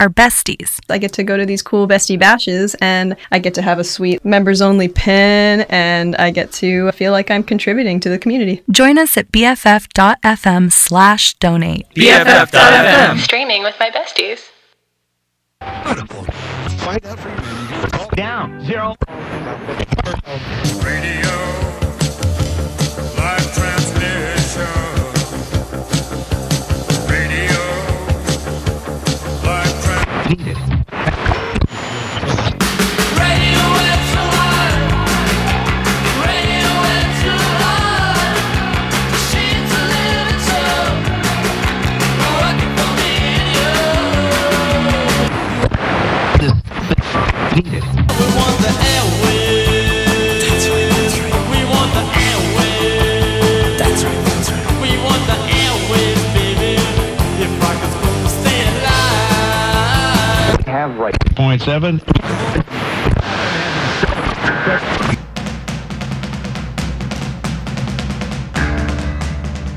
are 0.00 0.08
besties. 0.08 0.78
I 0.88 0.98
get 0.98 1.12
to 1.14 1.22
go 1.22 1.36
to 1.36 1.46
these 1.46 1.62
cool 1.62 1.86
bestie 1.88 2.18
bashes 2.18 2.74
and 2.80 3.16
I 3.32 3.38
get 3.38 3.54
to 3.54 3.62
have 3.62 3.78
a 3.78 3.84
sweet 3.84 4.24
members 4.24 4.60
only 4.60 4.88
pin 4.88 5.62
and 5.68 6.16
I 6.16 6.30
get 6.30 6.52
to 6.52 6.90
feel 6.92 7.12
like 7.12 7.30
I'm 7.30 7.42
contributing 7.42 8.00
to 8.00 8.08
the 8.08 8.18
community. 8.18 8.62
Join 8.70 8.98
us 8.98 9.16
at 9.16 9.32
bff.fm 9.32 10.72
slash 10.72 11.34
donate. 11.34 11.88
BFF.fm. 11.94 13.18
Streaming 13.18 13.62
with 13.62 13.76
my 13.78 13.90
besties. 13.90 14.50
Find 15.60 17.04
out 17.04 17.18
for 17.18 17.28
you. 17.28 18.16
Down. 18.16 18.64
Zero. 18.64 18.94
Radio. 20.84 21.65
líderes. 30.28 30.65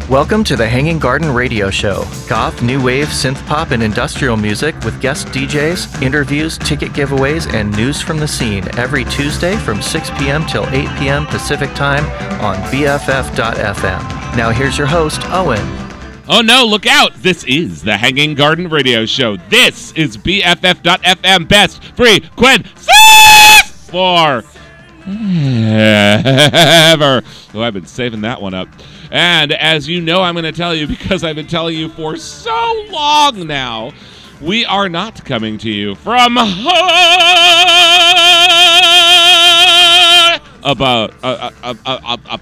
Welcome 0.10 0.44
to 0.46 0.56
the 0.56 0.68
Hanging 0.68 0.98
Garden 0.98 1.32
Radio 1.32 1.70
Show. 1.70 2.04
Goth, 2.28 2.64
new 2.64 2.84
wave, 2.84 3.10
synth 3.10 3.46
pop, 3.46 3.70
and 3.70 3.84
industrial 3.84 4.38
music 4.38 4.74
with 4.84 5.00
guest 5.00 5.28
DJs, 5.28 6.02
interviews, 6.02 6.58
ticket 6.58 6.94
giveaways, 6.94 7.54
and 7.54 7.72
news 7.78 8.02
from 8.02 8.18
the 8.18 8.28
scene 8.28 8.68
every 8.78 9.06
Tuesday 9.06 9.56
from 9.58 9.84
6 9.84 10.10
p.m. 10.18 10.48
till 10.48 10.66
8 10.70 10.88
p.m. 10.98 11.28
Pacific 11.28 11.72
Time 11.76 12.04
on 12.42 12.56
BFF.FM. 12.72 14.00
Now 14.36 14.50
here's 14.50 14.78
your 14.80 14.88
host, 14.88 15.22
Owen. 15.26 15.89
Oh 16.32 16.42
no, 16.42 16.64
look 16.64 16.86
out! 16.86 17.16
This 17.16 17.44
is 17.46 17.82
the 17.82 17.98
Hanging 17.98 18.36
Garden 18.36 18.70
Radio 18.70 19.04
Show. 19.08 19.38
This 19.50 19.92
is 19.94 20.16
BFF.FM 20.16 21.48
Best 21.48 21.84
Free 21.96 22.20
Quinn 22.36 22.62
for 22.66 24.44
ever. 25.08 27.24
Oh, 27.56 27.62
I've 27.64 27.74
been 27.74 27.88
saving 27.88 28.22
that 28.22 28.40
one 28.40 28.54
up. 28.54 28.68
And 29.10 29.54
as 29.54 29.90
you 29.90 30.02
know, 30.02 30.22
I'm 30.22 30.36
going 30.36 30.44
to 30.44 30.52
tell 30.52 30.76
you 30.76 30.86
because 30.88 31.24
I've 31.24 31.36
been 31.36 31.48
telling 31.48 31.76
you 31.76 31.90
for 31.90 32.16
so 32.16 32.86
long 32.92 33.48
now, 33.48 33.92
we 34.39 34.66
are 34.66 34.88
not 34.88 35.26
coming 35.26 35.58
to 35.58 35.72
you 35.72 35.95
from 35.95 36.38
about 40.62 41.12
uh, 41.23 41.50
uh, 41.64 41.73
uh, 41.86 42.38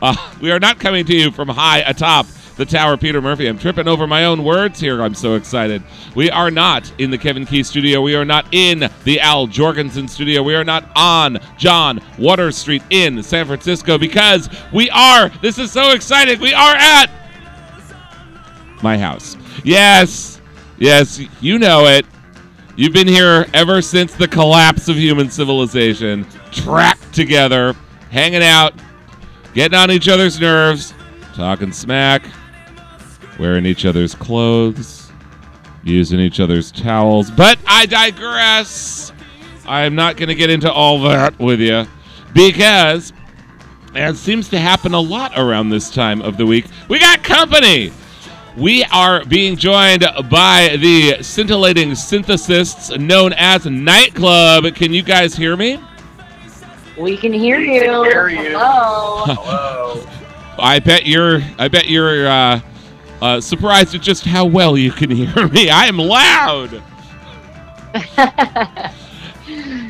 ah, 0.00 0.38
we 0.40 0.50
are 0.50 0.60
not 0.60 0.78
coming 0.78 1.04
to 1.04 1.14
you 1.14 1.30
from 1.30 1.48
high 1.48 1.80
atop 1.80 2.24
the 2.58 2.66
tower, 2.66 2.96
Peter 2.96 3.22
Murphy. 3.22 3.46
I'm 3.46 3.56
tripping 3.56 3.88
over 3.88 4.06
my 4.06 4.24
own 4.24 4.44
words 4.44 4.80
here. 4.80 5.00
I'm 5.00 5.14
so 5.14 5.34
excited. 5.34 5.82
We 6.14 6.28
are 6.30 6.50
not 6.50 6.92
in 6.98 7.10
the 7.10 7.16
Kevin 7.16 7.46
Key 7.46 7.62
studio. 7.62 8.02
We 8.02 8.16
are 8.16 8.24
not 8.24 8.46
in 8.52 8.90
the 9.04 9.20
Al 9.20 9.46
Jourgensen 9.46 10.10
studio. 10.10 10.42
We 10.42 10.56
are 10.56 10.64
not 10.64 10.90
on 10.96 11.38
John 11.56 12.00
Water 12.18 12.50
Street 12.50 12.82
in 12.90 13.22
San 13.22 13.46
Francisco 13.46 13.96
because 13.96 14.50
we 14.72 14.90
are, 14.90 15.30
this 15.40 15.58
is 15.58 15.70
so 15.70 15.92
exciting, 15.92 16.40
we 16.40 16.52
are 16.52 16.74
at 16.74 17.06
my 18.82 18.98
house. 18.98 19.36
Yes, 19.62 20.40
yes, 20.78 21.20
you 21.40 21.58
know 21.58 21.86
it. 21.86 22.04
You've 22.74 22.92
been 22.92 23.08
here 23.08 23.46
ever 23.54 23.80
since 23.82 24.14
the 24.14 24.28
collapse 24.28 24.88
of 24.88 24.96
human 24.96 25.30
civilization, 25.30 26.26
trapped 26.50 27.12
together, 27.14 27.74
hanging 28.10 28.42
out, 28.42 28.74
getting 29.54 29.78
on 29.78 29.90
each 29.90 30.08
other's 30.08 30.40
nerves, 30.40 30.92
talking 31.34 31.72
smack, 31.72 32.22
wearing 33.38 33.66
each 33.66 33.84
other's 33.84 34.14
clothes, 34.14 35.10
using 35.84 36.20
each 36.20 36.40
other's 36.40 36.70
towels. 36.70 37.30
But 37.30 37.58
I 37.66 37.86
digress. 37.86 39.12
I'm 39.66 39.94
not 39.94 40.16
going 40.16 40.28
to 40.28 40.34
get 40.34 40.50
into 40.50 40.72
all 40.72 41.02
that 41.02 41.38
with 41.38 41.60
you 41.60 41.86
because 42.32 43.12
it 43.94 44.16
seems 44.16 44.48
to 44.50 44.58
happen 44.58 44.94
a 44.94 45.00
lot 45.00 45.32
around 45.36 45.70
this 45.70 45.90
time 45.90 46.22
of 46.22 46.36
the 46.36 46.46
week. 46.46 46.66
We 46.88 46.98
got 46.98 47.22
company. 47.22 47.92
We 48.56 48.82
are 48.84 49.24
being 49.24 49.56
joined 49.56 50.04
by 50.30 50.76
the 50.80 51.22
scintillating 51.22 51.94
synthesists 51.94 52.90
known 52.90 53.32
as 53.34 53.66
Night 53.66 54.14
Club. 54.14 54.74
Can 54.74 54.92
you 54.92 55.02
guys 55.02 55.36
hear 55.36 55.56
me? 55.56 55.80
We 56.98 57.16
can 57.16 57.32
hear 57.32 57.60
you. 57.60 58.02
Hear 58.02 58.28
you. 58.28 58.58
Hello. 58.58 59.24
Hello. 59.26 60.06
I 60.58 60.80
bet 60.80 61.06
you're. 61.06 61.40
I 61.56 61.68
bet 61.68 61.86
you're. 61.86 62.26
Uh, 62.26 62.60
uh, 63.20 63.40
surprised 63.40 63.94
at 63.94 64.00
just 64.02 64.24
how 64.24 64.44
well 64.44 64.76
you 64.76 64.92
can 64.92 65.10
hear 65.10 65.48
me. 65.52 65.70
I 65.70 65.86
am 65.86 65.98
loud. 65.98 66.82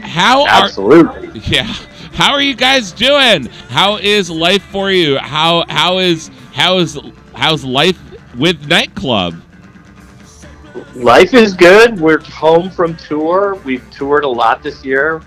how 0.03 0.43
are 0.43 0.65
absolutely? 0.65 1.41
Yeah. 1.41 1.73
How 2.13 2.33
are 2.33 2.43
you 2.43 2.55
guys 2.55 2.93
doing? 2.93 3.47
How 3.69 3.97
is 3.99 4.29
life 4.31 4.63
for 4.65 4.91
you? 4.91 5.19
How 5.19 5.65
how 5.69 5.99
is 5.99 6.31
how 6.53 6.79
is 6.79 6.99
how's 7.35 7.65
life 7.65 7.99
with 8.37 8.67
Night 8.67 8.95
Club? 8.95 9.35
Life 10.95 11.35
is 11.35 11.55
good. 11.55 12.01
We're 12.01 12.21
home 12.21 12.71
from 12.71 12.97
tour. 12.97 13.61
We've 13.65 13.89
toured 13.91 14.25
a 14.25 14.29
lot 14.29 14.63
this 14.63 14.85
year. 14.85 15.23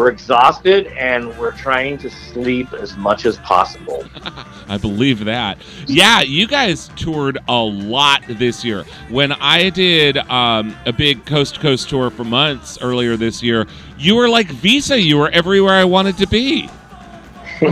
We're 0.00 0.08
exhausted 0.08 0.86
and 0.96 1.28
we're 1.36 1.52
trying 1.52 1.98
to 1.98 2.08
sleep 2.08 2.72
as 2.72 2.96
much 2.96 3.26
as 3.26 3.36
possible. 3.36 4.02
I 4.66 4.78
believe 4.78 5.26
that. 5.26 5.58
Yeah, 5.86 6.22
you 6.22 6.46
guys 6.46 6.88
toured 6.96 7.36
a 7.48 7.62
lot 7.62 8.22
this 8.26 8.64
year. 8.64 8.84
When 9.10 9.32
I 9.32 9.68
did 9.68 10.16
um, 10.16 10.74
a 10.86 10.92
big 10.94 11.26
coast 11.26 11.56
to 11.56 11.60
coast 11.60 11.90
tour 11.90 12.08
for 12.08 12.24
months 12.24 12.78
earlier 12.80 13.18
this 13.18 13.42
year, 13.42 13.66
you 13.98 14.16
were 14.16 14.26
like 14.26 14.46
Visa. 14.46 14.98
You 14.98 15.18
were 15.18 15.28
everywhere 15.32 15.74
I 15.74 15.84
wanted 15.84 16.16
to 16.16 16.26
be. 16.26 16.62
and 17.60 17.70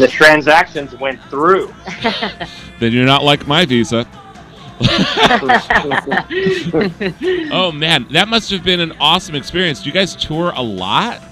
the 0.00 0.08
transactions 0.08 0.94
went 0.94 1.20
through. 1.24 1.74
then 2.78 2.92
you're 2.92 3.04
not 3.04 3.24
like 3.24 3.48
my 3.48 3.64
Visa. 3.64 4.06
oh 7.52 7.70
man, 7.72 8.06
that 8.10 8.26
must 8.28 8.50
have 8.50 8.64
been 8.64 8.80
an 8.80 8.92
awesome 9.00 9.34
experience. 9.34 9.80
Do 9.80 9.86
you 9.86 9.92
guys 9.92 10.16
tour 10.16 10.52
a 10.56 10.62
lot? 10.62 11.22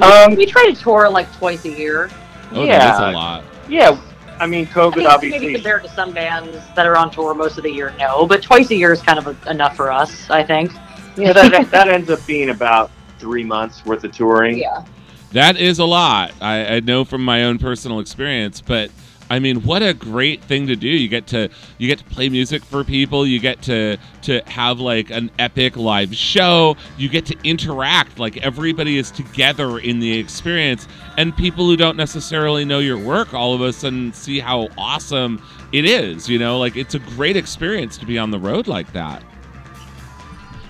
Um, 0.00 0.36
we 0.36 0.46
try 0.46 0.64
to 0.66 0.74
tour 0.74 1.10
like 1.10 1.32
twice 1.36 1.64
a 1.64 1.70
year. 1.70 2.10
Oh, 2.52 2.64
yeah. 2.64 2.78
that's 2.78 3.00
a 3.00 3.10
lot. 3.12 3.44
Yeah, 3.68 4.00
I 4.38 4.46
mean, 4.46 4.66
COVID 4.66 5.06
I 5.06 5.14
obviously. 5.14 5.38
Maybe 5.38 5.54
compared 5.54 5.82
to 5.84 5.88
some 5.88 6.12
bands 6.12 6.58
that 6.74 6.86
are 6.86 6.96
on 6.96 7.10
tour 7.10 7.34
most 7.34 7.58
of 7.58 7.64
the 7.64 7.70
year, 7.70 7.94
no. 7.98 8.26
But 8.26 8.42
twice 8.42 8.70
a 8.70 8.76
year 8.76 8.92
is 8.92 9.02
kind 9.02 9.18
of 9.18 9.26
a, 9.26 9.50
enough 9.50 9.76
for 9.76 9.90
us, 9.90 10.30
I 10.30 10.42
think. 10.42 10.72
Yeah, 11.16 11.32
that, 11.32 11.70
that 11.70 11.88
ends 11.88 12.10
up 12.10 12.24
being 12.26 12.50
about 12.50 12.90
three 13.18 13.44
months 13.44 13.84
worth 13.84 14.04
of 14.04 14.12
touring. 14.12 14.58
Yeah. 14.58 14.84
That 15.32 15.56
is 15.56 15.78
a 15.78 15.84
lot. 15.84 16.32
I, 16.40 16.76
I 16.76 16.80
know 16.80 17.04
from 17.04 17.24
my 17.24 17.44
own 17.44 17.58
personal 17.58 18.00
experience, 18.00 18.60
but 18.60 18.90
I 19.32 19.38
mean, 19.38 19.62
what 19.62 19.82
a 19.82 19.94
great 19.94 20.44
thing 20.44 20.66
to 20.66 20.76
do. 20.76 20.86
You 20.86 21.08
get 21.08 21.26
to 21.28 21.48
you 21.78 21.88
get 21.88 21.98
to 22.00 22.04
play 22.04 22.28
music 22.28 22.62
for 22.62 22.84
people. 22.84 23.26
You 23.26 23.40
get 23.40 23.62
to 23.62 23.96
to 24.24 24.42
have 24.46 24.78
like 24.78 25.10
an 25.10 25.30
epic 25.38 25.78
live 25.78 26.14
show. 26.14 26.76
You 26.98 27.08
get 27.08 27.24
to 27.26 27.36
interact 27.42 28.18
like 28.18 28.36
everybody 28.44 28.98
is 28.98 29.10
together 29.10 29.78
in 29.78 30.00
the 30.00 30.18
experience 30.18 30.86
and 31.16 31.34
people 31.34 31.64
who 31.64 31.78
don't 31.78 31.96
necessarily 31.96 32.66
know 32.66 32.80
your 32.80 32.98
work 32.98 33.32
all 33.32 33.54
of 33.54 33.62
a 33.62 33.72
sudden 33.72 34.12
see 34.12 34.38
how 34.38 34.68
awesome 34.76 35.42
it 35.72 35.86
is, 35.86 36.28
you 36.28 36.38
know? 36.38 36.58
Like 36.58 36.76
it's 36.76 36.94
a 36.94 36.98
great 36.98 37.38
experience 37.38 37.96
to 37.98 38.04
be 38.04 38.18
on 38.18 38.30
the 38.30 38.38
road 38.38 38.66
like 38.66 38.92
that. 38.92 39.24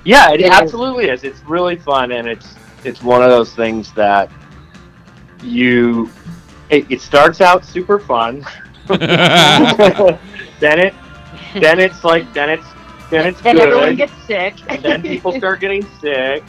Yeah, 0.04 0.30
it, 0.30 0.40
it 0.40 0.52
absolutely 0.52 1.08
is. 1.08 1.24
is. 1.24 1.32
It's 1.32 1.48
really 1.48 1.78
fun 1.78 2.12
and 2.12 2.28
it's 2.28 2.54
it's 2.84 3.02
one 3.02 3.24
of 3.24 3.28
those 3.28 3.56
things 3.56 3.92
that 3.94 4.30
you 5.42 6.08
it, 6.72 6.90
it 6.90 7.00
starts 7.00 7.40
out 7.40 7.64
super 7.64 7.98
fun. 7.98 8.44
then 8.88 10.19
it 10.60 10.94
then 11.60 11.78
it's 11.78 12.02
like 12.02 12.32
then 12.32 12.50
it's 12.50 12.66
then 13.10 13.26
it's 13.26 13.40
Then 13.42 13.56
good. 13.56 13.69
everyone 13.69 13.94
gets 13.96 14.12
sick. 14.26 14.54
and 14.69 14.82
then 14.82 15.02
people 15.02 15.32
start 15.32 15.60
getting 15.60 15.86
sick. 16.00 16.42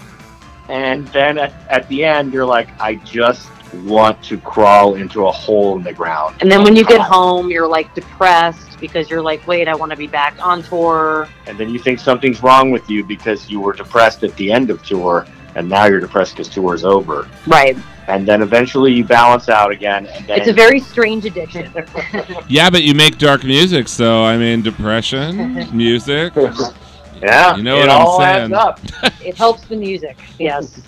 And 0.70 1.06
then 1.10 1.38
at, 1.38 1.54
at 1.70 1.88
the 1.90 2.06
end, 2.06 2.32
you're 2.34 2.46
like, 2.46 2.70
I 2.80 2.96
just 2.96 3.50
want 3.84 4.24
to 4.24 4.38
crawl 4.38 4.96
into 4.96 5.28
a 5.28 5.32
hole 5.32 5.76
in 5.76 5.84
the 5.84 5.92
ground. 5.92 6.38
And 6.40 6.50
then 6.50 6.64
when 6.64 6.74
you 6.74 6.86
get 6.86 7.02
home, 7.02 7.50
you're 7.50 7.68
like 7.68 7.94
depressed 7.94 8.80
because 8.80 9.10
you're 9.10 9.22
like, 9.22 9.46
wait, 9.46 9.68
I 9.68 9.76
want 9.76 9.92
to 9.92 9.98
be 9.98 10.08
back 10.08 10.38
on 10.40 10.64
tour. 10.64 11.28
And 11.48 11.58
then 11.58 11.70
you 11.70 11.80
think 11.80 12.00
something's 12.00 12.42
wrong 12.42 12.72
with 12.72 12.90
you 12.90 13.04
because 13.04 13.50
you 13.50 13.60
were 13.60 13.74
depressed 13.74 14.24
at 14.24 14.34
the 14.38 14.50
end 14.52 14.70
of 14.70 14.82
tour, 14.86 15.28
and 15.56 15.68
now 15.68 15.86
you're 15.86 16.00
depressed 16.00 16.34
because 16.34 16.48
tour's 16.48 16.86
over. 16.86 17.28
Right. 17.46 17.76
And 18.08 18.28
then 18.28 18.42
eventually 18.42 18.92
you 18.94 19.04
balance 19.06 19.48
out 19.50 19.72
again. 19.72 20.08
And 20.08 20.28
then 20.28 20.40
It's 20.40 20.50
a 20.50 20.54
very 20.54 20.80
strange 20.80 21.26
addiction. 21.26 21.72
Yeah, 22.50 22.70
but 22.70 22.84
you 22.84 22.94
make 22.94 23.18
dark 23.18 23.44
music, 23.44 23.88
so 23.88 24.24
I 24.24 24.38
mean, 24.38 24.62
depression, 24.62 25.68
music. 25.76 26.34
yeah, 27.22 27.56
You 27.56 27.64
know 27.64 27.78
it 27.78 27.82
what 27.82 27.90
I'm 27.90 28.02
all 28.06 28.20
saying. 28.20 28.54
adds 28.54 28.54
up. 28.54 28.80
it 29.22 29.36
helps 29.36 29.64
the 29.66 29.76
music. 29.78 30.18
Yes. 30.40 30.82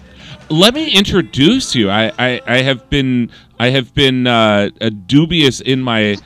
Let 0.49 0.73
me 0.73 0.91
introduce 0.91 1.73
you. 1.73 1.89
I, 1.89 2.11
I, 2.19 2.41
I 2.45 2.57
have 2.61 2.89
been 2.89 3.31
I 3.59 3.69
have 3.69 3.93
been 3.95 4.27
uh, 4.27 4.69
uh, 4.81 4.89
dubious 5.07 5.61
in 5.61 5.81
my 5.81 6.17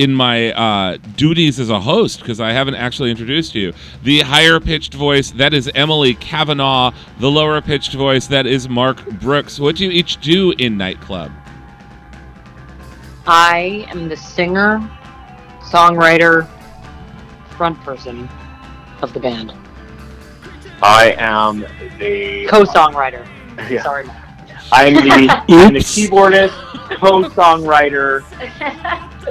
in 0.00 0.14
my 0.14 0.50
uh, 0.52 0.96
duties 1.14 1.60
as 1.60 1.68
a 1.68 1.78
host 1.78 2.20
because 2.20 2.40
I 2.40 2.52
haven't 2.52 2.76
actually 2.76 3.10
introduced 3.10 3.54
you. 3.54 3.74
The 4.02 4.20
higher 4.20 4.58
pitched 4.58 4.94
voice 4.94 5.30
that 5.32 5.52
is 5.52 5.70
Emily 5.74 6.14
Kavanaugh. 6.14 6.92
The 7.18 7.30
lower 7.30 7.60
pitched 7.60 7.92
voice 7.92 8.26
that 8.28 8.46
is 8.46 8.66
Mark 8.66 9.04
Brooks. 9.20 9.60
What 9.60 9.76
do 9.76 9.84
you 9.84 9.90
each 9.90 10.18
do 10.22 10.54
in 10.56 10.78
Night 10.78 11.02
Club? 11.02 11.30
I 13.26 13.86
am 13.90 14.08
the 14.08 14.16
singer, 14.16 14.78
songwriter, 15.60 16.48
front 17.58 17.78
person 17.80 18.26
of 19.02 19.12
the 19.12 19.20
band. 19.20 19.52
I 20.82 21.14
am 21.18 21.60
the 21.98 22.46
Co-songwriter. 22.48 23.28
Yeah. 23.68 23.82
Sorry. 23.82 24.06
I'm 24.72 24.94
the, 24.94 25.28
I'm 25.48 25.74
the 25.74 25.80
keyboardist, 25.80 26.52
co-songwriter, 26.98 28.20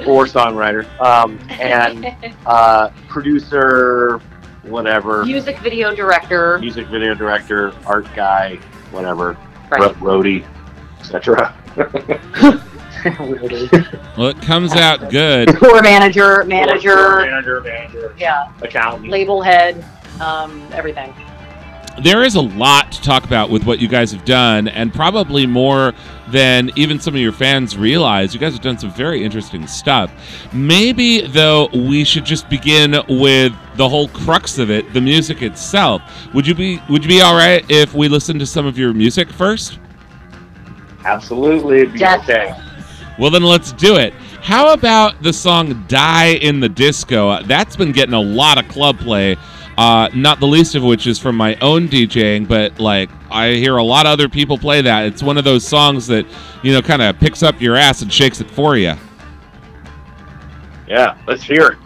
or 0.06 0.24
songwriter, 0.26 0.86
um, 1.00 1.38
and 1.50 2.14
uh, 2.46 2.90
producer, 3.08 4.20
whatever, 4.64 5.24
Music 5.24 5.58
video 5.60 5.94
director. 5.94 6.58
music 6.58 6.86
video 6.88 7.14
director, 7.14 7.72
art 7.86 8.06
guy, 8.14 8.56
whatever, 8.90 9.36
Right. 9.70 9.80
ro- 9.80 9.94
roadie, 10.20 10.44
etc. 11.00 11.54
Well, 14.18 14.26
it 14.28 14.42
comes 14.42 14.74
out 14.74 15.08
good. 15.08 15.48
Tour 15.58 15.80
manager, 15.82 16.44
manager, 16.44 17.20
manager, 17.24 17.60
manager, 17.62 18.14
yeah, 18.18 18.52
accountant. 18.60 19.08
label 19.08 19.40
head, 19.40 19.82
um, 20.20 20.62
everything. 20.72 21.14
There 22.02 22.22
is 22.22 22.34
a 22.36 22.40
lot 22.40 22.92
to 22.92 23.02
talk 23.02 23.24
about 23.24 23.50
with 23.50 23.64
what 23.64 23.80
you 23.80 23.88
guys 23.88 24.12
have 24.12 24.24
done, 24.24 24.68
and 24.68 24.92
probably 24.94 25.46
more 25.46 25.92
than 26.28 26.70
even 26.76 27.00
some 27.00 27.14
of 27.14 27.20
your 27.20 27.32
fans 27.32 27.76
realize. 27.76 28.32
You 28.32 28.40
guys 28.40 28.52
have 28.52 28.62
done 28.62 28.78
some 28.78 28.92
very 28.92 29.22
interesting 29.24 29.66
stuff. 29.66 30.10
Maybe, 30.52 31.22
though, 31.22 31.68
we 31.74 32.04
should 32.04 32.24
just 32.24 32.48
begin 32.48 32.96
with 33.08 33.52
the 33.76 33.88
whole 33.88 34.08
crux 34.08 34.58
of 34.58 34.70
it, 34.70 34.92
the 34.92 35.00
music 35.00 35.42
itself. 35.42 36.02
Would 36.34 36.46
you 36.46 36.54
be 36.54 36.80
Would 36.88 37.02
you 37.04 37.08
be 37.08 37.20
all 37.20 37.34
right 37.34 37.64
if 37.68 37.94
we 37.94 38.08
listen 38.08 38.38
to 38.38 38.46
some 38.46 38.66
of 38.66 38.78
your 38.78 38.92
music 38.92 39.30
first? 39.30 39.78
Absolutely, 41.04 41.78
it'd 41.80 41.92
be 41.94 42.00
Yes. 42.00 42.22
okay. 42.22 42.54
Well, 43.18 43.30
then 43.30 43.42
let's 43.42 43.72
do 43.72 43.96
it. 43.96 44.14
How 44.42 44.72
about 44.72 45.22
the 45.22 45.32
song 45.32 45.84
Die 45.88 46.26
in 46.34 46.60
the 46.60 46.68
Disco? 46.68 47.42
That's 47.42 47.76
been 47.76 47.92
getting 47.92 48.14
a 48.14 48.20
lot 48.20 48.56
of 48.58 48.66
club 48.68 48.98
play, 48.98 49.36
uh, 49.80 50.10
not 50.14 50.40
the 50.40 50.46
least 50.46 50.74
of 50.74 50.82
which 50.82 51.06
is 51.06 51.18
from 51.18 51.36
my 51.36 51.54
own 51.62 51.88
DJing, 51.88 52.46
but 52.46 52.78
like 52.78 53.08
I 53.30 53.52
hear 53.52 53.78
a 53.78 53.82
lot 53.82 54.04
of 54.04 54.12
other 54.12 54.28
people 54.28 54.58
play 54.58 54.82
that. 54.82 55.06
It's 55.06 55.22
one 55.22 55.38
of 55.38 55.44
those 55.44 55.66
songs 55.66 56.06
that, 56.08 56.26
you 56.62 56.74
know, 56.74 56.82
kind 56.82 57.00
of 57.00 57.18
picks 57.18 57.42
up 57.42 57.62
your 57.62 57.76
ass 57.76 58.02
and 58.02 58.12
shakes 58.12 58.42
it 58.42 58.50
for 58.50 58.76
you. 58.76 58.92
Yeah, 60.86 61.16
let's 61.26 61.42
hear 61.42 61.68
it. 61.68 61.78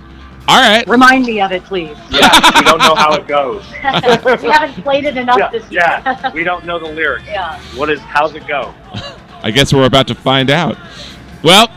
All 0.49 0.61
right. 0.61 0.85
Remind 0.89 1.25
me 1.25 1.41
of 1.41 1.53
it, 1.53 1.63
please. 1.65 1.97
Yeah, 2.11 2.29
we 2.57 2.63
don't 2.63 2.79
know 2.79 2.97
how 2.97 3.15
it 3.15 3.29
goes. 3.29 3.65
we 4.43 4.51
haven't 4.51 4.83
played 4.83 5.05
it 5.05 5.17
enough 5.17 5.39
Yeah, 5.39 5.51
this 5.51 5.71
year. 5.71 5.83
yeah, 5.87 6.33
we 6.35 6.43
don't 6.43 6.65
know 6.65 6.81
the 6.81 6.87
lyrics. 6.93 7.27
yeah. 7.27 7.61
What 7.77 7.91
is? 7.91 8.01
How's 8.01 8.35
it 8.35 8.47
go? 8.49 8.75
I 9.43 9.53
guess 9.53 9.73
we're 9.73 9.87
about 9.87 10.09
to 10.09 10.17
find 10.17 10.51
out. 10.51 10.77
Well, 11.45 11.69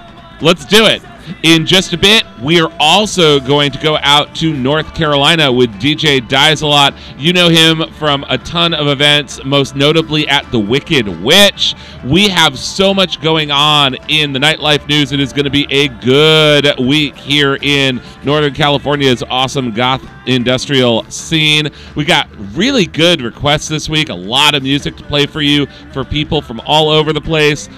let's 0.41 0.65
do 0.65 0.85
it. 0.87 1.03
In 1.43 1.65
just 1.65 1.93
a 1.93 1.97
bit, 1.97 2.23
we 2.41 2.59
are 2.59 2.71
also 2.79 3.39
going 3.39 3.71
to 3.71 3.79
go 3.79 3.97
out 4.01 4.33
to 4.35 4.53
North 4.53 4.93
Carolina 4.95 5.51
with 5.51 5.69
DJ 5.81 6.27
Dies 6.27 6.61
a 6.61 6.67
Lot. 6.67 6.93
You 7.17 7.33
know 7.33 7.49
him 7.49 7.83
from 7.93 8.25
a 8.29 8.37
ton 8.37 8.73
of 8.73 8.87
events, 8.87 9.43
most 9.43 9.75
notably 9.75 10.27
at 10.27 10.49
the 10.51 10.59
Wicked 10.59 11.07
Witch. 11.23 11.75
We 12.05 12.29
have 12.29 12.57
so 12.57 12.93
much 12.93 13.21
going 13.21 13.51
on 13.51 13.95
in 14.07 14.33
the 14.33 14.39
nightlife 14.39 14.87
news. 14.87 15.11
It 15.11 15.19
is 15.19 15.33
going 15.33 15.45
to 15.45 15.51
be 15.51 15.67
a 15.69 15.87
good 15.87 16.67
week 16.79 17.15
here 17.15 17.57
in 17.61 18.01
Northern 18.23 18.53
California's 18.53 19.23
awesome 19.23 19.71
goth 19.71 20.03
industrial 20.27 21.03
scene. 21.09 21.69
We 21.95 22.05
got 22.05 22.29
really 22.53 22.85
good 22.85 23.21
requests 23.21 23.67
this 23.67 23.89
week, 23.89 24.09
a 24.09 24.15
lot 24.15 24.55
of 24.55 24.63
music 24.63 24.95
to 24.97 25.03
play 25.03 25.25
for 25.25 25.41
you 25.41 25.67
for 25.91 26.03
people 26.03 26.41
from 26.41 26.59
all 26.61 26.89
over 26.89 27.13
the 27.13 27.21
place. 27.21 27.69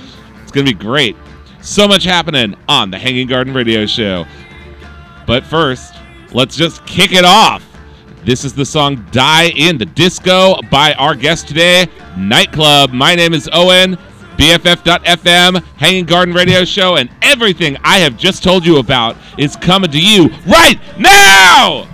It's 0.41 0.51
going 0.51 0.65
to 0.65 0.73
be 0.73 0.79
great. 0.79 1.15
So 1.61 1.87
much 1.87 2.03
happening 2.05 2.55
on 2.67 2.89
the 2.89 2.97
Hanging 2.97 3.27
Garden 3.27 3.53
Radio 3.53 3.85
Show. 3.85 4.25
But 5.27 5.45
first, 5.45 5.93
let's 6.31 6.55
just 6.55 6.85
kick 6.85 7.11
it 7.11 7.25
off. 7.25 7.65
This 8.23 8.45
is 8.45 8.53
the 8.53 8.65
song 8.65 9.05
Die 9.11 9.49
in 9.49 9.77
the 9.77 9.85
Disco 9.85 10.61
by 10.71 10.93
our 10.93 11.15
guest 11.15 11.47
today, 11.47 11.87
Night 12.17 12.51
Club. 12.51 12.91
My 12.91 13.13
name 13.13 13.33
is 13.33 13.49
Owen, 13.51 13.97
BFF.FM, 14.37 15.63
Hanging 15.77 16.05
Garden 16.05 16.33
Radio 16.33 16.63
Show, 16.63 16.95
and 16.95 17.09
everything 17.21 17.77
I 17.83 17.99
have 17.99 18.17
just 18.17 18.41
told 18.41 18.65
you 18.65 18.77
about 18.77 19.17
is 19.37 19.55
coming 19.57 19.91
to 19.91 20.01
you 20.01 20.29
right 20.47 20.79
now! 20.97 21.87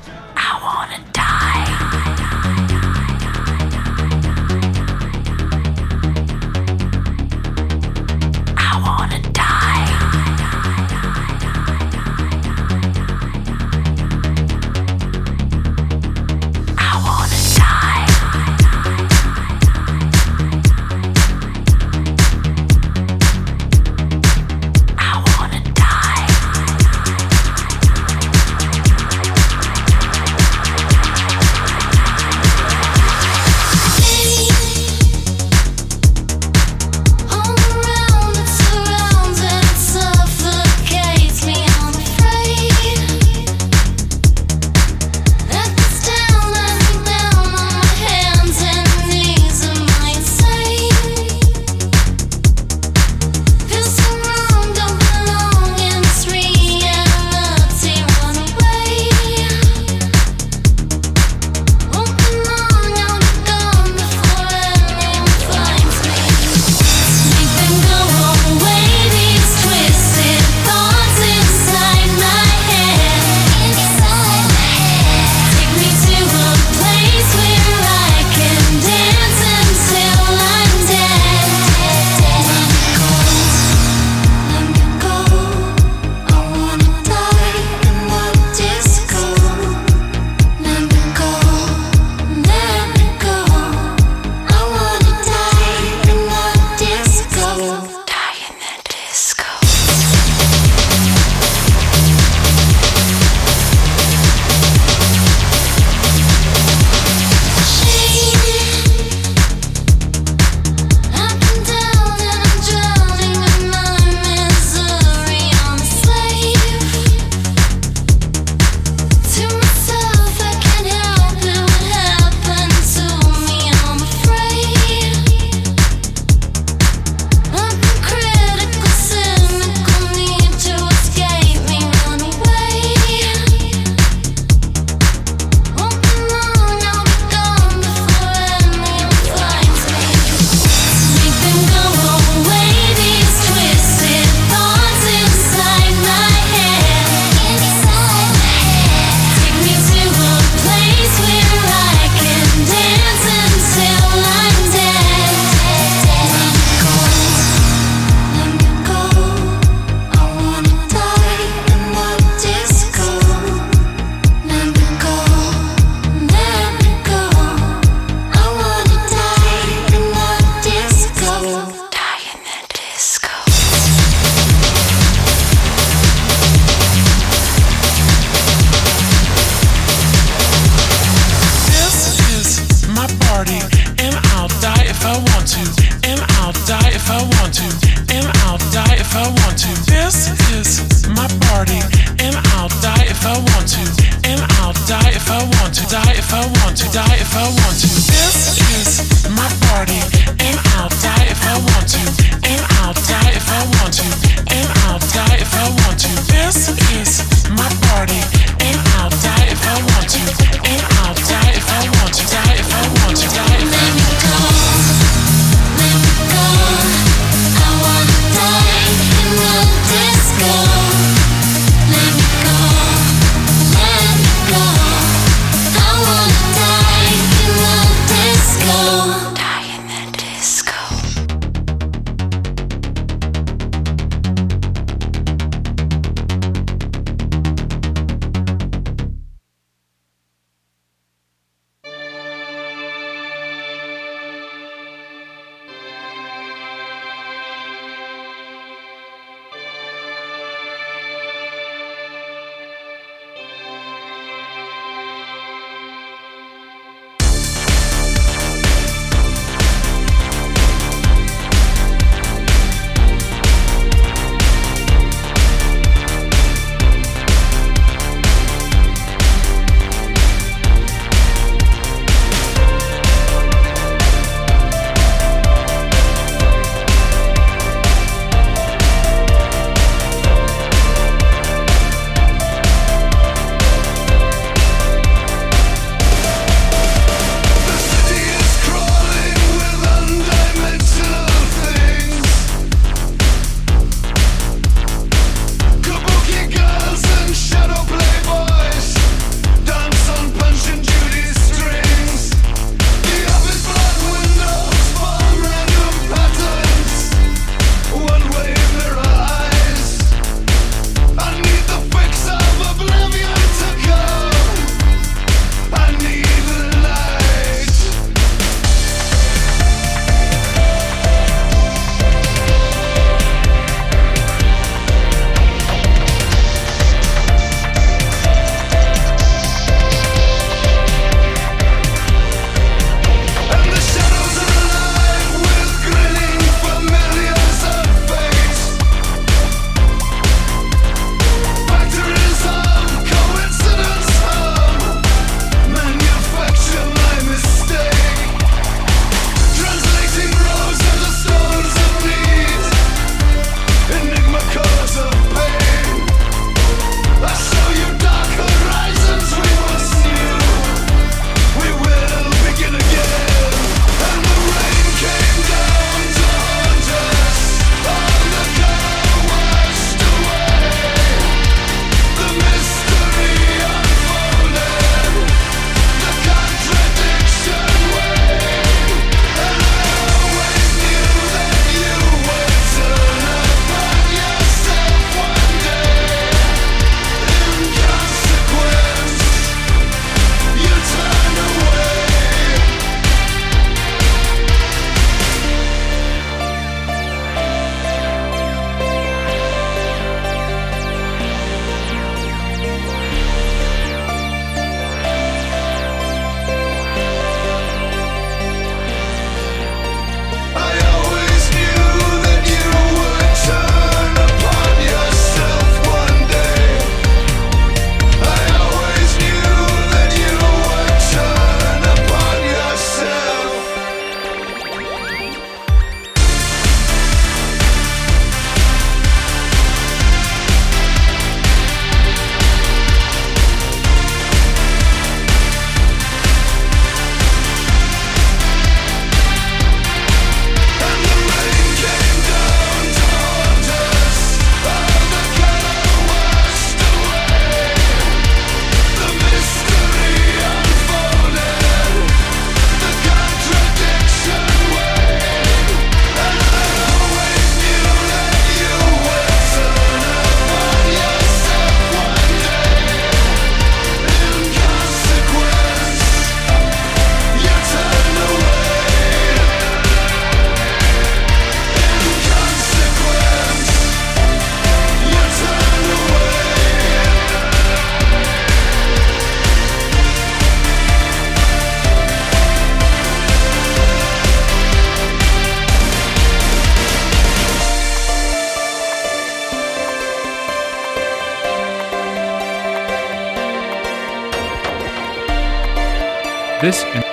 This 496.65 496.83
and 496.83 497.04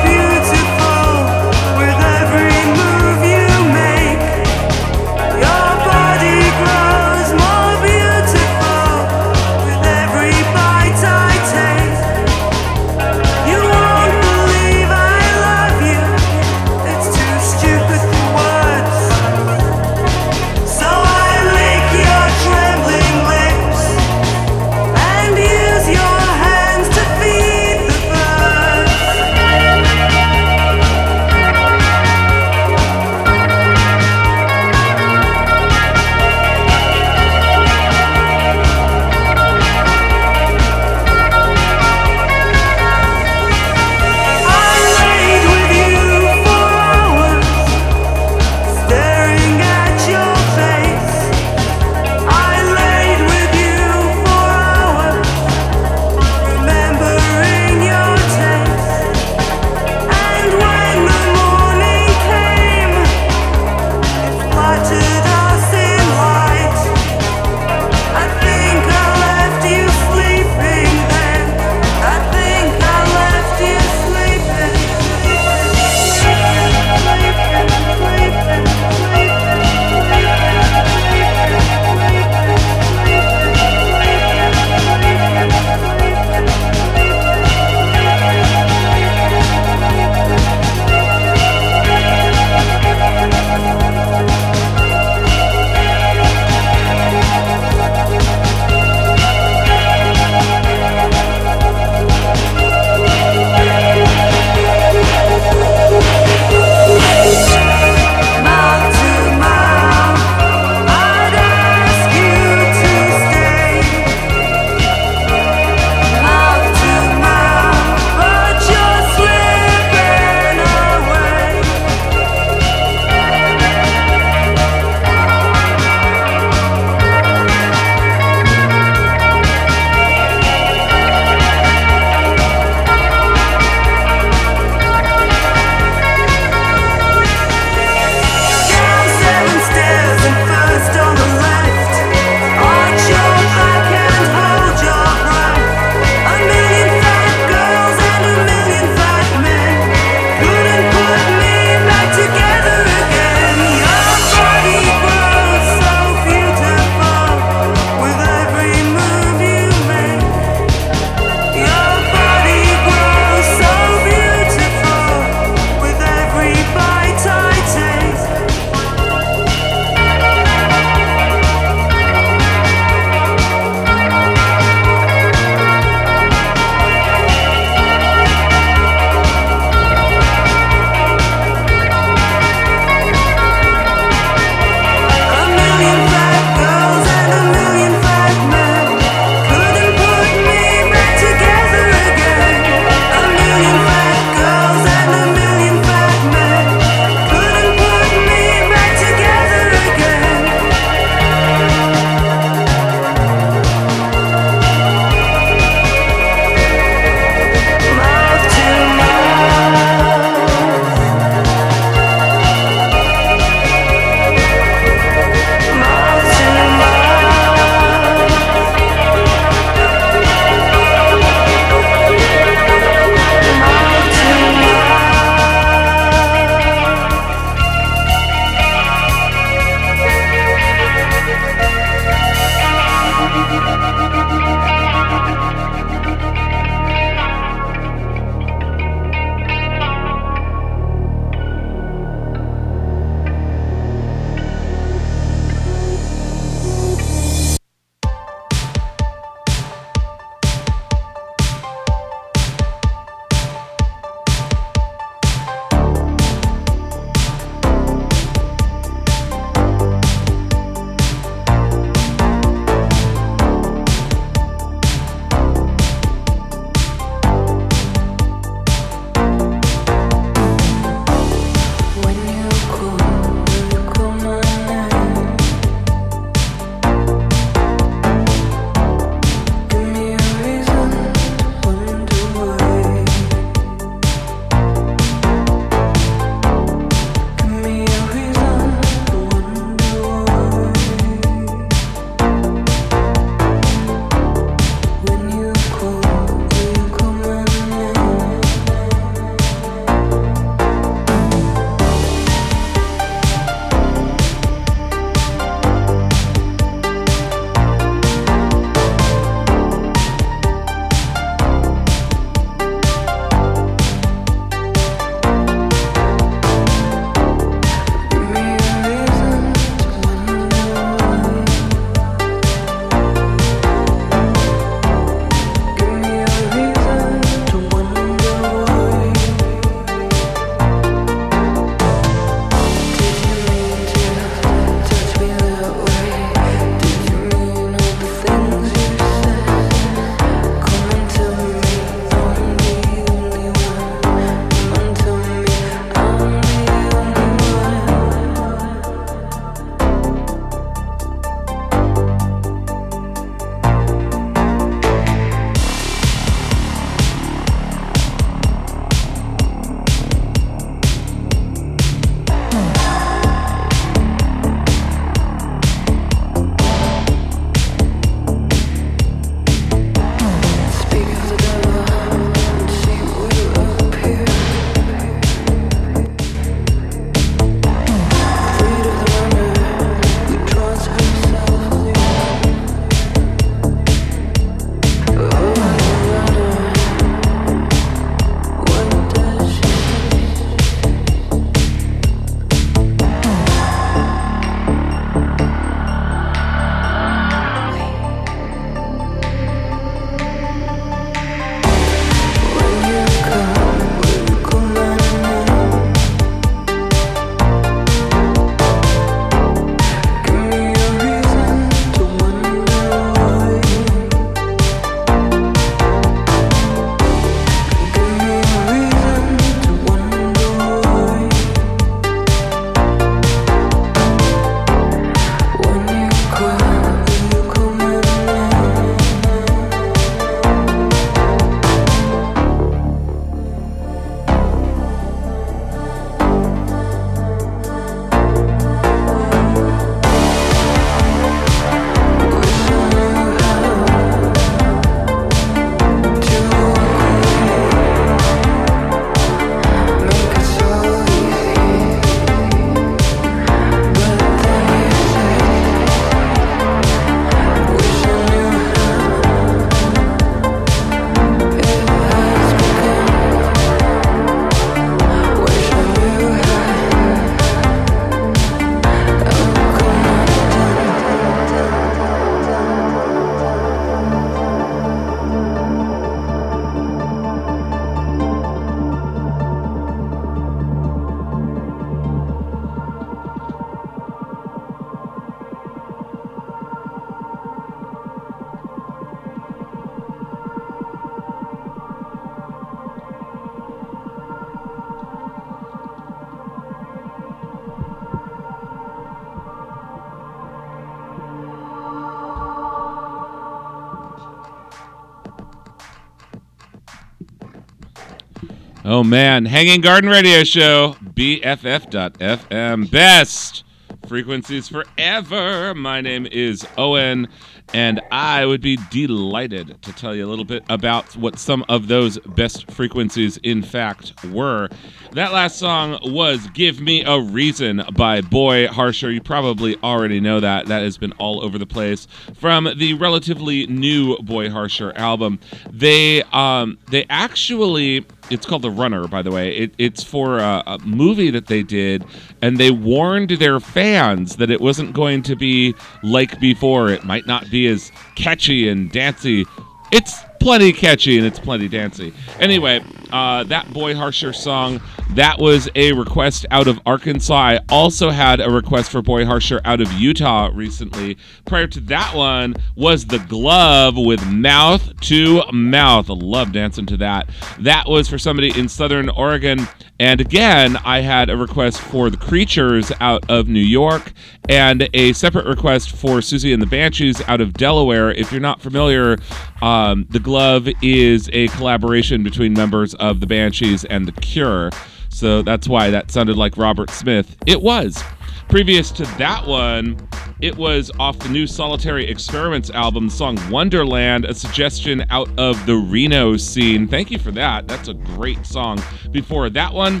Oh 509.00 509.02
man, 509.02 509.46
Hanging 509.46 509.80
Garden 509.80 510.10
Radio 510.10 510.44
Show, 510.44 510.94
BFF.FM, 511.14 512.90
best 512.90 513.64
frequencies 514.06 514.68
forever. 514.68 515.74
My 515.74 516.02
name 516.02 516.26
is 516.26 516.66
Owen, 516.76 517.26
and 517.72 518.02
I 518.10 518.44
would 518.44 518.60
be 518.60 518.76
delighted 518.90 519.80
to 519.80 519.92
tell 519.94 520.14
you 520.14 520.26
a 520.26 520.28
little 520.28 520.44
bit 520.44 520.64
about 520.68 521.16
what 521.16 521.38
some 521.38 521.64
of 521.70 521.88
those 521.88 522.18
best 522.18 522.70
frequencies, 522.70 523.38
in 523.38 523.62
fact, 523.62 524.12
were. 524.26 524.68
That 525.12 525.32
last 525.32 525.58
song 525.58 525.98
was 526.02 526.46
Give 526.48 526.78
Me 526.78 527.02
a 527.02 527.18
Reason 527.20 527.82
by 527.94 528.20
Boy 528.20 528.66
Harsher. 528.68 529.10
You 529.10 529.22
probably 529.22 529.76
already 529.82 530.20
know 530.20 530.40
that. 530.40 530.66
That 530.66 530.82
has 530.82 530.98
been 530.98 531.12
all 531.12 531.42
over 531.42 531.56
the 531.56 531.66
place 531.66 532.06
from 532.34 532.68
the 532.76 532.94
relatively 532.94 533.66
new 533.66 534.18
Boy 534.18 534.50
Harsher 534.50 534.92
album. 534.94 535.40
They 535.70 536.22
um 536.32 536.78
they 536.90 537.06
actually 537.08 538.04
it's 538.30 538.46
called 538.46 538.62
The 538.62 538.70
Runner, 538.70 539.06
by 539.08 539.22
the 539.22 539.30
way. 539.30 539.56
It, 539.56 539.74
it's 539.78 540.02
for 540.02 540.38
a, 540.38 540.62
a 540.66 540.78
movie 540.78 541.30
that 541.30 541.46
they 541.46 541.62
did, 541.62 542.04
and 542.40 542.58
they 542.58 542.70
warned 542.70 543.30
their 543.30 543.60
fans 543.60 544.36
that 544.36 544.50
it 544.50 544.60
wasn't 544.60 544.92
going 544.94 545.22
to 545.24 545.36
be 545.36 545.74
like 546.02 546.40
before. 546.40 546.88
It 546.88 547.04
might 547.04 547.26
not 547.26 547.50
be 547.50 547.66
as 547.66 547.90
catchy 548.14 548.68
and 548.68 548.90
dancey. 548.90 549.46
It's 549.92 550.14
plenty 550.40 550.72
catchy 550.72 551.18
and 551.18 551.26
it's 551.26 551.38
plenty 551.38 551.68
dancey. 551.68 552.12
Anyway, 552.40 552.82
uh, 553.12 553.44
that 553.44 553.72
Boy 553.72 553.94
Harsher 553.94 554.32
song, 554.32 554.80
that 555.10 555.38
was 555.38 555.68
a 555.74 555.92
request 555.92 556.46
out 556.50 556.66
of 556.66 556.80
Arkansas. 556.86 557.34
I 557.34 557.60
also 557.68 558.10
had 558.10 558.40
a 558.40 558.50
request 558.50 558.90
for 558.90 559.02
Boy 559.02 559.24
Harsher 559.24 559.60
out 559.64 559.80
of 559.80 559.92
Utah 559.92 560.50
recently. 560.52 561.18
Prior 561.44 561.66
to 561.68 561.80
that 561.80 562.14
one 562.14 562.56
was 562.74 563.06
The 563.06 563.18
Glove 563.18 563.96
with 563.96 564.24
Mouth 564.26 564.98
to 565.02 565.42
Mouth. 565.52 566.08
Love 566.08 566.52
dancing 566.52 566.86
to 566.86 566.96
that. 566.96 567.28
That 567.58 567.88
was 567.88 568.08
for 568.08 568.18
somebody 568.18 568.58
in 568.58 568.68
Southern 568.68 569.08
Oregon. 569.10 569.68
And 570.00 570.18
again, 570.18 570.78
I 570.78 571.02
had 571.02 571.28
a 571.28 571.36
request 571.36 571.78
for 571.78 572.08
The 572.08 572.16
Creatures 572.16 572.90
out 573.00 573.22
of 573.30 573.48
New 573.48 573.60
York 573.60 574.12
and 574.48 574.88
a 574.94 575.12
separate 575.12 575.44
request 575.44 575.94
for 575.94 576.20
Siouxsie 576.20 576.54
and 576.54 576.62
the 576.62 576.66
Banshees 576.66 577.20
out 577.28 577.42
of 577.42 577.52
Delaware. 577.52 578.10
If 578.10 578.32
you're 578.32 578.40
not 578.40 578.62
familiar, 578.62 579.18
um, 579.60 580.06
The 580.08 580.18
Glove 580.18 580.70
is 580.80 581.28
a 581.34 581.48
collaboration 581.48 582.22
between 582.22 582.54
members 582.54 582.94
of 582.94 583.20
the 583.20 583.26
Banshees 583.26 583.84
and 583.84 584.06
The 584.08 584.12
Cure. 584.12 584.70
So 585.10 585.42
that's 585.42 585.68
why 585.68 585.90
that 585.90 586.10
sounded 586.10 586.38
like 586.38 586.56
Robert 586.56 586.88
Smith. 586.88 587.36
It 587.46 587.60
was. 587.60 588.02
Previous 588.50 588.90
to 588.90 589.04
that 589.16 589.46
one, 589.46 589.96
it 590.40 590.56
was 590.56 590.90
off 590.98 591.16
the 591.20 591.28
new 591.28 591.46
Solitary 591.46 592.04
Experiments 592.10 592.68
album, 592.70 593.06
the 593.06 593.14
song 593.14 593.38
Wonderland, 593.48 594.24
a 594.24 594.34
suggestion 594.34 595.04
out 595.08 595.30
of 595.38 595.64
the 595.66 595.76
Reno 595.76 596.36
scene. 596.36 596.88
Thank 596.88 597.12
you 597.12 597.18
for 597.20 597.30
that. 597.30 597.68
That's 597.68 597.86
a 597.86 597.94
great 597.94 598.44
song. 598.44 598.82
Before 599.12 599.48
that 599.50 599.72
one, 599.72 600.00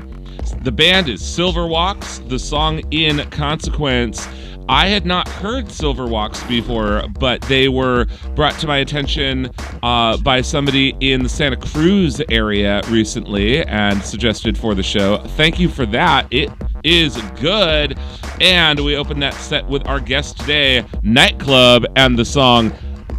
the 0.62 0.72
band 0.72 1.08
is 1.08 1.24
*Silver 1.24 1.60
Silver 1.60 1.68
Walks, 1.68 2.18
the 2.26 2.40
song 2.40 2.80
In 2.90 3.18
Consequence. 3.30 4.26
I 4.70 4.86
had 4.86 5.04
not 5.04 5.28
heard 5.28 5.68
Silver 5.68 6.06
Walks 6.06 6.44
before, 6.44 7.02
but 7.18 7.42
they 7.42 7.68
were 7.68 8.06
brought 8.36 8.56
to 8.60 8.68
my 8.68 8.78
attention 8.78 9.50
uh, 9.82 10.16
by 10.18 10.42
somebody 10.42 10.94
in 11.00 11.24
the 11.24 11.28
Santa 11.28 11.56
Cruz 11.56 12.22
area 12.30 12.80
recently 12.86 13.64
and 13.64 14.00
suggested 14.00 14.56
for 14.56 14.76
the 14.76 14.82
show. 14.84 15.18
Thank 15.30 15.58
you 15.58 15.68
for 15.68 15.86
that. 15.86 16.28
It 16.30 16.52
is 16.84 17.20
good. 17.40 17.98
And 18.40 18.78
we 18.84 18.94
open 18.94 19.18
that 19.18 19.34
set 19.34 19.66
with 19.66 19.88
our 19.88 19.98
guest 19.98 20.38
today, 20.38 20.84
Night 21.02 21.40
Club, 21.40 21.84
and 21.96 22.16
the 22.16 22.24
song 22.24 22.72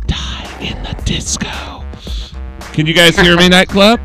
Die 0.08 0.58
in 0.62 0.82
the 0.84 1.02
Disco. 1.04 1.84
Can 2.72 2.86
you 2.86 2.94
guys 2.94 3.20
hear 3.20 3.36
me, 3.36 3.50
Night 3.50 3.68
Club? 3.68 4.00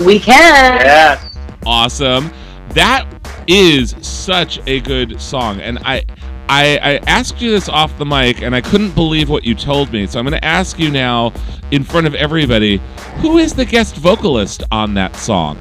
We 0.00 0.18
can. 0.18 0.80
Yes. 0.80 1.38
Awesome. 1.64 2.32
That 2.70 3.06
is 3.46 3.94
such 4.04 4.58
a 4.66 4.80
good 4.80 5.20
song. 5.20 5.60
And 5.60 5.78
I. 5.84 6.02
I, 6.48 6.78
I 6.82 6.96
asked 7.06 7.40
you 7.40 7.50
this 7.50 7.68
off 7.68 7.96
the 7.98 8.04
mic 8.04 8.42
and 8.42 8.54
I 8.54 8.60
couldn't 8.60 8.94
believe 8.94 9.30
what 9.30 9.44
you 9.44 9.54
told 9.54 9.92
me. 9.92 10.06
So 10.06 10.18
I'm 10.18 10.26
going 10.26 10.38
to 10.38 10.44
ask 10.44 10.78
you 10.78 10.90
now, 10.90 11.32
in 11.70 11.82
front 11.82 12.06
of 12.06 12.14
everybody, 12.14 12.80
who 13.16 13.38
is 13.38 13.54
the 13.54 13.64
guest 13.64 13.96
vocalist 13.96 14.62
on 14.70 14.94
that 14.94 15.16
song? 15.16 15.58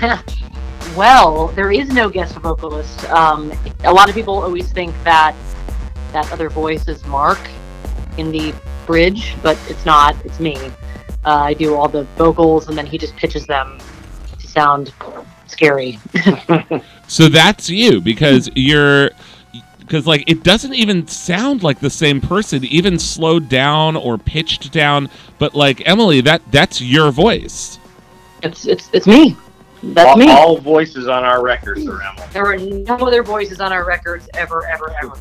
well, 0.96 1.48
there 1.48 1.72
is 1.72 1.88
no 1.88 2.10
guest 2.10 2.34
vocalist. 2.36 3.08
Um, 3.10 3.52
a 3.84 3.92
lot 3.92 4.08
of 4.08 4.14
people 4.14 4.34
always 4.34 4.70
think 4.70 4.94
that 5.04 5.34
that 6.12 6.30
other 6.30 6.50
voice 6.50 6.88
is 6.88 7.04
Mark 7.06 7.40
in 8.18 8.30
the 8.30 8.54
bridge, 8.86 9.34
but 9.42 9.58
it's 9.68 9.84
not. 9.86 10.14
It's 10.24 10.40
me. 10.40 10.56
Uh, 11.24 11.34
I 11.36 11.54
do 11.54 11.74
all 11.74 11.88
the 11.88 12.04
vocals 12.16 12.68
and 12.68 12.76
then 12.76 12.86
he 12.86 12.98
just 12.98 13.16
pitches 13.16 13.46
them 13.46 13.78
to 14.38 14.46
sound 14.46 14.92
scary. 15.46 15.98
so 17.08 17.28
that's 17.28 17.68
you 17.70 18.00
because 18.00 18.50
you're 18.54 19.10
because 19.86 20.06
like 20.06 20.28
it 20.28 20.42
doesn't 20.42 20.74
even 20.74 21.06
sound 21.06 21.62
like 21.62 21.78
the 21.78 21.90
same 21.90 22.20
person 22.20 22.64
even 22.64 22.98
slowed 22.98 23.48
down 23.48 23.96
or 23.96 24.18
pitched 24.18 24.72
down 24.72 25.08
but 25.38 25.54
like 25.54 25.86
emily 25.86 26.20
that 26.20 26.42
that's 26.50 26.80
your 26.80 27.10
voice. 27.10 27.78
It's 28.42 28.66
it's 28.66 28.90
it's 28.92 29.06
me. 29.06 29.36
That's 29.82 30.08
all, 30.08 30.16
me. 30.16 30.30
all 30.30 30.58
voices 30.58 31.06
on 31.06 31.24
our 31.24 31.42
records 31.42 31.86
are 31.86 32.02
emily. 32.02 32.26
There 32.32 32.46
are 32.46 32.56
no 32.56 33.06
other 33.06 33.22
voices 33.22 33.60
on 33.60 33.72
our 33.72 33.86
records 33.86 34.28
ever 34.34 34.66
ever 34.66 34.94
ever. 35.02 35.16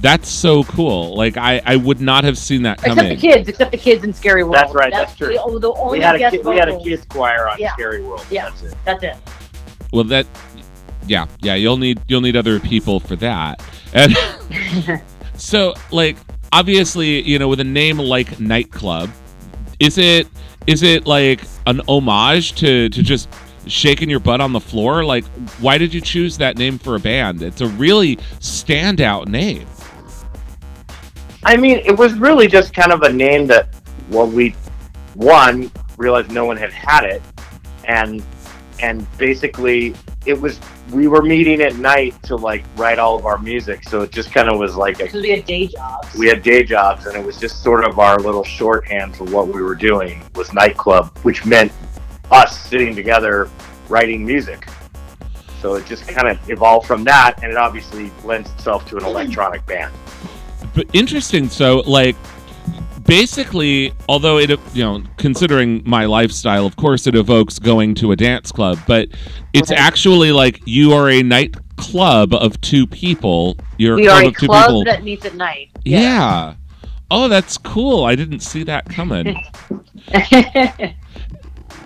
That's 0.00 0.28
so 0.28 0.62
cool. 0.64 1.16
Like 1.16 1.36
i 1.36 1.60
i 1.64 1.76
would 1.76 2.00
not 2.00 2.24
have 2.24 2.38
seen 2.38 2.62
that 2.62 2.78
coming 2.78 3.06
except 3.06 3.20
the 3.20 3.28
kids 3.28 3.48
except 3.48 3.70
the 3.72 3.78
kids 3.78 4.04
in 4.04 4.12
scary 4.12 4.44
world. 4.44 4.54
That's 4.54 4.74
right 4.74 4.92
that's, 4.92 5.12
that's 5.12 5.18
true. 5.18 5.52
the, 5.52 5.58
the 5.58 5.72
only 5.72 5.98
we 5.98 6.04
had 6.04 6.14
a 6.14 6.18
guest 6.18 6.36
kid, 6.36 6.46
we 6.46 6.56
had 6.56 6.68
a 6.68 6.78
kids 6.78 7.04
choir 7.06 7.48
on 7.48 7.58
yeah. 7.58 7.72
scary 7.72 8.02
world. 8.02 8.24
Yeah. 8.30 8.48
That's 8.48 8.62
it. 8.62 8.74
That's 8.84 9.02
it. 9.02 9.16
Well 9.92 10.04
that 10.04 10.26
yeah 11.08 11.26
yeah 11.40 11.54
you'll 11.54 11.76
need 11.76 12.00
you'll 12.06 12.20
need 12.20 12.36
other 12.36 12.60
people 12.60 13.00
for 13.00 13.16
that. 13.16 13.62
And 13.94 14.14
so 15.34 15.74
like 15.90 16.16
obviously 16.52 17.22
you 17.22 17.38
know 17.38 17.48
with 17.48 17.60
a 17.60 17.64
name 17.64 17.98
like 17.98 18.38
nightclub 18.38 19.10
is 19.80 19.98
it 19.98 20.28
is 20.66 20.82
it 20.82 21.06
like 21.06 21.40
an 21.66 21.80
homage 21.88 22.54
to 22.56 22.88
to 22.90 23.02
just 23.02 23.28
shaking 23.66 24.08
your 24.08 24.20
butt 24.20 24.40
on 24.40 24.52
the 24.52 24.60
floor? 24.60 25.04
Like 25.04 25.24
why 25.60 25.78
did 25.78 25.92
you 25.92 26.00
choose 26.00 26.38
that 26.38 26.58
name 26.58 26.78
for 26.78 26.94
a 26.94 27.00
band? 27.00 27.42
It's 27.42 27.60
a 27.60 27.68
really 27.68 28.16
standout 28.40 29.28
name. 29.28 29.66
I 31.44 31.56
mean 31.56 31.78
it 31.84 31.96
was 31.96 32.14
really 32.14 32.46
just 32.46 32.74
kind 32.74 32.92
of 32.92 33.02
a 33.02 33.12
name 33.12 33.46
that 33.46 33.74
well 34.10 34.26
we 34.26 34.54
one 35.14 35.70
realized 35.96 36.30
no 36.30 36.44
one 36.44 36.56
had 36.56 36.72
had 36.72 37.04
it 37.04 37.22
and 37.84 38.22
and 38.80 39.06
basically 39.18 39.94
it 40.26 40.40
was 40.40 40.60
we 40.90 41.06
were 41.06 41.22
meeting 41.22 41.60
at 41.60 41.76
night 41.76 42.20
to 42.22 42.36
like 42.36 42.64
write 42.76 42.98
all 42.98 43.16
of 43.16 43.26
our 43.26 43.38
music 43.38 43.84
so 43.84 44.02
it 44.02 44.10
just 44.10 44.32
kind 44.32 44.48
of 44.48 44.58
was 44.58 44.76
like 44.76 44.98
because 44.98 45.22
we 45.22 45.30
had 45.30 45.44
day 45.44 45.66
jobs. 45.66 46.14
We 46.14 46.28
had 46.28 46.42
day 46.42 46.62
jobs 46.62 47.06
and 47.06 47.16
it 47.16 47.24
was 47.24 47.38
just 47.38 47.62
sort 47.62 47.84
of 47.84 47.98
our 47.98 48.18
little 48.18 48.44
shorthand 48.44 49.16
for 49.16 49.24
what 49.24 49.48
we 49.48 49.62
were 49.62 49.74
doing 49.74 50.22
was 50.34 50.52
nightclub 50.52 51.16
which 51.18 51.44
meant 51.44 51.72
us 52.30 52.58
sitting 52.58 52.94
together 52.94 53.48
writing 53.88 54.24
music. 54.24 54.68
So 55.60 55.74
it 55.74 55.86
just 55.86 56.06
kind 56.06 56.28
of 56.28 56.50
evolved 56.50 56.86
from 56.86 57.04
that 57.04 57.42
and 57.42 57.50
it 57.50 57.56
obviously 57.56 58.10
lends 58.24 58.50
itself 58.52 58.86
to 58.88 58.96
an 58.96 59.04
electronic 59.04 59.64
band. 59.66 59.92
But 60.74 60.86
interesting 60.92 61.48
so 61.48 61.80
like 61.86 62.16
basically, 63.08 63.92
although 64.08 64.38
it, 64.38 64.50
you 64.74 64.84
know, 64.84 65.02
considering 65.16 65.82
my 65.84 66.04
lifestyle, 66.04 66.66
of 66.66 66.76
course, 66.76 67.06
it 67.08 67.16
evokes 67.16 67.58
going 67.58 67.94
to 67.96 68.12
a 68.12 68.16
dance 68.16 68.52
club, 68.52 68.78
but 68.86 69.08
it's 69.54 69.72
okay. 69.72 69.80
actually 69.80 70.30
like 70.30 70.60
you 70.66 70.92
are 70.92 71.08
a 71.08 71.22
nightclub 71.22 72.34
of 72.34 72.60
two 72.60 72.86
people. 72.86 73.56
You're 73.78 73.96
we 73.96 74.06
a 74.06 74.10
club 74.10 74.22
are 74.22 74.24
a 74.24 74.28
of 74.28 74.36
two 74.36 74.46
club 74.46 74.66
people. 74.66 74.84
that 74.84 75.02
meets 75.02 75.24
at 75.24 75.34
night. 75.34 75.70
Yeah. 75.84 76.00
yeah. 76.00 76.54
Oh, 77.10 77.28
that's 77.28 77.56
cool. 77.56 78.04
I 78.04 78.14
didn't 78.14 78.40
see 78.40 78.62
that 78.64 78.84
coming. 78.84 79.42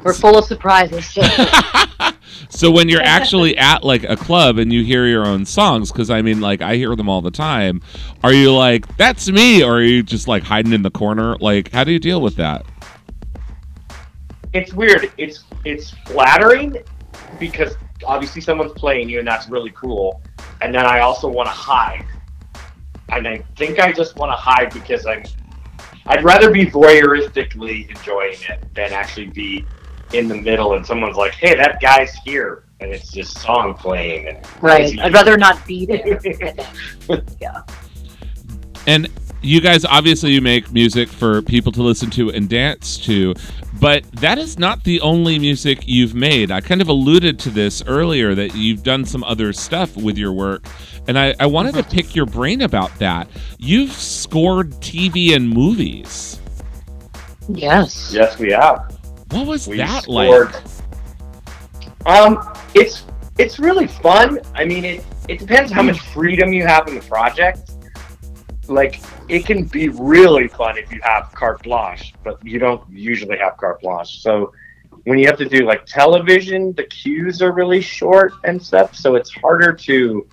We're 0.03 0.13
full 0.13 0.37
of 0.37 0.45
surprises. 0.45 1.17
so 2.49 2.71
when 2.71 2.89
you're 2.89 3.03
actually 3.03 3.57
at 3.57 3.85
like 3.85 4.03
a 4.05 4.17
club 4.17 4.59
and 4.59 4.73
you 4.73 4.85
hear 4.85 5.07
your 5.07 5.25
own 5.25 5.45
songs, 5.45 5.93
because 5.93 6.11
I 6.11 6.23
mean, 6.23 6.41
like 6.41 6.61
I 6.61 6.77
hear 6.77 6.97
them 6.97 7.09
all 7.09 7.21
the 7.21 7.31
time, 7.31 7.83
are 8.25 8.33
you 8.33 8.53
like, 8.53 8.97
"That's 8.97 9.31
me," 9.31 9.63
or 9.63 9.77
are 9.77 9.83
you 9.83 10.03
just 10.03 10.27
like 10.27 10.43
hiding 10.43 10.73
in 10.73 10.83
the 10.83 10.91
corner? 10.91 11.37
Like, 11.37 11.71
how 11.71 11.85
do 11.85 11.93
you 11.93 12.01
deal 12.01 12.21
with 12.21 12.37
that? 12.37 12.67
It's 14.53 14.73
weird. 14.73 15.13
It's 15.19 15.45
it's 15.65 15.91
flattering 16.07 16.79
because 17.39 17.77
obviously 18.05 18.41
someone's 18.41 18.73
playing 18.73 19.09
you, 19.09 19.21
and 19.21 19.29
that's 19.29 19.49
really 19.49 19.71
cool. 19.71 20.21
And 20.61 20.75
then 20.75 20.85
I 20.85 21.01
also 21.01 21.29
want 21.29 21.47
to 21.47 21.55
hide, 21.55 22.07
and 23.11 23.29
I 23.29 23.45
think 23.57 23.79
I 23.79 23.93
just 23.93 24.17
want 24.17 24.33
to 24.33 24.37
hide 24.37 24.73
because 24.73 25.07
I'm. 25.07 25.23
I'd 26.05 26.25
rather 26.25 26.51
be 26.51 26.67
voyeuristically 26.67 27.89
enjoying 27.89 28.37
it 28.49 28.65
than 28.75 28.93
actually 28.93 29.29
be 29.29 29.65
in 30.13 30.29
the 30.29 30.35
middle 30.35 30.75
and 30.75 30.87
someone's 30.87 31.17
like, 31.17 31.35
"Hey, 31.35 31.55
that 31.55 31.81
guy's 31.81 32.15
here," 32.25 32.65
and 32.81 32.91
it's 32.91 33.11
just 33.11 33.39
song 33.39 33.75
playing 33.75 34.29
and 34.29 34.39
right. 34.61 34.99
I'd 35.01 35.13
rather 35.13 35.37
not 35.37 35.65
be 35.67 35.87
there. 35.87 36.21
yeah. 37.41 37.63
And 38.87 39.09
you 39.43 39.61
guys 39.61 39.85
obviously 39.85 40.33
you 40.33 40.41
make 40.41 40.73
music 40.73 41.09
for 41.09 41.43
people 41.43 41.73
to 41.73 41.83
listen 41.83 42.11
to 42.11 42.31
and 42.31 42.49
dance 42.49 42.97
to, 42.99 43.35
but 43.81 44.05
that 44.13 44.39
is 44.39 44.59
not 44.59 44.85
the 44.85 45.01
only 45.01 45.39
music 45.39 45.81
you've 45.87 46.15
made. 46.15 46.51
I 46.51 46.61
kind 46.61 46.81
of 46.81 46.89
alluded 46.89 47.39
to 47.41 47.51
this 47.51 47.83
earlier 47.87 48.35
that 48.35 48.55
you've 48.55 48.83
done 48.83 49.05
some 49.05 49.25
other 49.25 49.53
stuff 49.53 49.97
with 49.97 50.17
your 50.17 50.33
work, 50.33 50.65
and 51.09 51.19
I, 51.19 51.35
I 51.41 51.47
wanted 51.47 51.75
to 51.75 51.83
mm-hmm. 51.83 51.91
pick 51.91 52.15
your 52.15 52.27
brain 52.27 52.63
about 52.63 52.97
that. 52.99 53.29
You've 53.59 53.93
scored 53.93 54.71
TV 54.75 55.35
and 55.35 55.49
movies. 55.49 56.41
Yes. 57.49 58.13
Yes, 58.13 58.39
we 58.39 58.53
have. 58.53 58.97
What 59.33 59.47
was 59.47 59.67
We 59.67 59.79
that 59.79 60.05
scored- 60.05 60.53
like? 60.53 60.63
Um, 62.07 62.53
it's 62.75 63.05
it's 63.39 63.59
really 63.59 63.87
fun. 63.87 64.41
I 64.55 64.65
mean, 64.65 64.85
it 64.85 65.05
it 65.29 65.39
depends 65.39 65.73
how 65.73 65.83
much 65.83 66.01
freedom 66.01 66.53
you 66.53 66.67
have 66.67 66.87
in 66.89 66.95
the 66.97 67.01
project. 67.01 67.71
Like, 68.69 69.01
it 69.29 69.45
can 69.47 69.65
be 69.65 69.89
really 69.89 70.49
fun 70.49 70.79
if 70.79 70.93
you 70.93 71.01
have 71.03 71.33
carte 71.33 71.63
blanche, 71.63 72.15
but 72.25 72.45
you 72.45 72.59
don't 72.59 72.83
usually 72.91 73.39
have 73.39 73.57
carte 73.57 73.81
blanche. 73.81 74.21
So, 74.21 74.53
when 75.05 75.19
you 75.19 75.27
have 75.27 75.37
to 75.39 75.49
do 75.49 75.65
like 75.65 75.85
television, 75.87 76.73
the 76.75 76.85
cues 76.85 77.41
are 77.43 77.53
really 77.53 77.81
short 77.81 78.33
and 78.45 78.61
stuff. 78.63 78.95
So 78.95 79.15
it's 79.17 79.33
harder 79.33 79.73
to 79.73 80.27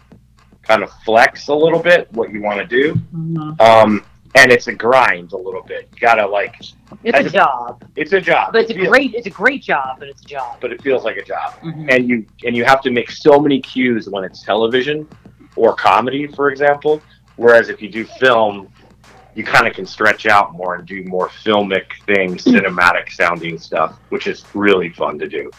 kind 0.62 0.84
of 0.84 0.92
flex 1.06 1.48
a 1.48 1.56
little 1.56 1.80
bit 1.80 2.12
what 2.14 2.32
you 2.32 2.42
want 2.42 2.60
to 2.60 2.66
do. 2.68 3.00
Um, 3.60 4.06
and 4.36 4.52
it's 4.52 4.68
a 4.68 4.74
grind 4.74 5.32
a 5.34 5.38
little 5.38 5.64
bit. 5.64 5.90
You 5.94 6.00
gotta 6.00 6.26
like. 6.28 6.56
It's 7.04 7.16
I 7.16 7.20
a 7.20 7.24
just- 7.24 7.36
job, 7.36 7.84
It's 7.96 8.14
a 8.14 8.22
job. 8.22 8.54
but 8.54 8.62
it's 8.62 8.72
a 8.72 8.74
feels- 8.76 8.88
great 8.88 9.14
it's 9.16 9.28
a 9.28 9.32
great 9.32 9.62
job, 9.64 9.98
but 10.00 10.08
it's 10.08 10.22
a 10.22 10.26
job. 10.26 10.58
but 10.62 10.72
it 10.72 10.82
feels 10.82 11.04
like 11.04 11.18
a 11.18 11.24
job. 11.24 11.54
Mhm. 11.64 11.94
And 11.94 12.10
you 12.10 12.26
and 12.46 12.56
you 12.56 12.66
have 12.66 12.82
to 12.82 12.92
make 12.92 13.10
so 13.12 13.40
many 13.40 13.60
cues 13.62 14.10
when 14.10 14.24
it's 14.24 14.44
television 14.44 15.08
or 15.56 15.74
comedy, 15.74 16.28
for 16.28 16.50
example. 16.50 17.02
Whereas 17.38 17.70
if 17.70 17.82
you 17.82 17.90
do 17.90 18.04
film, 18.06 18.68
you 19.36 19.44
kind 19.44 19.68
of 19.68 19.74
can 19.74 19.86
stretch 19.86 20.26
out 20.26 20.54
more 20.54 20.76
and 20.76 20.86
do 20.86 21.04
more 21.06 21.30
filmic 21.30 21.86
things, 22.06 22.44
cinematic 22.44 23.12
sounding 23.12 23.58
stuff, 23.58 23.98
which 24.10 24.28
is 24.28 24.44
really 24.54 24.90
fun 24.90 25.18
to 25.20 25.28
do. 25.28 25.50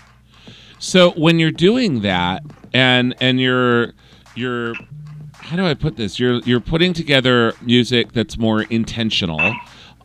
So 0.78 1.10
when 1.12 1.38
you're 1.38 1.50
doing 1.50 2.00
that, 2.02 2.42
and 2.74 3.14
and 3.20 3.40
you're 3.40 3.92
you're 4.34 4.74
how 5.50 5.56
do 5.56 5.66
I 5.66 5.74
put 5.74 5.96
this? 5.96 6.20
You're 6.20 6.38
you're 6.40 6.60
putting 6.60 6.92
together 6.92 7.54
music 7.60 8.12
that's 8.12 8.38
more 8.38 8.62
intentional, 8.62 9.40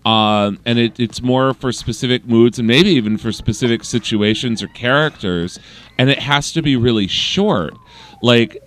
um, 0.03 0.57
and 0.65 0.79
it, 0.79 0.99
it's 0.99 1.21
more 1.21 1.53
for 1.53 1.71
specific 1.71 2.25
moods 2.25 2.57
and 2.57 2.67
maybe 2.67 2.89
even 2.89 3.19
for 3.19 3.31
specific 3.31 3.83
situations 3.83 4.63
or 4.63 4.67
characters, 4.69 5.59
and 5.99 6.09
it 6.09 6.17
has 6.17 6.51
to 6.53 6.63
be 6.63 6.75
really 6.75 7.05
short. 7.05 7.75
Like 8.23 8.57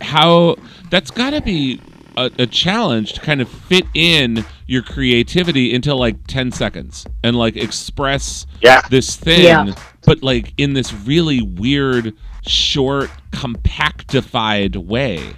how 0.00 0.54
that's 0.88 1.10
got 1.10 1.30
to 1.30 1.40
be 1.40 1.80
a, 2.16 2.30
a 2.38 2.46
challenge 2.46 3.14
to 3.14 3.20
kind 3.20 3.40
of 3.40 3.48
fit 3.48 3.84
in 3.92 4.44
your 4.68 4.82
creativity 4.82 5.74
into 5.74 5.96
like 5.96 6.16
10 6.28 6.52
seconds 6.52 7.04
and 7.24 7.34
like 7.36 7.56
express 7.56 8.46
Yeah. 8.62 8.82
this 8.88 9.16
thing 9.16 9.42
Yeah. 9.42 9.74
but 10.06 10.22
like 10.22 10.54
in 10.56 10.74
this 10.74 10.92
really 10.92 11.42
weird 11.42 12.14
short 12.46 13.10
compactified 13.32 14.76
way 14.76 15.34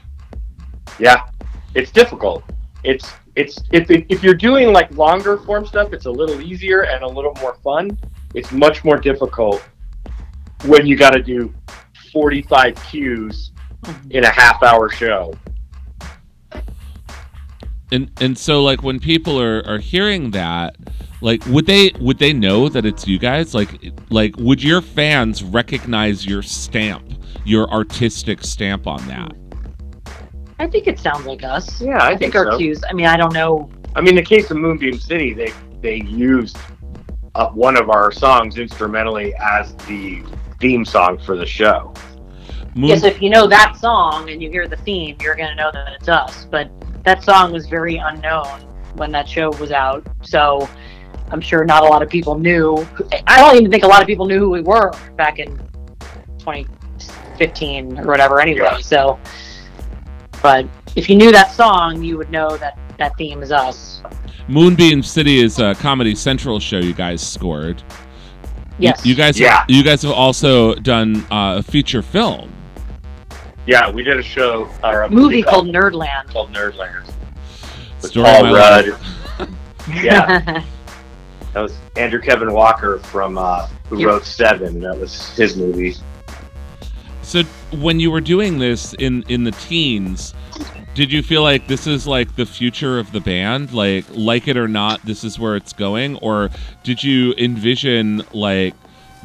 Yeah, 0.99 1.29
it's 1.75 1.91
difficult. 1.91 2.45
It's 2.85 3.11
it's 3.35 3.59
if 3.73 3.91
if 3.91 4.23
you're 4.23 4.35
doing 4.35 4.73
like 4.73 4.91
longer 4.93 5.39
form 5.39 5.67
stuff, 5.67 5.93
it's 5.93 6.07
a 6.07 6.11
little 6.11 6.41
easier 6.41 6.83
and 6.83 7.03
a 7.03 7.09
little 7.09 7.35
more 7.41 7.55
fun. 7.63 7.99
It's 8.35 8.53
much 8.53 8.85
more 8.85 8.97
difficult 8.97 9.63
when 10.65 10.87
you 10.87 10.97
got 10.97 11.11
to 11.11 11.23
do 11.23 11.55
45 12.13 12.75
cues 12.85 13.53
in 14.11 14.25
a 14.25 14.31
half 14.31 14.63
hour 14.63 14.89
show. 14.89 15.35
and 17.93 18.11
and 18.21 18.37
so 18.37 18.63
like 18.63 18.83
when 18.83 18.99
people 18.99 19.41
are 19.41 19.63
are 19.67 19.79
hearing 19.79 20.31
that 20.33 20.77
like 21.21 21.45
would 21.47 21.67
they 21.67 21.93
would 22.01 22.19
they 22.19 22.33
know 22.33 22.69
that 22.69 22.85
it's 22.85 23.07
you 23.07 23.19
guys 23.19 23.55
like 23.55 23.93
like 24.11 24.35
would 24.39 24.63
your 24.63 24.81
fans 24.81 25.43
recognize 25.43 26.27
your 26.27 26.43
stamp 26.43 27.05
your 27.45 27.71
artistic 27.71 28.43
stamp 28.43 28.87
on 28.87 29.07
that 29.07 29.33
I 30.59 30.67
think 30.67 30.87
it 30.87 30.99
sounds 30.99 31.27
like 31.27 31.43
us. 31.45 31.81
Yeah, 31.81 31.99
I 32.03 32.17
think 32.17 32.35
our 32.35 32.53
so. 32.53 32.59
cues. 32.59 32.83
I 32.89 32.93
mean, 32.93 33.07
I 33.07 33.17
don't 33.17 33.33
know. 33.35 33.71
I 33.95 34.01
mean, 34.01 34.11
in 34.11 34.17
the 34.17 34.23
case 34.23 34.51
of 34.51 34.57
Moonbeam 34.57 34.99
City, 34.99 35.33
they 35.35 35.53
they 35.81 35.97
used 36.03 36.57
uh, 37.35 37.49
one 37.51 37.77
of 37.77 37.91
our 37.91 38.11
songs 38.11 38.57
instrumentally 38.59 39.35
as 39.35 39.75
the 39.87 40.23
theme 40.61 40.85
song 40.85 41.19
for 41.19 41.37
the 41.37 41.47
show. 41.47 41.93
Moon- 42.75 42.89
Yes, 42.89 43.05
if 43.05 43.21
you 43.23 43.29
know 43.31 43.47
that 43.47 43.77
song 43.77 44.31
and 44.31 44.43
you 44.43 44.51
hear 44.51 44.67
the 44.67 44.77
theme, 44.77 45.17
you're 45.21 45.35
gonna 45.37 45.55
know 45.55 45.71
that 45.73 45.93
it's 45.95 46.09
us. 46.09 46.47
But 46.51 46.71
that 47.05 47.23
song 47.23 47.53
was 47.53 47.67
very 47.69 47.97
unknown 47.97 48.63
when 48.95 49.13
that 49.13 49.29
show 49.29 49.51
was 49.61 49.71
out, 49.73 50.07
so 50.23 50.67
I'm 51.31 51.41
sure 51.43 51.65
not 51.65 51.83
a 51.85 51.87
lot 51.87 52.03
of 52.03 52.09
people 52.09 52.39
knew. 52.39 52.87
I 53.27 53.39
don't 53.41 53.57
even 53.57 53.71
think 53.71 53.85
a 53.85 53.87
lot 53.87 54.01
of 54.01 54.07
people 54.07 54.27
knew 54.27 54.39
who 54.39 54.51
we 54.51 54.63
were 54.63 54.91
back 55.17 55.39
in 55.39 55.59
2015 56.39 57.99
or 57.99 58.07
whatever. 58.07 58.41
Anyway, 58.41 58.61
Yeah. 58.61 58.79
so. 58.79 59.19
But 60.43 60.67
if 60.95 61.09
you 61.09 61.17
knew 61.17 61.33
that 61.33 61.53
song, 61.53 62.03
you 62.03 62.17
would 62.19 62.31
know 62.31 62.57
that 62.59 62.79
that 62.99 63.17
theme 63.19 63.43
is 63.43 63.53
us. 63.53 64.01
moonbeam 64.49 65.03
city 65.03 65.39
is 65.41 65.59
a 65.59 65.75
comedy 65.75 66.15
central 66.15 66.59
show 66.61 66.79
you 66.79 66.93
guys 66.95 67.21
scored 67.21 67.83
You- 68.79 68.89
Yes. 68.89 69.05
you, 69.05 69.15
guys 69.15 69.39
Yeah. 69.41 69.65
you 69.69 69.83
guys 69.83 70.03
have 70.03 70.13
also 70.13 70.75
done 70.77 71.17
uh, 71.33 71.57
a 71.59 71.63
feature 71.63 72.01
film 72.01 72.51
Yeah, 73.67 73.91
we 73.91 74.03
did 74.05 74.19
a 74.19 74.23
show 74.23 74.69
or 74.85 75.03
a 75.03 75.11
movie 75.11 75.43
called 75.43 75.67
Nerdland. 75.67 76.29
called 76.33 76.53
Nerdland 76.53 77.05
with 78.01 78.11
Story 78.13 78.25
Paul 78.27 78.55
Rudd. 78.55 78.95
Yeah, 79.93 80.41
that 81.53 81.61
was 81.61 81.77
Andrew 81.97 82.21
Kevin 82.21 82.53
Walker 82.53 82.99
from 83.01 83.37
uh, 83.39 83.67
who 83.89 83.99
Yeah. 84.01 84.07
wrote 84.07 84.25
Seven. 84.25 84.81
That 84.81 84.97
was 84.99 85.37
his 85.37 85.57
movie. 85.57 85.97
So 87.37 87.43
when 87.77 88.01
you 88.01 88.11
were 88.11 88.23
doing 88.23 88.59
this 88.61 88.95
in 88.95 89.23
in 89.29 89.45
the 89.45 89.51
teens, 89.51 90.33
did 90.95 91.13
you 91.13 91.23
feel 91.23 91.43
like 91.43 91.67
this 91.67 91.87
is 91.87 92.07
like 92.07 92.35
the 92.35 92.47
future 92.47 92.99
of 92.99 93.13
the 93.13 93.21
band? 93.21 93.75
Like 93.75 94.07
like 94.09 94.49
it 94.49 94.57
or 94.57 94.69
not, 94.69 95.03
this 95.03 95.23
is 95.23 95.39
where 95.39 95.55
it's 95.55 95.75
going 95.75 96.17
or 96.23 96.49
did 96.83 97.05
you 97.05 97.35
envision 97.37 98.23
like 98.33 98.73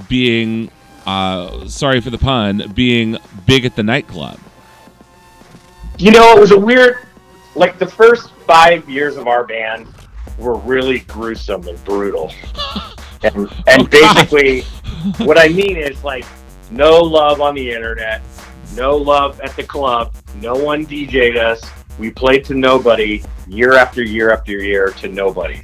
being 0.09 0.71
uh 1.05 1.65
sorry 1.69 2.01
for 2.01 2.09
the 2.09 2.17
pun, 2.17 2.73
being 2.75 3.17
big 3.45 3.63
at 3.63 3.77
the 3.77 3.83
nightclub? 3.83 4.37
You 5.97 6.11
know, 6.11 6.35
it 6.35 6.39
was 6.41 6.51
a 6.51 6.59
weird. 6.59 7.07
Like 7.55 7.79
the 7.79 7.87
first 7.87 8.33
five 8.45 8.89
years 8.89 9.15
of 9.15 9.27
our 9.27 9.45
band 9.45 9.87
were 10.37 10.57
really 10.57 10.99
gruesome 10.99 11.65
and 11.65 11.81
brutal, 11.85 12.33
and 13.23 13.49
and 13.67 13.83
Oh, 13.83 13.87
basically, 13.87 14.63
what 15.25 15.37
I 15.37 15.47
mean 15.47 15.77
is 15.77 16.03
like 16.03 16.25
no 16.71 16.99
love 17.01 17.41
on 17.41 17.53
the 17.53 17.71
internet, 17.71 18.21
no 18.75 18.95
love 18.95 19.39
at 19.41 19.55
the 19.55 19.63
club, 19.63 20.15
no 20.35 20.55
one 20.55 20.85
DJ'd 20.85 21.37
us. 21.37 21.61
We 21.99 22.09
played 22.09 22.45
to 22.45 22.53
nobody 22.53 23.23
year 23.47 23.73
after 23.73 24.01
year 24.01 24.31
after 24.31 24.53
year 24.53 24.89
to 24.91 25.07
nobody, 25.09 25.61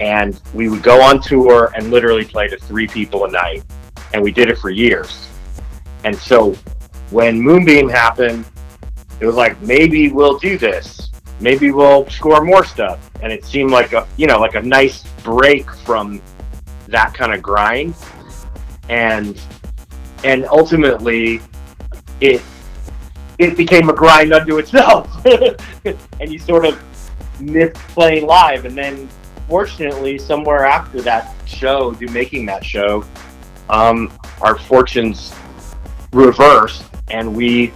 and 0.00 0.40
we 0.54 0.68
would 0.68 0.82
go 0.82 1.00
on 1.02 1.20
tour 1.20 1.72
and 1.76 1.90
literally 1.90 2.24
play 2.24 2.48
to 2.48 2.56
three 2.56 2.88
people 2.88 3.26
a 3.26 3.30
night, 3.30 3.62
and 4.14 4.22
we 4.22 4.32
did 4.32 4.48
it 4.48 4.58
for 4.58 4.70
years. 4.70 5.28
And 6.04 6.16
so, 6.16 6.54
when 7.10 7.40
Moonbeam 7.40 7.88
happened, 7.88 8.46
it 9.20 9.26
was 9.26 9.36
like 9.36 9.60
maybe 9.60 10.10
we'll 10.10 10.38
do 10.38 10.56
this. 10.56 11.10
Maybe 11.40 11.70
we'll 11.70 12.08
score 12.08 12.42
more 12.42 12.64
stuff. 12.64 13.10
And 13.22 13.32
it 13.32 13.44
seemed 13.44 13.70
like 13.70 13.92
a 13.92 14.08
you 14.16 14.26
know 14.26 14.38
like 14.38 14.54
a 14.54 14.62
nice 14.62 15.02
break 15.22 15.70
from 15.70 16.22
that 16.88 17.12
kind 17.12 17.34
of 17.34 17.42
grind. 17.42 17.94
And 18.88 19.40
and 20.24 20.46
ultimately 20.46 21.40
it 22.20 22.42
it 23.38 23.56
became 23.56 23.88
a 23.88 23.92
grind 23.92 24.32
unto 24.32 24.58
itself. 24.58 25.08
And 26.20 26.30
you 26.30 26.38
sort 26.38 26.66
of 26.66 26.78
missed 27.40 27.74
playing 27.94 28.26
live. 28.26 28.66
And 28.66 28.76
then 28.76 29.08
fortunately 29.48 30.18
somewhere 30.18 30.66
after 30.66 31.00
that 31.00 31.34
show 31.46 31.92
do 31.92 32.06
making 32.08 32.44
that 32.46 32.62
show 32.64 33.02
um 33.70 34.12
our 34.42 34.56
fortunes 34.58 35.34
reversed 36.12 36.84
and 37.08 37.34
we 37.34 37.72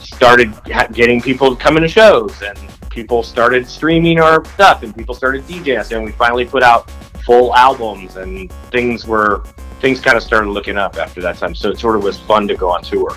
started 0.00 0.52
getting 0.92 1.20
people 1.20 1.54
to 1.54 1.62
come 1.62 1.76
into 1.76 1.88
shows. 1.88 2.40
And 2.42 2.58
people 2.88 3.22
started 3.22 3.68
streaming 3.68 4.18
our 4.18 4.42
stuff 4.46 4.82
and 4.82 4.96
people 4.96 5.14
started 5.14 5.42
DJing 5.44 5.92
and 5.92 6.04
we 6.04 6.12
finally 6.12 6.46
put 6.46 6.62
out 6.62 6.90
full 7.26 7.54
albums 7.54 8.16
and 8.16 8.50
things 8.70 9.06
were 9.06 9.42
things 9.80 10.00
kind 10.00 10.16
of 10.16 10.22
started 10.22 10.48
looking 10.50 10.76
up 10.76 10.96
after 10.96 11.20
that 11.20 11.36
time 11.38 11.54
so 11.54 11.70
it 11.70 11.78
sort 11.78 11.96
of 11.96 12.02
was 12.02 12.18
fun 12.18 12.48
to 12.48 12.54
go 12.56 12.70
on 12.70 12.82
tour 12.82 13.14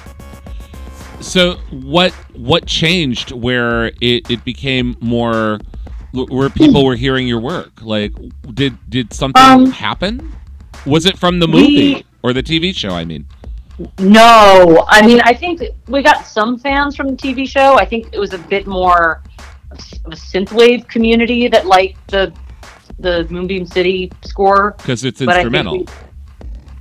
So 1.22 1.56
what 1.72 2.12
what 2.36 2.66
changed 2.66 3.32
where 3.32 3.88
it, 4.02 4.30
it 4.30 4.44
became 4.46 4.96
more 5.02 5.60
where 6.14 6.50
people 6.50 6.84
were 6.86 6.96
hearing 6.96 7.28
your 7.28 7.40
work? 7.42 7.82
Like 7.82 8.14
did 8.54 8.78
did 8.90 9.14
something 9.14 9.42
Um, 9.44 9.70
happen? 9.72 10.32
Was 10.86 11.06
it 11.06 11.18
from 11.18 11.40
the 11.40 11.46
we- 11.48 11.54
movie 11.54 12.06
or 12.24 12.32
the 12.34 12.42
TV 12.42 12.74
show, 12.74 12.90
I 12.92 13.04
mean? 13.06 13.26
No, 14.00 14.86
I 14.90 15.06
mean, 15.06 15.22
I 15.24 15.34
think 15.34 15.62
we 15.88 16.02
got 16.02 16.26
some 16.26 16.58
fans 16.58 16.96
from 16.96 17.08
the 17.10 17.16
TV 17.16 17.48
show. 17.48 17.76
I 17.78 17.86
think 17.86 18.10
it 18.14 18.20
was 18.20 18.34
a 18.34 18.38
bit 18.38 18.66
more 18.68 19.22
of 19.72 20.12
a 20.14 20.16
synthwave 20.16 20.88
community 20.88 21.48
that 21.50 21.66
liked 21.68 22.00
the 22.08 22.34
the 23.00 23.26
Moonbeam 23.30 23.66
City 23.66 24.12
score. 24.24 24.72
Because 24.78 25.04
it's 25.06 25.20
But 25.20 25.30
I 25.30 25.34
think 25.44 25.46
instrumental. 25.46 25.78
we- 25.80 25.86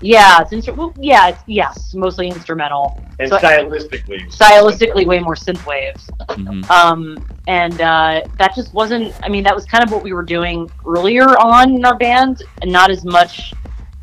Yeah, 0.00 0.40
it's 0.40 0.52
instru- 0.52 0.76
well, 0.76 0.94
yeah, 1.00 1.28
it's, 1.28 1.42
yes, 1.46 1.92
mostly 1.94 2.28
instrumental. 2.28 3.02
And 3.18 3.28
So- 3.28 3.38
stylistically. 3.38 4.32
stylistically 4.32 5.06
way 5.06 5.18
more 5.18 5.34
synth 5.34 5.64
waves. 5.66 6.08
Mhm. 6.30 6.70
Um, 6.70 7.18
and 7.48 7.80
uh, 7.80 8.20
that 8.38 8.54
just 8.54 8.72
wasn't. 8.72 9.12
I 9.24 9.28
mean, 9.28 9.42
that 9.44 9.54
was 9.54 9.64
kind 9.64 9.82
of 9.82 9.90
what 9.90 10.04
we 10.04 10.12
were 10.12 10.22
doing 10.22 10.70
earlier 10.86 11.26
on 11.40 11.74
in 11.74 11.84
our 11.84 11.96
band, 11.96 12.42
and 12.62 12.70
not 12.70 12.90
as 12.90 13.04
much 13.04 13.52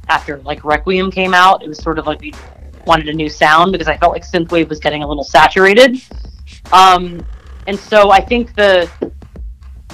after 0.10 0.38
like 0.40 0.66
Requiem 0.66 1.12
came 1.12 1.34
out. 1.34 1.64
It 1.64 1.70
was 1.70 1.78
sort 1.78 1.98
of 1.98 2.06
like 2.08 2.20
we 2.20 2.34
wanted 2.86 3.08
a 3.08 3.14
new 3.14 3.30
sound 3.30 3.72
because 3.72 3.88
I 3.88 3.96
felt 3.98 4.12
like 4.12 4.26
synthwave 4.30 4.68
was 4.70 4.80
getting 4.80 5.02
a 5.02 5.08
little 5.08 5.24
saturated. 5.24 6.02
Um, 6.74 7.26
and 7.68 7.80
so 7.80 8.12
I 8.12 8.20
think 8.20 8.54
the 8.56 8.90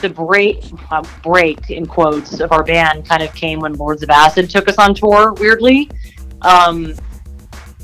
the 0.01 0.09
break 0.09 0.63
uh, 0.89 1.03
break 1.23 1.69
in 1.69 1.85
quotes 1.85 2.39
of 2.39 2.51
our 2.51 2.63
band 2.63 3.07
kind 3.07 3.23
of 3.23 3.33
came 3.33 3.59
when 3.59 3.73
Lords 3.73 4.03
of 4.03 4.09
Acid 4.09 4.49
took 4.49 4.67
us 4.67 4.77
on 4.77 4.93
tour. 4.93 5.33
Weirdly, 5.33 5.89
um, 6.41 6.93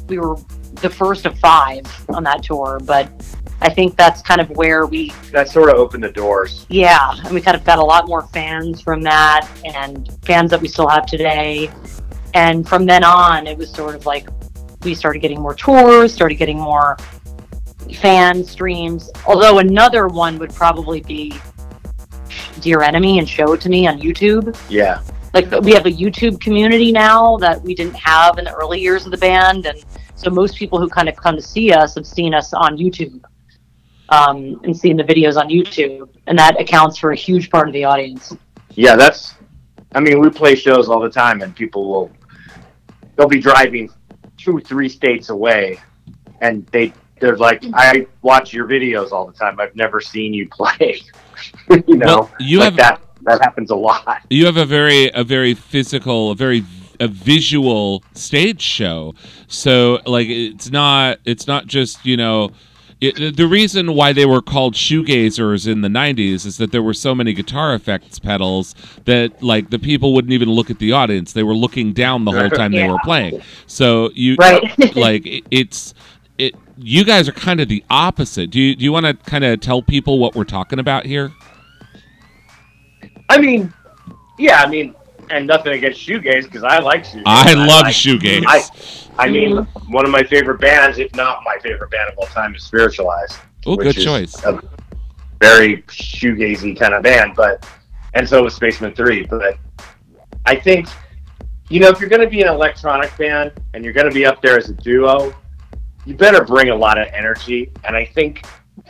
we 0.08 0.20
were 0.20 0.36
the 0.82 0.90
first 0.90 1.26
of 1.26 1.38
five 1.40 1.86
on 2.10 2.24
that 2.24 2.44
tour, 2.44 2.80
but 2.84 3.10
I 3.62 3.70
think 3.70 3.96
that's 3.98 4.22
kind 4.22 4.40
of 4.40 4.50
where 4.52 4.86
we 4.86 5.12
That 5.32 5.50
sort 5.50 5.70
of 5.70 5.78
opened 5.78 6.04
the 6.04 6.12
doors. 6.12 6.66
yeah, 6.70 7.16
and 7.26 7.34
we 7.34 7.42
kind 7.42 7.58
of 7.58 7.64
got 7.64 7.80
a 7.80 7.84
lot 7.84 8.08
more 8.08 8.22
fans 8.28 8.82
from 8.82 9.02
that, 9.04 9.48
and 9.66 10.10
fans 10.24 10.52
that 10.52 10.62
we 10.62 10.68
still 10.68 10.88
have 10.88 11.06
today. 11.06 11.72
And 12.34 12.68
from 12.68 12.86
then 12.86 13.04
on, 13.04 13.48
it 13.48 13.58
was 13.58 13.72
sort 13.72 13.96
of 13.96 14.06
like 14.06 14.28
we 14.84 14.94
started 14.94 15.20
getting 15.20 15.42
more 15.42 15.56
tours, 15.56 16.14
started 16.14 16.36
getting 16.36 16.60
more 16.60 16.98
fan 17.96 18.44
streams. 18.44 19.10
Although 19.26 19.58
another 19.60 20.08
one 20.08 20.38
would 20.38 20.54
probably 20.54 21.02
be 21.02 21.34
Dear 22.62 22.82
Enemy 22.82 23.20
and 23.20 23.28
Show 23.28 23.54
It 23.54 23.62
to 23.62 23.70
Me 23.70 23.88
on 23.88 24.00
YouTube. 24.00 24.58
Yeah. 24.70 25.02
Like 25.34 25.52
we 25.62 25.74
have 25.74 25.86
a 25.86 25.92
YouTube 25.92 26.40
community 26.40 26.92
now 26.92 27.38
that 27.38 27.62
we 27.62 27.76
didn't 27.76 27.96
have 27.96 28.38
in 28.38 28.46
the 28.46 28.54
early 28.54 28.80
years 28.80 29.06
of 29.06 29.12
the 29.12 29.18
band, 29.18 29.66
and 29.66 29.84
so 30.16 30.30
most 30.30 30.56
people 30.56 30.80
who 30.80 30.90
kind 30.90 31.08
of 31.08 31.16
come 31.16 31.36
to 31.36 31.42
see 31.42 31.72
us 31.72 31.96
have 31.96 32.08
seen 32.08 32.34
us 32.34 32.54
on 32.54 32.78
YouTube 32.78 33.24
um, 34.10 34.60
and 34.64 34.76
seen 34.76 34.98
the 34.98 35.04
videos 35.04 35.38
on 35.38 35.50
YouTube, 35.50 36.10
and 36.28 36.38
that 36.40 36.60
accounts 36.60 36.98
for 36.98 37.12
a 37.12 37.16
huge 37.16 37.50
part 37.50 37.68
of 37.68 37.74
the 37.74 37.84
audience. 37.84 38.36
Yeah, 38.72 38.96
that's. 38.96 39.36
I 39.94 40.00
mean, 40.00 40.20
we 40.20 40.30
play 40.30 40.56
shows 40.56 40.90
all 40.90 41.00
the 41.00 41.10
time, 41.10 41.42
and 41.42 41.56
people 41.56 41.90
will. 41.90 42.12
They'll 43.16 43.28
be 43.28 43.40
driving 43.40 43.90
two, 44.38 44.60
three 44.60 44.90
states 44.90 45.30
away, 45.30 45.80
and 46.42 46.66
they 46.68 46.94
they're 47.20 47.38
like, 47.38 47.64
"I 47.74 48.08
watch 48.22 48.54
your 48.54 48.68
videos 48.68 49.12
all 49.12 49.26
the 49.26 49.34
time. 49.34 49.60
I've 49.60 49.76
never 49.76 50.00
seen 50.00 50.34
you 50.34 50.48
play." 50.50 51.02
you 51.88 51.98
know, 51.98 52.06
Well, 52.06 52.32
you 52.40 52.60
like 52.60 52.66
have- 52.74 52.78
that. 52.78 53.02
That 53.24 53.42
happens 53.42 53.72
a 53.72 53.76
lot. 53.76 54.22
You 54.30 54.46
have 54.46 54.56
a 54.56 54.66
very 54.66 55.12
a 55.14 55.22
very 55.24 55.54
physical, 55.54 56.32
a 56.32 56.36
very 56.36 56.64
a 57.02 57.10
visual 57.10 58.02
stage 58.14 58.62
show. 58.62 59.16
So 59.50 60.00
like 60.06 60.28
it's 60.30 60.72
not 60.72 61.20
it's 61.26 61.46
not 61.46 61.68
just 61.68 62.06
you 62.06 62.16
know. 62.16 62.52
It, 63.02 63.36
the 63.38 63.46
reason 63.46 63.94
why 63.94 64.12
they 64.14 64.26
were 64.26 64.42
called 64.42 64.74
shoegazers 64.74 65.72
in 65.72 65.82
the 65.82 65.88
90s 65.88 66.48
is 66.48 66.58
that 66.58 66.72
there 66.72 66.82
were 66.82 66.96
so 66.96 67.14
many 67.14 67.32
guitar 67.34 67.76
effects 67.76 68.18
pedals 68.18 68.74
that 69.06 69.44
like 69.44 69.70
the 69.70 69.78
people 69.78 70.16
wouldn't 70.16 70.34
even 70.34 70.50
look 70.50 70.72
at 70.72 70.80
the 70.80 70.94
audience 70.94 71.34
they 71.34 71.44
were 71.44 71.54
looking 71.54 71.94
down 71.94 72.26
the 72.26 72.32
whole 72.32 72.50
time 72.62 72.72
they 72.72 72.90
were 72.90 72.98
playing 73.04 73.40
so 73.68 74.10
you 74.16 74.36
Right. 74.40 74.96
like 74.96 75.28
it, 75.28 75.44
it's 75.52 75.94
it 76.40 76.56
you 76.78 77.04
guys 77.04 77.28
are 77.28 77.34
kind 77.34 77.60
of 77.60 77.68
the 77.68 77.84
opposite 77.90 78.50
do 78.50 78.60
you 78.60 78.76
do 78.76 78.84
you 78.84 78.92
want 78.92 79.06
to 79.06 79.14
kind 79.30 79.44
of 79.44 79.60
tell 79.60 79.82
people 79.82 80.20
what 80.20 80.36
we're 80.36 80.44
talking 80.44 80.80
about 80.80 81.06
here 81.06 81.32
I 83.30 83.40
mean, 83.40 83.74
yeah, 84.38 84.62
I 84.62 84.70
mean, 84.70 84.96
and 85.30 85.46
nothing 85.46 85.74
against 85.74 86.00
shoegaze 86.06 86.44
because 86.44 86.64
I 86.64 86.80
like 86.80 87.04
shoegaze. 87.04 87.24
I 87.26 87.54
love 87.54 87.84
like- 87.84 87.94
shoegaze. 87.94 88.44
I, 88.48 89.26
I 89.26 89.30
mean, 89.30 89.58
one 89.90 90.06
of 90.06 90.12
my 90.12 90.24
favorite 90.24 90.62
bands, 90.62 91.00
if 91.00 91.14
not 91.16 91.40
my 91.44 91.58
favorite 91.62 91.90
band 91.92 92.12
of 92.12 92.18
all 92.18 92.28
time, 92.28 92.56
is 92.56 92.64
Spiritualized. 92.64 93.38
Oh, 93.66 93.76
good 93.76 93.96
choice. 93.96 94.42
A 94.46 94.62
very 95.42 95.82
shoegazy 95.84 96.80
kind 96.80 96.94
of 96.94 97.04
band, 97.04 97.34
but 97.36 97.68
and 98.14 98.28
so 98.28 98.44
was 98.44 98.56
Spacemen 98.56 98.94
Three. 98.94 99.26
But 99.26 99.58
I 100.46 100.56
think, 100.56 100.88
you 101.70 101.80
know, 101.80 101.90
if 101.90 102.00
you're 102.00 102.10
going 102.10 102.22
to 102.22 102.30
be 102.30 102.42
an 102.42 102.48
electronic 102.48 103.16
band 103.18 103.52
and 103.74 103.84
you're 103.84 103.94
going 103.94 104.08
to 104.08 104.14
be 104.14 104.26
up 104.26 104.42
there 104.42 104.58
as 104.58 104.70
a 104.70 104.74
duo, 104.74 105.36
you 106.08 106.16
better 106.16 106.44
bring 106.44 106.70
a 106.70 106.76
lot 106.76 106.98
of 106.98 107.08
energy. 107.10 107.70
And 107.84 107.96
I 107.96 108.06
think 108.06 108.46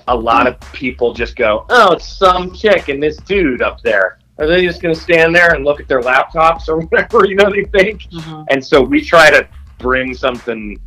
a 0.07 0.15
lot 0.15 0.45
of 0.45 0.59
people 0.71 1.13
just 1.13 1.35
go, 1.35 1.65
"Oh, 1.69 1.93
it's 1.93 2.07
some 2.07 2.53
chick 2.53 2.89
and 2.89 3.01
this 3.01 3.17
dude 3.17 3.61
up 3.61 3.81
there." 3.81 4.19
Are 4.39 4.45
they 4.45 4.63
just 4.63 4.83
going 4.83 4.93
to 4.93 5.01
stand 5.01 5.35
there 5.35 5.55
and 5.55 5.65
look 5.65 5.79
at 5.79 5.87
their 5.87 5.99
laptops 5.99 6.69
or 6.69 6.79
whatever 6.85 7.25
you 7.25 7.35
know 7.35 7.49
they 7.49 7.63
think? 7.63 8.03
Mm-hmm. 8.03 8.43
And 8.49 8.63
so 8.63 8.81
we 8.81 9.01
try 9.01 9.31
to 9.31 9.47
bring 9.79 10.13
something 10.13 10.79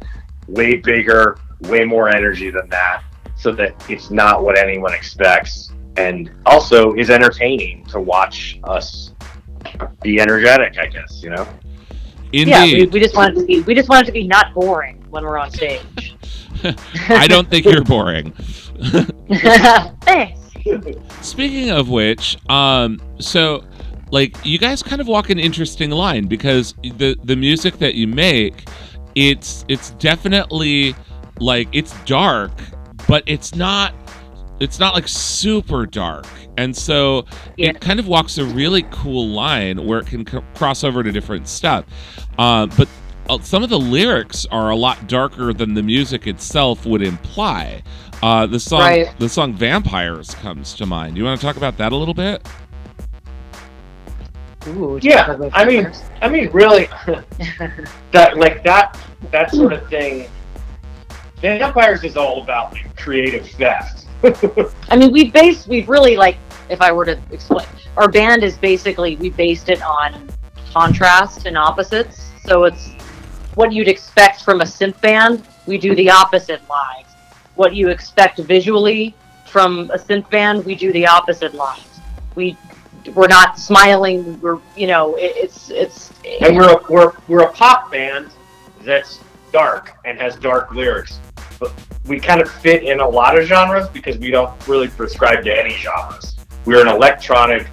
way 0.47 0.77
bigger, 0.77 1.37
way 1.63 1.85
more 1.85 2.09
energy 2.09 2.51
than 2.51 2.69
that, 2.69 3.03
so 3.37 3.51
that 3.53 3.75
it's 3.91 4.13
not 4.13 4.45
what 4.45 4.57
anyone 4.57 4.95
expects, 4.95 5.73
and 5.97 6.31
also 6.47 6.95
is 6.95 7.11
entertaining 7.11 7.85
to 7.87 7.99
watch 7.99 8.61
us 8.63 9.15
be 10.01 10.21
energetic. 10.21 10.79
I 10.79 10.87
guess 10.87 11.23
you 11.25 11.31
know. 11.31 11.47
Indeed. 12.33 12.49
Yeah, 12.49 12.65
we, 12.65 12.87
we 12.87 13.01
just 13.01 13.17
wanted 13.17 13.41
to 13.41 13.45
be 13.45 13.63
we 13.63 13.75
just 13.75 13.89
wanted 13.89 14.07
to 14.07 14.13
be 14.13 14.29
not 14.29 14.55
boring 14.55 15.00
when 15.11 15.25
we're 15.25 15.39
on 15.39 15.51
stage. 15.51 16.17
I 17.09 17.27
don't 17.27 17.49
think 17.49 17.67
you're 17.67 17.85
boring. 17.85 18.33
Thanks. 20.03 20.41
Speaking 21.27 21.71
of 21.71 21.89
which, 21.89 22.37
um, 22.51 23.01
so 23.19 23.65
like 24.11 24.37
you 24.45 24.59
guys 24.59 24.83
kind 24.83 25.01
of 25.01 25.09
walk 25.09 25.31
an 25.31 25.39
interesting 25.39 25.91
line 25.91 26.27
because 26.27 26.75
the 26.83 27.17
the 27.25 27.37
music 27.37 27.79
that 27.79 27.95
you 27.95 28.07
make, 28.07 28.69
it's 29.15 29.65
it's 29.69 29.91
definitely 29.93 30.95
like 31.39 31.69
it's 31.73 31.93
dark, 32.05 32.53
but 33.09 33.23
it's 33.27 33.55
not 33.55 33.95
it's 34.61 34.79
not 34.79 34.95
like 34.95 35.09
super 35.09 35.87
dark. 35.87 36.27
And 36.59 36.77
so 36.77 37.25
it 37.57 37.81
kind 37.81 37.99
of 37.99 38.07
walks 38.07 38.37
a 38.37 38.45
really 38.45 38.83
cool 38.91 39.29
line 39.29 39.87
where 39.87 40.01
it 40.01 40.07
can 40.07 40.27
c- 40.27 40.41
cross 40.55 40.85
over 40.85 41.03
to 41.03 41.11
different 41.11 41.49
stuff. 41.49 41.87
Uh, 42.39 42.67
but 42.67 42.87
some 43.39 43.63
of 43.63 43.71
the 43.71 43.79
lyrics 43.79 44.47
are 44.51 44.71
a 44.71 44.77
lot 44.77 45.07
darker 45.07 45.53
than 45.53 45.75
the 45.75 45.83
music 45.83 46.27
itself 46.27 46.85
would 46.87 47.03
imply. 47.03 47.83
Uh, 48.23 48.47
the 48.47 48.61
song, 48.61 48.81
Right. 48.81 49.19
the 49.19 49.29
song 49.29 49.55
"Vampires" 49.55 50.35
comes 50.35 50.75
to 50.75 50.87
mind. 50.87 51.17
You 51.17 51.25
want 51.25 51.41
to 51.41 51.47
talk 51.47 51.57
about 51.57 51.77
that 51.79 51.93
a 51.93 51.97
little 51.97 52.15
bit? 52.15 52.47
Ooh, 54.69 54.99
Yeah, 55.03 55.39
I 55.55 55.65
mean, 55.65 55.91
I 56.21 56.29
mean, 56.29 56.51
really, 56.53 56.87
that 58.13 58.37
like 58.37 58.63
that 58.65 58.99
that 59.31 59.51
sort 59.53 59.73
of 59.73 59.89
thing. 59.89 60.29
Vampires 61.41 62.05
is 62.05 62.17
all 62.19 62.43
about 62.43 62.73
like, 62.75 62.95
creative 62.97 63.49
theft. 63.53 64.05
I 64.91 64.97
mean, 64.97 65.11
we've 65.11 65.33
based, 65.33 65.67
we've 65.69 65.89
really 65.89 66.15
like, 66.17 66.37
if 66.69 66.83
I 66.83 66.93
were 66.93 67.07
to 67.07 67.19
explain, 67.31 67.67
our 67.97 68.09
band 68.11 68.45
is 68.45 68.59
basically, 68.59 69.17
we 69.17 69.31
based 69.31 69.71
it 69.71 69.81
on 69.81 70.29
contrast 70.71 71.47
and 71.47 71.57
opposites. 71.57 72.31
So 72.45 72.65
it's 72.65 72.91
what 73.55 73.73
you'd 73.73 73.89
expect 73.89 74.43
from 74.43 74.61
a 74.61 74.65
synth 74.65 75.01
band, 75.01 75.47
we 75.67 75.79
do 75.79 75.95
the 75.95 76.11
opposite 76.11 76.61
live. 76.69 77.07
What 77.57 77.75
you 77.75 77.89
expect 77.89 78.39
visually 78.39 79.15
from 79.47 79.91
a 79.91 79.99
synth 79.99 80.31
band, 80.31 80.65
we 80.65 80.75
do 80.75 80.93
the 80.93 81.07
opposite 81.07 81.55
live. 81.55 81.85
We, 82.35 82.57
we're 83.15 83.29
not 83.29 83.59
smiling. 83.59 84.41
We're, 84.41 84.59
you 84.77 84.87
know, 84.87 85.17
it, 85.17 85.33
it's, 85.37 85.71
it's, 85.71 86.13
and 86.43 86.57
we're 86.57 86.71
a, 86.71 86.83
we're 86.89 87.13
we're 87.29 87.43
a 87.43 87.53
pop 87.53 87.91
band 87.91 88.31
that's 88.83 89.21
dark 89.53 89.97
and 90.05 90.19
has 90.19 90.37
dark 90.37 90.73
lyrics, 90.73 91.19
but 91.59 91.73
we 92.07 92.21
kind 92.21 92.41
of 92.41 92.51
fit 92.51 92.85
in 92.85 93.01
a 93.01 93.09
lot 93.09 93.39
of 93.39 93.47
genres 93.47 93.89
because 93.89 94.19
we 94.19 94.31
don't 94.31 94.51
really 94.69 94.89
prescribe 94.89 95.43
to 95.45 95.59
any 95.59 95.75
genres. 95.75 96.37
We're 96.65 96.83
an 96.83 96.89
electronic 96.89 97.67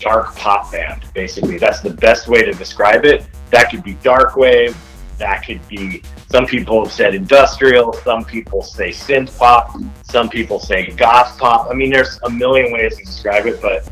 dark 0.00 0.34
pop 0.36 0.72
band, 0.72 1.04
basically. 1.14 1.56
That's 1.58 1.80
the 1.80 1.90
best 1.90 2.28
way 2.28 2.42
to 2.42 2.52
describe 2.52 3.04
it. 3.04 3.24
That 3.52 3.70
could 3.70 3.84
be 3.84 3.94
dark 4.02 4.34
wave. 4.34 4.76
That 5.18 5.44
could 5.46 5.66
be. 5.68 6.02
Some 6.30 6.46
people 6.46 6.82
have 6.82 6.92
said 6.92 7.14
industrial. 7.14 7.92
Some 7.92 8.24
people 8.24 8.62
say 8.62 8.88
synth 8.88 9.38
pop. 9.38 9.76
Some 10.04 10.30
people 10.30 10.58
say 10.58 10.90
goth 10.90 11.38
pop. 11.38 11.68
I 11.70 11.74
mean, 11.74 11.90
there's 11.90 12.18
a 12.24 12.30
million 12.30 12.72
ways 12.72 12.96
to 12.96 13.04
describe 13.04 13.46
it, 13.46 13.60
but 13.60 13.88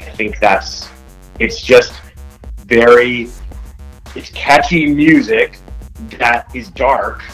I 0.00 0.10
think 0.10 0.38
that's. 0.38 0.88
It's 1.40 1.60
just 1.60 1.94
very. 2.66 3.30
It's 4.14 4.30
catchy 4.30 4.94
music 4.94 5.58
that 6.18 6.54
is 6.54 6.68
dark, 6.68 7.24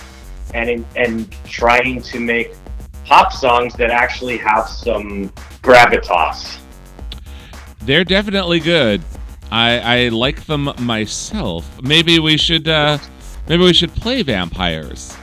and 0.54 0.86
and 0.94 1.30
trying 1.44 2.00
to 2.00 2.20
make 2.20 2.54
pop 3.04 3.32
songs 3.32 3.74
that 3.74 3.90
actually 3.90 4.36
have 4.38 4.68
some 4.68 5.30
gravitas. 5.62 6.60
They're 7.80 8.04
definitely 8.04 8.60
good. 8.60 9.02
I 9.50 10.04
I 10.04 10.08
like 10.08 10.44
them 10.46 10.72
myself. 10.78 11.80
Maybe 11.82 12.18
we 12.18 12.36
should 12.36 12.68
uh, 12.68 12.98
maybe 13.48 13.64
we 13.64 13.72
should 13.72 13.94
play 13.94 14.22
vampires. 14.22 15.16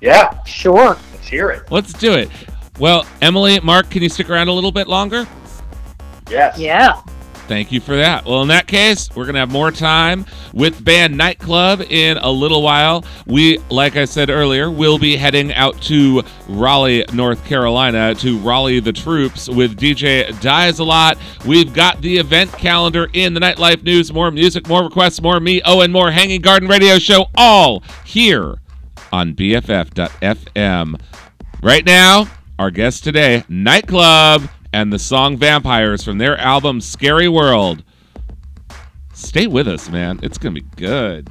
Yeah, 0.00 0.42
sure. 0.44 0.96
Let's 1.12 1.28
hear 1.28 1.50
it. 1.50 1.70
Let's 1.70 1.92
do 1.92 2.14
it. 2.14 2.30
Well, 2.78 3.06
Emily, 3.20 3.60
Mark, 3.60 3.90
can 3.90 4.02
you 4.02 4.08
stick 4.08 4.30
around 4.30 4.48
a 4.48 4.52
little 4.52 4.72
bit 4.72 4.88
longer? 4.88 5.26
Yes. 6.30 6.58
Yeah. 6.58 7.02
Thank 7.50 7.72
you 7.72 7.80
for 7.80 7.96
that. 7.96 8.26
Well, 8.26 8.42
in 8.42 8.48
that 8.48 8.68
case, 8.68 9.10
we're 9.10 9.24
going 9.24 9.34
to 9.34 9.40
have 9.40 9.50
more 9.50 9.72
time 9.72 10.24
with 10.52 10.84
Band 10.84 11.16
Night 11.16 11.40
Club 11.40 11.80
in 11.80 12.16
a 12.18 12.30
little 12.30 12.62
while. 12.62 13.04
We, 13.26 13.58
like 13.70 13.96
I 13.96 14.04
said 14.04 14.30
earlier, 14.30 14.70
will 14.70 15.00
be 15.00 15.16
heading 15.16 15.52
out 15.54 15.82
to 15.82 16.22
Raleigh, 16.46 17.04
North 17.12 17.44
Carolina 17.44 18.14
to 18.14 18.38
Raleigh 18.38 18.78
the 18.78 18.92
Troops 18.92 19.48
with 19.48 19.76
DJ 19.76 20.40
Dies 20.40 20.78
a 20.78 20.84
Lot. 20.84 21.18
We've 21.44 21.74
got 21.74 22.00
the 22.02 22.18
event 22.18 22.52
calendar 22.52 23.08
in 23.14 23.34
the 23.34 23.40
Nightlife 23.40 23.82
News, 23.82 24.12
more 24.12 24.30
music, 24.30 24.68
more 24.68 24.84
requests, 24.84 25.20
more 25.20 25.40
me, 25.40 25.60
oh, 25.64 25.80
and 25.80 25.92
more 25.92 26.12
Hanging 26.12 26.42
Garden 26.42 26.68
Radio 26.68 27.00
Show, 27.00 27.30
all 27.34 27.82
here 28.04 28.58
on 29.10 29.34
BFF.FM. 29.34 31.00
Right 31.64 31.84
now, 31.84 32.30
our 32.60 32.70
guest 32.70 33.02
today, 33.02 33.42
Night 33.48 33.88
Club 33.88 34.48
and 34.72 34.92
the 34.92 34.98
song 34.98 35.36
Vampires 35.36 36.04
from 36.04 36.18
their 36.18 36.38
album 36.38 36.80
Scary 36.80 37.28
World. 37.28 37.82
Stay 39.12 39.46
with 39.46 39.68
us, 39.68 39.88
man. 39.90 40.20
It's 40.22 40.38
going 40.38 40.54
to 40.54 40.60
be 40.60 40.68
good. 40.76 41.28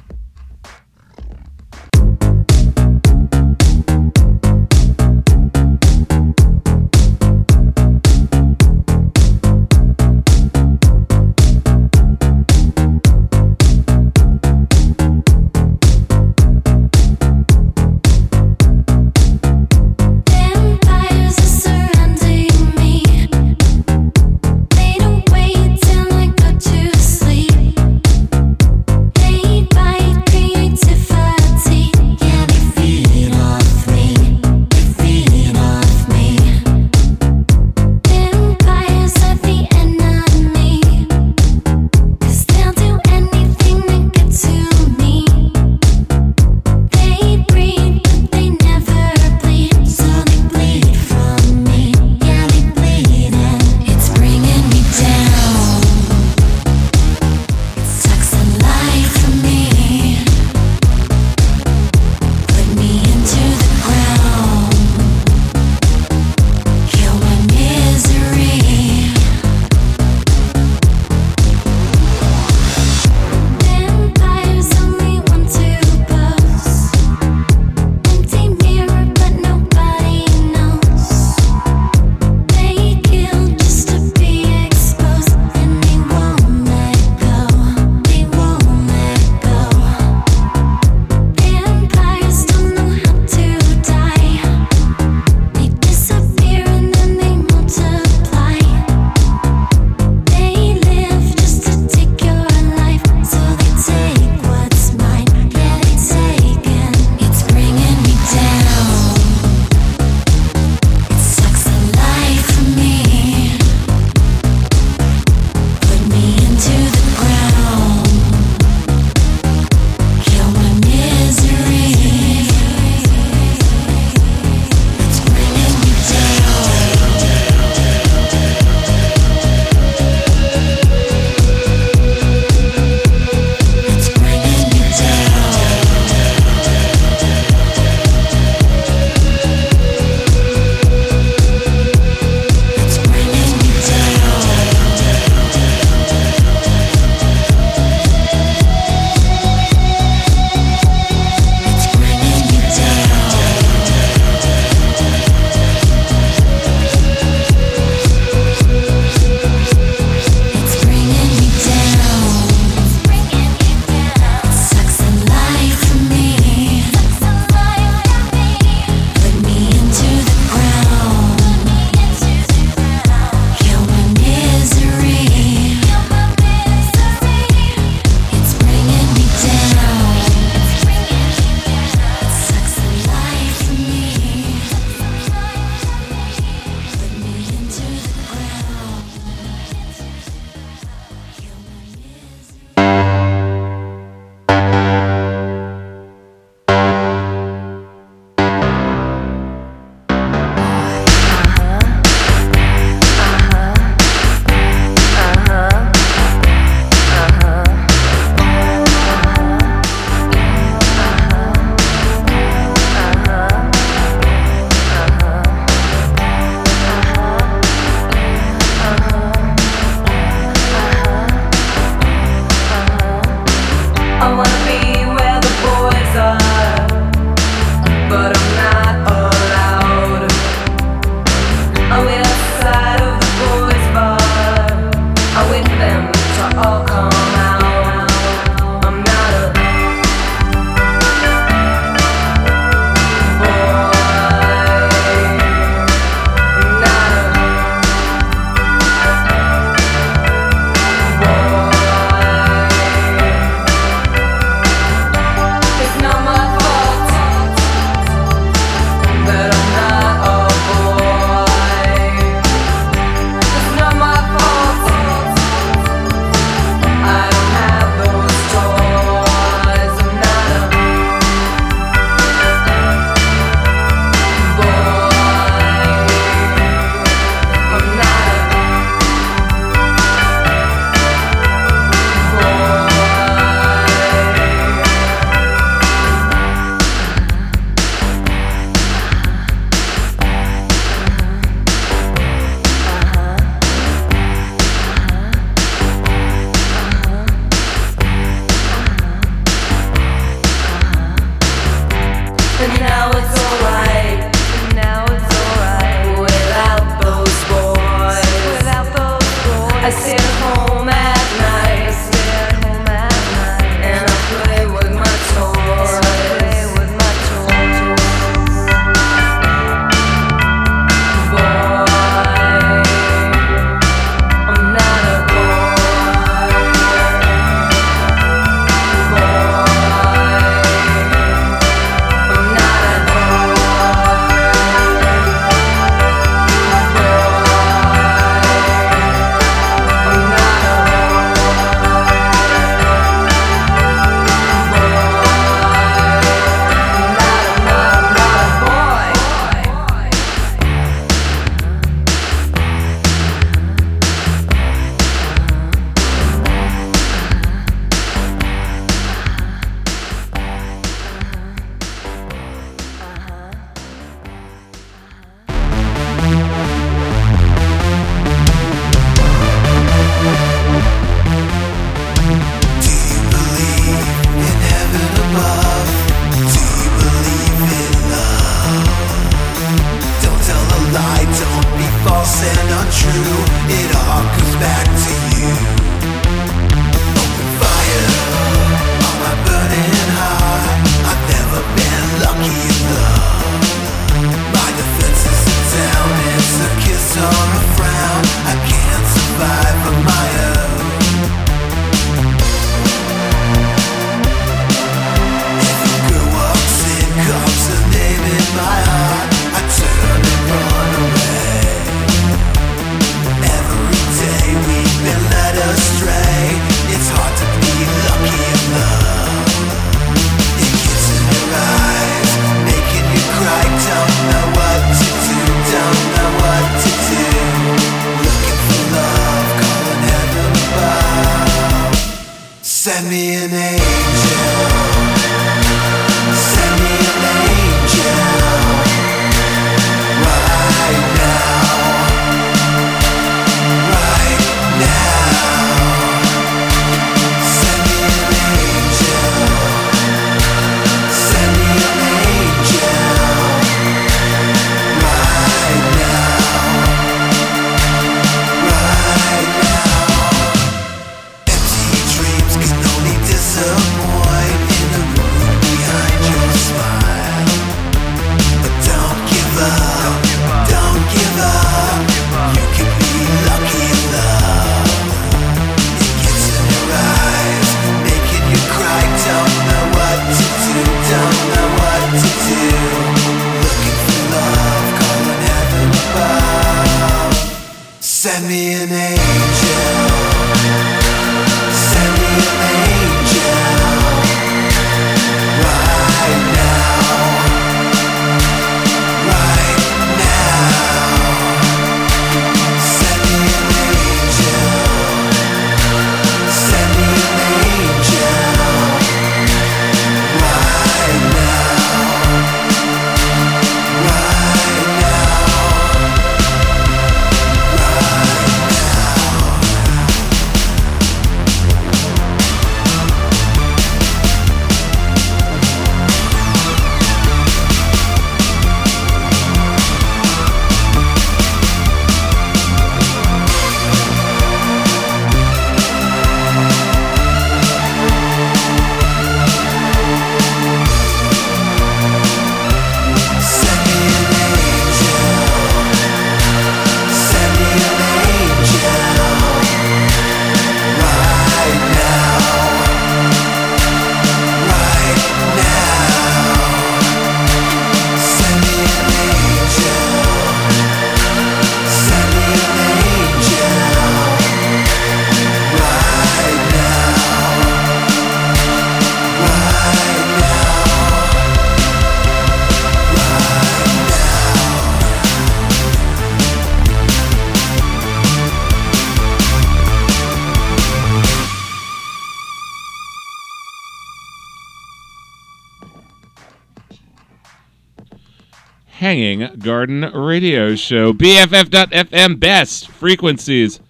Hanging 589.10 589.58
Garden 589.58 590.02
Radio 590.02 590.76
Show. 590.76 591.12
BFF.FM 591.12 592.38
best 592.38 592.88
frequencies 592.88 593.80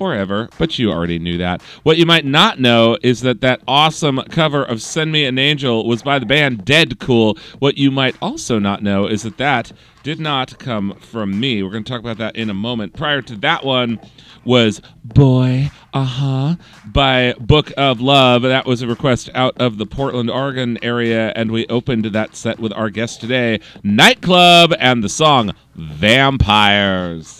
forever, 0.00 0.48
but 0.56 0.78
you 0.78 0.90
already 0.90 1.18
knew 1.18 1.36
that. 1.36 1.60
What 1.82 1.98
you 1.98 2.06
might 2.06 2.24
not 2.24 2.58
know 2.58 2.96
is 3.02 3.20
that 3.20 3.42
that 3.42 3.60
awesome 3.68 4.22
cover 4.30 4.64
of 4.64 4.80
Send 4.80 5.12
Me 5.12 5.26
an 5.26 5.38
Angel 5.38 5.86
was 5.86 6.02
by 6.02 6.18
the 6.18 6.24
band 6.24 6.64
Dead 6.64 6.98
Cool. 6.98 7.36
What 7.58 7.76
you 7.76 7.90
might 7.90 8.16
also 8.22 8.58
not 8.58 8.82
know 8.82 9.06
is 9.06 9.24
that 9.24 9.36
that 9.36 9.72
did 10.02 10.18
not 10.18 10.58
come 10.58 10.94
from 10.94 11.38
me. 11.38 11.62
We're 11.62 11.68
going 11.68 11.84
to 11.84 11.92
talk 11.92 12.00
about 12.00 12.16
that 12.16 12.34
in 12.34 12.48
a 12.48 12.54
moment. 12.54 12.94
Prior 12.94 13.20
to 13.20 13.36
that 13.36 13.62
one 13.62 14.00
was 14.42 14.80
Boy, 15.04 15.70
uh 15.92 16.04
huh, 16.04 16.56
by 16.86 17.34
Book 17.38 17.70
of 17.76 18.00
Love. 18.00 18.40
That 18.40 18.64
was 18.64 18.80
a 18.80 18.86
request 18.86 19.28
out 19.34 19.60
of 19.60 19.76
the 19.76 19.84
Portland, 19.84 20.30
Oregon 20.30 20.78
area, 20.80 21.30
and 21.36 21.50
we 21.50 21.66
opened 21.66 22.06
that 22.06 22.36
set 22.36 22.58
with 22.58 22.72
our 22.72 22.88
guest 22.88 23.20
today, 23.20 23.60
Night 23.82 24.22
Club, 24.22 24.72
and 24.78 25.04
the 25.04 25.10
song 25.10 25.52
Vampires. 25.74 27.39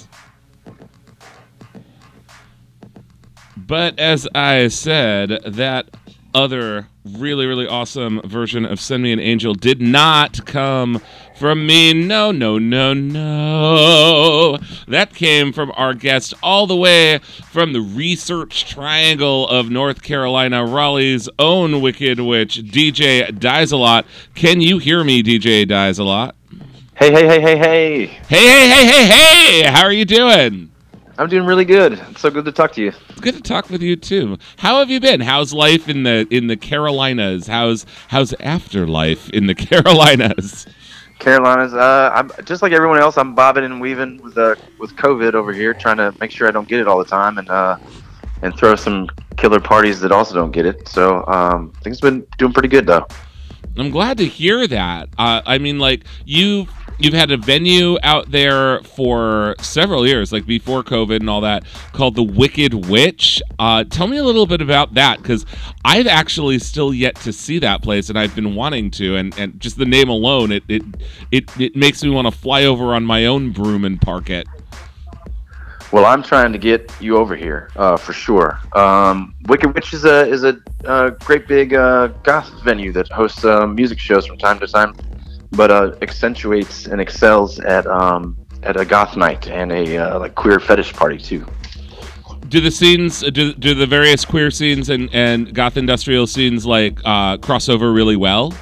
But 3.71 4.01
as 4.01 4.27
I 4.35 4.67
said, 4.67 5.45
that 5.47 5.97
other 6.35 6.89
really, 7.05 7.47
really 7.47 7.69
awesome 7.69 8.21
version 8.25 8.65
of 8.65 8.81
Send 8.81 9.05
Me 9.05 9.13
an 9.13 9.21
Angel 9.21 9.55
did 9.55 9.81
not 9.81 10.45
come 10.45 11.01
from 11.37 11.69
me. 11.69 11.95
No, 11.95 12.33
no, 12.33 12.59
no, 12.59 12.93
no. 12.95 14.59
That 14.89 15.15
came 15.15 15.53
from 15.53 15.71
our 15.77 15.95
guest 15.95 16.35
all 16.43 16.67
the 16.67 16.75
way 16.75 17.19
from 17.53 17.73
the 17.73 17.81
Research 17.81 18.69
Triangle 18.69 19.49
of 19.49 19.71
North 19.71 20.03
Carolina, 20.03 20.67
Raleigh's 20.67 21.29
own 21.39 21.81
Wicked 21.81 22.19
Witch, 22.19 22.57
DJ 22.57 23.39
Dies 23.39 23.71
a 23.71 23.77
Lot. 23.77 24.05
Can 24.35 24.61
you 24.61 24.79
hear 24.79 25.05
me, 25.05 25.23
DJ 25.23 25.69
Dies 25.69 26.01
a 26.01 26.05
Lot? 26.05 26.35
Hey, 26.97 27.13
hey, 27.13 27.25
hey, 27.25 27.41
hey, 27.41 27.57
hey. 27.57 28.07
Hey, 28.07 28.47
hey, 28.49 28.69
hey, 28.69 28.87
hey, 28.87 29.07
hey! 29.07 29.63
How 29.71 29.85
are 29.85 29.93
you 29.93 30.05
doing? 30.05 30.73
I'm 31.21 31.29
doing 31.29 31.45
really 31.45 31.67
good. 31.67 32.01
It's 32.11 32.23
so 32.23 32.31
good 32.31 32.47
to 32.47 32.53
talk 32.53 32.73
to 32.73 32.81
you. 32.81 32.95
It's 33.11 33.21
good 33.21 33.35
to 33.35 33.43
talk 33.43 33.69
with 33.69 33.83
you 33.83 33.95
too. 33.95 34.39
How 34.57 34.79
have 34.79 34.89
you 34.89 35.01
been? 35.01 35.21
How's 35.21 35.53
life 35.53 35.87
in 35.87 36.03
the 36.03 36.27
in 36.31 36.47
the 36.47 36.57
Carolinas? 36.57 37.47
How's 37.47 37.85
how's 38.09 38.33
afterlife 38.41 39.29
in 39.29 39.47
the 39.47 39.55
Carolinas? 39.67 40.67
Carolinas, 41.19 41.75
uh, 41.75 42.11
I'm 42.15 42.31
just 42.47 42.63
like 42.63 42.73
everyone 42.73 43.01
else. 43.01 43.19
I'm 43.19 43.35
bobbing 43.35 43.65
and 43.65 43.83
weaving 43.83 44.23
with 44.23 44.39
uh, 44.39 44.55
with 44.79 44.97
COVID 44.97 45.35
over 45.35 45.53
here, 45.53 45.75
trying 45.75 45.99
to 45.99 46.15
make 46.21 46.31
sure 46.31 46.49
I 46.49 46.53
don't 46.53 46.67
get 46.67 46.81
it 46.81 46.89
all 46.89 46.97
the 46.97 47.05
time, 47.05 47.37
and 47.37 47.51
uh, 47.51 47.77
and 48.41 48.57
throw 48.57 48.75
some 48.75 49.07
killer 49.37 49.61
parties 49.61 50.01
that 50.01 50.13
also 50.13 50.35
don't 50.35 50.53
get 50.53 50.65
it. 50.65 50.89
So 50.89 51.23
um, 51.27 51.71
things 51.83 52.01
have 52.01 52.11
been 52.11 52.27
doing 52.39 52.55
pretty 52.55 52.69
good 52.69 52.87
though. 52.87 53.07
I'm 53.77 53.91
glad 53.91 54.19
to 54.19 54.27
hear 54.27 54.67
that. 54.67 55.11
Uh, 55.19 55.43
I 55.45 55.59
mean, 55.59 55.79
like 55.79 56.05
you 56.25 56.67
you've 57.03 57.15
had 57.15 57.31
a 57.31 57.37
venue 57.37 57.99
out 58.03 58.31
there 58.31 58.81
for 58.83 59.55
several 59.61 60.07
years, 60.07 60.33
like 60.33 60.47
before 60.47 60.83
COVID 60.83 61.21
and 61.21 61.31
all 61.31 61.41
that, 61.41 61.65
called 61.93 62.15
the 62.15 62.23
Wicked 62.23 62.87
Witch. 62.87 63.43
Uh, 63.59 63.85
tell 63.85 64.07
me 64.07 64.19
a 64.19 64.25
little 64.25 64.47
bit 64.47 64.61
about 64.61 64.95
that, 64.95 65.23
because 65.23 65.47
I've 65.85 66.07
actually 66.07 66.59
still 66.59 66.93
yet 66.93 67.17
to 67.17 67.33
see 67.33 67.59
that 67.61 67.83
place, 67.83 68.09
and 68.09 68.19
I've 68.19 68.35
been 68.35 68.55
wanting 68.55 68.91
to. 68.93 69.17
And, 69.17 69.37
and 69.39 69.59
just 69.61 69.79
the 69.79 69.87
name 69.87 70.09
alone, 70.09 70.53
it 70.53 70.65
it 70.69 70.83
it, 71.31 71.61
it 71.61 71.77
makes 71.77 72.03
me 72.03 72.11
want 72.11 72.27
to 72.27 72.33
fly 72.33 72.65
over 72.65 72.95
on 72.95 73.05
my 73.05 73.27
own 73.27 73.53
broom 73.53 73.85
and 73.85 74.01
park 74.01 74.31
it. 74.31 74.47
Well, 75.93 76.07
I'm 76.07 76.23
trying 76.23 76.53
to 76.53 76.59
get 76.59 76.93
you 77.01 77.17
over 77.17 77.35
here 77.35 77.69
uh, 77.75 77.97
for 77.97 78.13
sure. 78.13 78.61
Um, 78.77 79.35
Wicked 79.47 79.75
Witch 79.75 79.93
is 79.93 80.05
a 80.05 80.29
is 80.29 80.45
a, 80.45 80.57
uh 80.85 81.11
great 81.11 81.49
big 81.49 81.75
uh, 81.75 82.09
goth 82.23 82.49
venue 82.63 82.93
that 82.93 83.09
hosts 83.09 83.45
uh, 83.45 83.67
music 83.67 83.99
shows 83.99 84.25
from 84.25 84.39
time 84.39 84.61
to 84.61 84.69
time, 84.69 84.95
but 85.53 85.71
uh, 85.71 85.93
accentuates 86.03 86.87
and 86.87 87.01
excels 87.01 87.59
at 87.61 87.87
um, 87.87 88.37
at 88.63 88.79
a 88.79 88.85
goth 88.85 89.17
night 89.17 89.49
and 89.49 89.73
a 89.73 89.97
uh, 89.97 90.19
like 90.19 90.35
queer 90.35 90.61
fetish 90.61 90.93
party 90.93 91.19
too. 91.19 91.47
Do 92.49 92.61
the 92.61 92.71
scenes, 92.71 93.21
do, 93.21 93.55
do 93.55 93.75
the 93.75 93.87
various 93.87 94.25
queer 94.25 94.51
scenes 94.51 94.91
and, 94.91 95.09
and 95.13 95.55
goth 95.55 95.77
industrial 95.77 96.27
scenes 96.27 96.67
like 96.67 96.99
uh, 97.05 97.37
cross 97.37 97.69
over 97.69 97.93
really 97.93 98.17
well? 98.17 98.53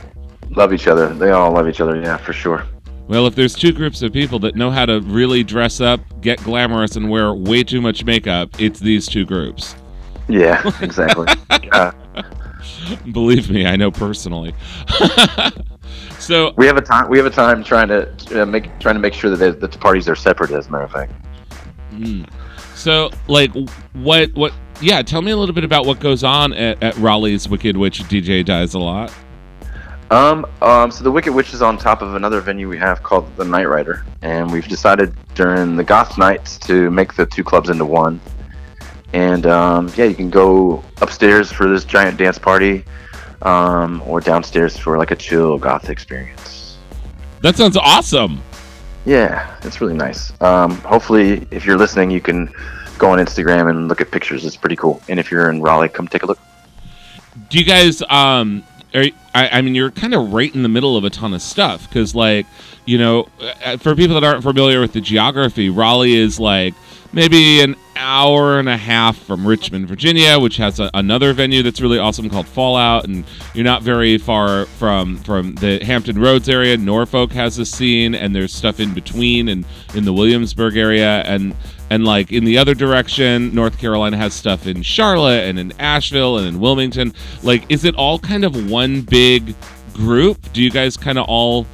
Love 0.50 0.74
each 0.74 0.86
other. 0.86 1.08
They 1.14 1.30
all 1.30 1.52
love 1.52 1.68
each 1.68 1.80
other. 1.80 1.98
Yeah, 1.98 2.18
for 2.18 2.34
sure. 2.34 2.66
Well, 3.08 3.26
if 3.26 3.34
there's 3.34 3.54
two 3.54 3.72
groups 3.72 4.02
of 4.02 4.12
people 4.12 4.38
that 4.40 4.56
know 4.56 4.70
how 4.70 4.84
to 4.84 5.00
really 5.00 5.42
dress 5.42 5.80
up, 5.80 6.00
get 6.20 6.42
glamorous, 6.44 6.96
and 6.96 7.08
wear 7.08 7.32
way 7.32 7.64
too 7.64 7.80
much 7.80 8.04
makeup, 8.04 8.60
it's 8.60 8.78
these 8.78 9.06
two 9.06 9.24
groups. 9.24 9.74
Yeah, 10.28 10.70
exactly. 10.82 11.26
uh, 11.72 11.92
Believe 13.12 13.50
me, 13.50 13.66
I 13.66 13.76
know 13.76 13.90
personally. 13.90 14.54
so 16.28 16.52
we 16.58 16.66
have 16.66 16.76
a 16.76 16.82
time. 16.82 17.08
We 17.08 17.16
have 17.16 17.26
a 17.26 17.30
time 17.30 17.64
trying 17.64 17.88
to 17.88 18.42
uh, 18.42 18.44
make 18.44 18.78
trying 18.80 18.96
to 18.96 19.00
make 19.00 19.14
sure 19.14 19.34
that, 19.34 19.60
that 19.60 19.72
the 19.72 19.78
parties 19.78 20.10
are 20.10 20.14
separate. 20.14 20.50
As 20.50 20.66
a 20.66 20.70
matter 20.70 20.84
of 20.84 20.92
fact. 20.92 21.12
Mm. 21.92 22.28
So, 22.74 23.10
like, 23.28 23.50
what, 23.94 24.34
what? 24.34 24.52
Yeah, 24.82 25.00
tell 25.00 25.22
me 25.22 25.30
a 25.30 25.36
little 25.38 25.54
bit 25.54 25.64
about 25.64 25.86
what 25.86 26.00
goes 26.00 26.22
on 26.22 26.52
at, 26.52 26.82
at 26.82 26.94
Raleigh's 26.96 27.48
Wicked 27.48 27.78
Witch 27.78 28.00
DJ 28.04 28.44
Dies 28.44 28.74
a 28.74 28.78
Lot. 28.78 29.10
Um, 30.10 30.44
um, 30.60 30.90
so 30.90 31.02
the 31.02 31.10
Wicked 31.10 31.32
Witch 31.32 31.54
is 31.54 31.62
on 31.62 31.78
top 31.78 32.02
of 32.02 32.14
another 32.14 32.42
venue 32.42 32.68
we 32.68 32.76
have 32.76 33.02
called 33.02 33.34
the 33.36 33.44
Night 33.46 33.64
Rider, 33.64 34.04
and 34.20 34.52
we've 34.52 34.68
decided 34.68 35.14
during 35.34 35.76
the 35.76 35.84
Goth 35.84 36.18
nights 36.18 36.58
to 36.58 36.90
make 36.90 37.14
the 37.14 37.24
two 37.24 37.42
clubs 37.42 37.70
into 37.70 37.86
one. 37.86 38.20
And 39.14 39.46
um, 39.46 39.90
yeah, 39.96 40.04
you 40.04 40.14
can 40.14 40.28
go 40.28 40.84
upstairs 41.00 41.50
for 41.50 41.66
this 41.66 41.86
giant 41.86 42.18
dance 42.18 42.38
party, 42.38 42.84
um, 43.42 44.02
or 44.06 44.20
downstairs 44.20 44.76
for 44.76 44.98
like 44.98 45.10
a 45.10 45.16
chill 45.16 45.58
goth 45.58 45.90
experience. 45.90 46.76
That 47.42 47.56
sounds 47.56 47.76
awesome. 47.76 48.42
Yeah, 49.04 49.56
it's 49.62 49.80
really 49.80 49.94
nice. 49.94 50.32
Um, 50.42 50.72
hopefully, 50.78 51.46
if 51.50 51.64
you're 51.64 51.78
listening, 51.78 52.10
you 52.10 52.20
can 52.20 52.52
go 52.98 53.10
on 53.10 53.18
Instagram 53.18 53.70
and 53.70 53.88
look 53.88 54.00
at 54.00 54.10
pictures. 54.10 54.44
It's 54.44 54.56
pretty 54.56 54.76
cool. 54.76 55.00
And 55.08 55.18
if 55.18 55.30
you're 55.30 55.50
in 55.50 55.62
Raleigh, 55.62 55.88
come 55.88 56.08
take 56.08 56.24
a 56.24 56.26
look. 56.26 56.38
Do 57.48 57.58
you 57.58 57.64
guys? 57.64 58.02
Um, 58.08 58.64
are, 58.94 59.04
I, 59.34 59.48
I 59.52 59.62
mean, 59.62 59.74
you're 59.74 59.90
kind 59.90 60.14
of 60.14 60.32
right 60.32 60.52
in 60.54 60.62
the 60.62 60.68
middle 60.68 60.96
of 60.96 61.04
a 61.04 61.10
ton 61.10 61.32
of 61.32 61.42
stuff 61.42 61.88
because, 61.88 62.14
like, 62.14 62.46
you 62.84 62.98
know, 62.98 63.28
uh, 63.64 63.76
for 63.76 63.94
people 63.94 64.14
that 64.20 64.24
aren't 64.24 64.42
familiar 64.42 64.80
with 64.80 64.92
the 64.92 65.00
geography, 65.00 65.70
Raleigh 65.70 66.14
is 66.14 66.40
like 66.40 66.74
maybe 67.12 67.60
an 67.60 67.76
hour 67.98 68.58
and 68.58 68.68
a 68.68 68.76
half 68.76 69.18
from 69.18 69.46
Richmond, 69.46 69.88
Virginia, 69.88 70.38
which 70.38 70.56
has 70.56 70.80
a, 70.80 70.90
another 70.94 71.32
venue 71.32 71.62
that's 71.62 71.80
really 71.80 71.98
awesome 71.98 72.30
called 72.30 72.46
Fallout, 72.46 73.04
and 73.04 73.24
you're 73.54 73.64
not 73.64 73.82
very 73.82 74.16
far 74.16 74.66
from 74.66 75.16
from 75.18 75.54
the 75.56 75.84
Hampton 75.84 76.18
Roads 76.20 76.48
area. 76.48 76.76
Norfolk 76.76 77.32
has 77.32 77.58
a 77.58 77.66
scene, 77.66 78.14
and 78.14 78.34
there's 78.34 78.52
stuff 78.52 78.80
in 78.80 78.94
between, 78.94 79.48
and 79.48 79.66
in 79.94 80.04
the 80.04 80.12
Williamsburg 80.12 80.76
area, 80.76 81.22
and 81.22 81.54
and 81.90 82.04
like 82.04 82.32
in 82.32 82.44
the 82.44 82.56
other 82.56 82.74
direction, 82.74 83.54
North 83.54 83.78
Carolina 83.78 84.16
has 84.16 84.32
stuff 84.32 84.66
in 84.66 84.82
Charlotte 84.82 85.44
and 85.44 85.58
in 85.58 85.72
Asheville 85.78 86.38
and 86.38 86.46
in 86.46 86.60
Wilmington. 86.60 87.12
Like, 87.42 87.70
is 87.70 87.84
it 87.84 87.94
all 87.96 88.18
kind 88.18 88.44
of 88.44 88.70
one 88.70 89.02
big 89.02 89.54
group? 89.92 90.52
Do 90.52 90.62
you 90.62 90.70
guys 90.70 90.96
kind 90.96 91.18
of 91.18 91.26
all 91.26 91.66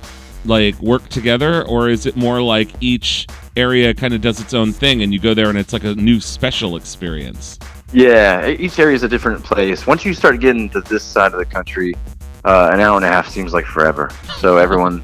like 0.44 0.78
work 0.80 1.08
together, 1.08 1.62
or 1.66 1.88
is 1.88 2.06
it 2.06 2.16
more 2.16 2.42
like 2.42 2.70
each 2.80 3.26
area 3.56 3.94
kind 3.94 4.14
of 4.14 4.20
does 4.20 4.40
its 4.40 4.54
own 4.54 4.72
thing 4.72 5.02
and 5.02 5.12
you 5.12 5.20
go 5.20 5.34
there 5.34 5.48
and 5.48 5.58
it's 5.58 5.72
like 5.72 5.84
a 5.84 5.94
new 5.94 6.20
special 6.20 6.76
experience? 6.76 7.58
Yeah, 7.92 8.48
each 8.48 8.78
area 8.78 8.96
is 8.96 9.02
a 9.04 9.08
different 9.08 9.44
place. 9.44 9.86
Once 9.86 10.04
you 10.04 10.14
start 10.14 10.40
getting 10.40 10.68
to 10.70 10.80
this 10.80 11.04
side 11.04 11.32
of 11.32 11.38
the 11.38 11.44
country, 11.44 11.94
uh, 12.44 12.70
an 12.72 12.80
hour 12.80 12.96
and 12.96 13.04
a 13.04 13.08
half 13.08 13.28
seems 13.28 13.52
like 13.52 13.64
forever. 13.64 14.10
So 14.38 14.56
everyone, 14.58 15.02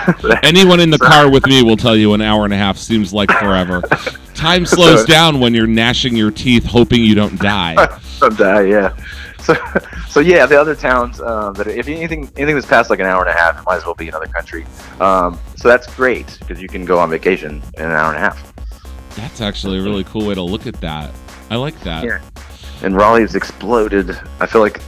Anyone 0.42 0.80
in 0.80 0.90
the 0.90 0.98
car 1.00 1.30
with 1.30 1.46
me 1.46 1.62
will 1.62 1.76
tell 1.76 1.96
you 1.96 2.14
an 2.14 2.20
hour 2.20 2.44
and 2.44 2.52
a 2.52 2.56
half 2.56 2.76
seems 2.76 3.12
like 3.12 3.30
forever. 3.30 3.82
Time 4.34 4.66
slows 4.66 5.04
down 5.04 5.40
when 5.40 5.54
you're 5.54 5.66
gnashing 5.66 6.16
your 6.16 6.30
teeth, 6.30 6.64
hoping 6.64 7.02
you 7.02 7.14
don't 7.14 7.38
die. 7.38 7.98
someday, 8.00 8.70
yeah. 8.70 8.96
So, 9.46 9.54
so 10.08 10.20
yeah, 10.20 10.46
the 10.46 10.60
other 10.60 10.76
towns 10.76 11.20
um, 11.20 11.54
that 11.54 11.66
if 11.66 11.88
anything 11.88 12.30
anything 12.36 12.54
that's 12.54 12.66
past 12.66 12.90
like 12.90 13.00
an 13.00 13.06
hour 13.06 13.22
and 13.22 13.30
a 13.30 13.32
half, 13.32 13.58
it 13.58 13.64
might 13.64 13.76
as 13.76 13.84
well 13.84 13.94
be 13.94 14.08
another 14.08 14.26
country. 14.26 14.64
Um, 15.00 15.38
so 15.56 15.66
that's 15.66 15.92
great 15.94 16.36
because 16.38 16.62
you 16.62 16.68
can 16.68 16.84
go 16.84 16.98
on 16.98 17.10
vacation 17.10 17.60
in 17.76 17.84
an 17.84 17.90
hour 17.90 18.14
and 18.14 18.16
a 18.16 18.20
half. 18.20 18.52
That's 19.16 19.40
actually 19.40 19.78
a 19.78 19.82
really 19.82 20.04
cool 20.04 20.26
way 20.26 20.34
to 20.34 20.42
look 20.42 20.66
at 20.66 20.80
that. 20.80 21.12
I 21.50 21.56
like 21.56 21.78
that. 21.80 22.04
Yeah. 22.04 22.20
And 22.82 22.96
Raleigh's 22.96 23.34
exploded. 23.34 24.18
I 24.40 24.46
feel 24.46 24.60
like 24.60 24.80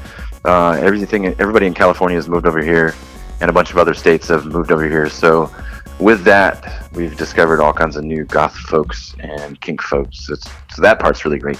uh, 0.45 0.73
everything, 0.81 1.27
everybody 1.27 1.67
in 1.67 1.75
California 1.75 2.17
has 2.17 2.29
moved 2.29 2.47
over 2.47 2.63
here, 2.63 2.95
and 3.41 3.51
a 3.51 3.53
bunch 3.53 3.71
of 3.71 3.79
other 3.79 3.95
states 3.95 4.29
have 4.29 4.47
moved 4.47 4.71
over 4.73 4.89
here. 4.89 5.09
So, 5.09 5.53
with 5.99 6.25
that, 6.25 6.89
we've 6.93 7.17
discovered 7.17 7.61
all 7.61 7.73
kinds 7.73 7.97
of 7.97 8.05
new 8.05 8.25
goth 8.25 8.57
folks 8.57 9.15
and 9.21 9.61
kink 9.61 9.81
folks. 9.83 10.29
It's, 10.29 10.49
so 10.75 10.83
that 10.83 10.99
part's 10.99 11.25
really 11.25 11.39
great. 11.39 11.59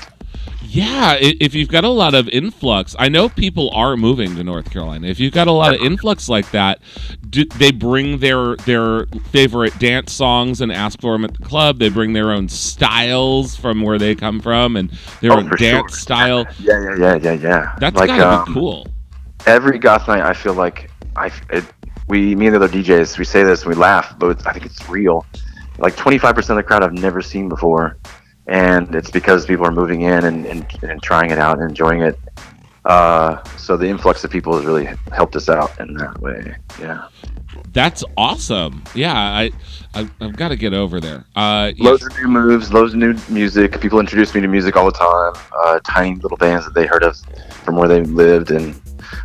Yeah, 0.61 1.17
if 1.21 1.55
you've 1.55 1.69
got 1.69 1.85
a 1.85 1.89
lot 1.91 2.15
of 2.15 2.29
influx, 2.31 2.97
I 2.99 3.09
know 3.09 3.29
people 3.29 3.71
are 3.75 3.97
moving 3.97 4.35
to 4.37 4.45
North 4.45 4.71
Carolina. 4.71 5.09
If 5.09 5.21
you've 5.21 5.33
got 5.33 5.47
a 5.47 5.53
lot 5.53 5.75
of 5.75 5.81
influx 5.81 6.29
like 6.29 6.51
that, 6.53 6.81
do 7.29 7.45
they 7.55 7.71
bring 7.71 8.19
their 8.19 8.57
their 8.57 9.07
favorite 9.31 9.79
dance 9.79 10.13
songs 10.13 10.61
and 10.61 10.73
ask 10.73 11.01
for 11.01 11.13
them 11.13 11.25
at 11.25 11.35
the 11.35 11.43
club? 11.43 11.79
They 11.79 11.91
bring 11.91 12.13
their 12.15 12.33
own 12.33 12.49
styles 12.49 13.57
from 13.57 13.83
where 13.83 13.99
they 13.99 14.15
come 14.15 14.41
from 14.41 14.77
and 14.77 14.91
their 15.21 15.33
Oh, 15.33 15.37
own 15.37 15.55
dance 15.55 15.95
sure. 15.95 15.95
style. 15.95 16.49
Yeah, 16.59 16.81
yeah, 16.83 16.97
yeah, 16.99 17.15
yeah, 17.17 17.33
yeah. 17.33 17.77
That's 17.77 18.01
Like, 18.01 18.11
gotta 18.11 18.27
um, 18.27 18.39
be 18.39 18.39
cool. 18.41 18.87
every 19.47 19.79
goth 19.79 20.09
night 20.09 20.23
i 20.23 20.33
feel 20.35 20.55
like 20.55 20.91
i 21.17 21.31
it, 21.51 21.65
we 22.09 22.35
me 22.35 22.47
and 22.47 22.55
the 22.55 22.59
other 22.61 22.69
djs 22.69 23.19
we 23.19 23.25
say 23.25 23.43
this 23.43 23.63
and 23.65 23.71
we 23.71 23.75
laugh 23.77 24.15
but 24.19 24.47
i 24.47 24.53
think 24.53 24.67
it's 24.67 24.89
real 24.89 25.27
like 25.79 25.97
25% 25.97 26.51
of 26.51 26.57
the 26.57 26.63
crowd 26.63 26.83
i've 26.83 26.93
never 26.93 27.23
seen 27.23 27.49
before 27.49 27.99
and 28.47 28.95
it's 28.95 29.11
because 29.11 29.47
people 29.47 29.67
are 29.67 29.73
moving 29.73 30.03
in 30.03 30.25
and, 30.25 30.47
and, 30.47 30.67
and 30.83 31.03
trying 31.03 31.31
it 31.31 31.39
out 31.39 31.59
and 31.59 31.69
enjoying 31.69 32.03
it. 32.03 32.19
Uh, 32.85 33.43
so 33.57 33.77
the 33.77 33.87
influx 33.87 34.25
of 34.25 34.31
people 34.31 34.55
has 34.55 34.65
really 34.67 34.89
helped 35.13 35.35
us 35.37 35.49
out 35.49 35.79
in 35.81 35.95
that 35.95 36.21
way. 36.21 36.55
Yeah. 36.79 37.09
That's 37.73 38.05
awesome. 38.17 38.85
Yeah, 38.95 39.15
I, 39.15 39.51
I 39.95 40.09
I've 40.21 40.37
got 40.37 40.49
to 40.49 40.57
get 40.57 40.75
over 40.75 41.01
there. 41.01 41.25
Uh, 41.35 41.73
loads 41.79 42.05
of 42.05 42.17
new 42.19 42.29
moves 42.29 42.73
loads 42.73 42.93
of 42.93 42.99
new 42.99 43.17
music. 43.29 43.81
People 43.81 44.01
introduce 44.01 44.35
me 44.35 44.41
to 44.41 44.49
music 44.49 44.77
all 44.77 44.85
the 44.85 44.93
time. 44.93 45.33
Uh, 45.57 45.81
tiny 45.85 46.17
little 46.17 46.37
bands 46.37 46.67
that 46.67 46.75
they 46.75 46.87
heard 46.87 47.03
of 47.03 47.17
from 47.65 47.77
where 47.77 47.89
they 47.89 48.03
lived. 48.03 48.51
And 48.51 48.75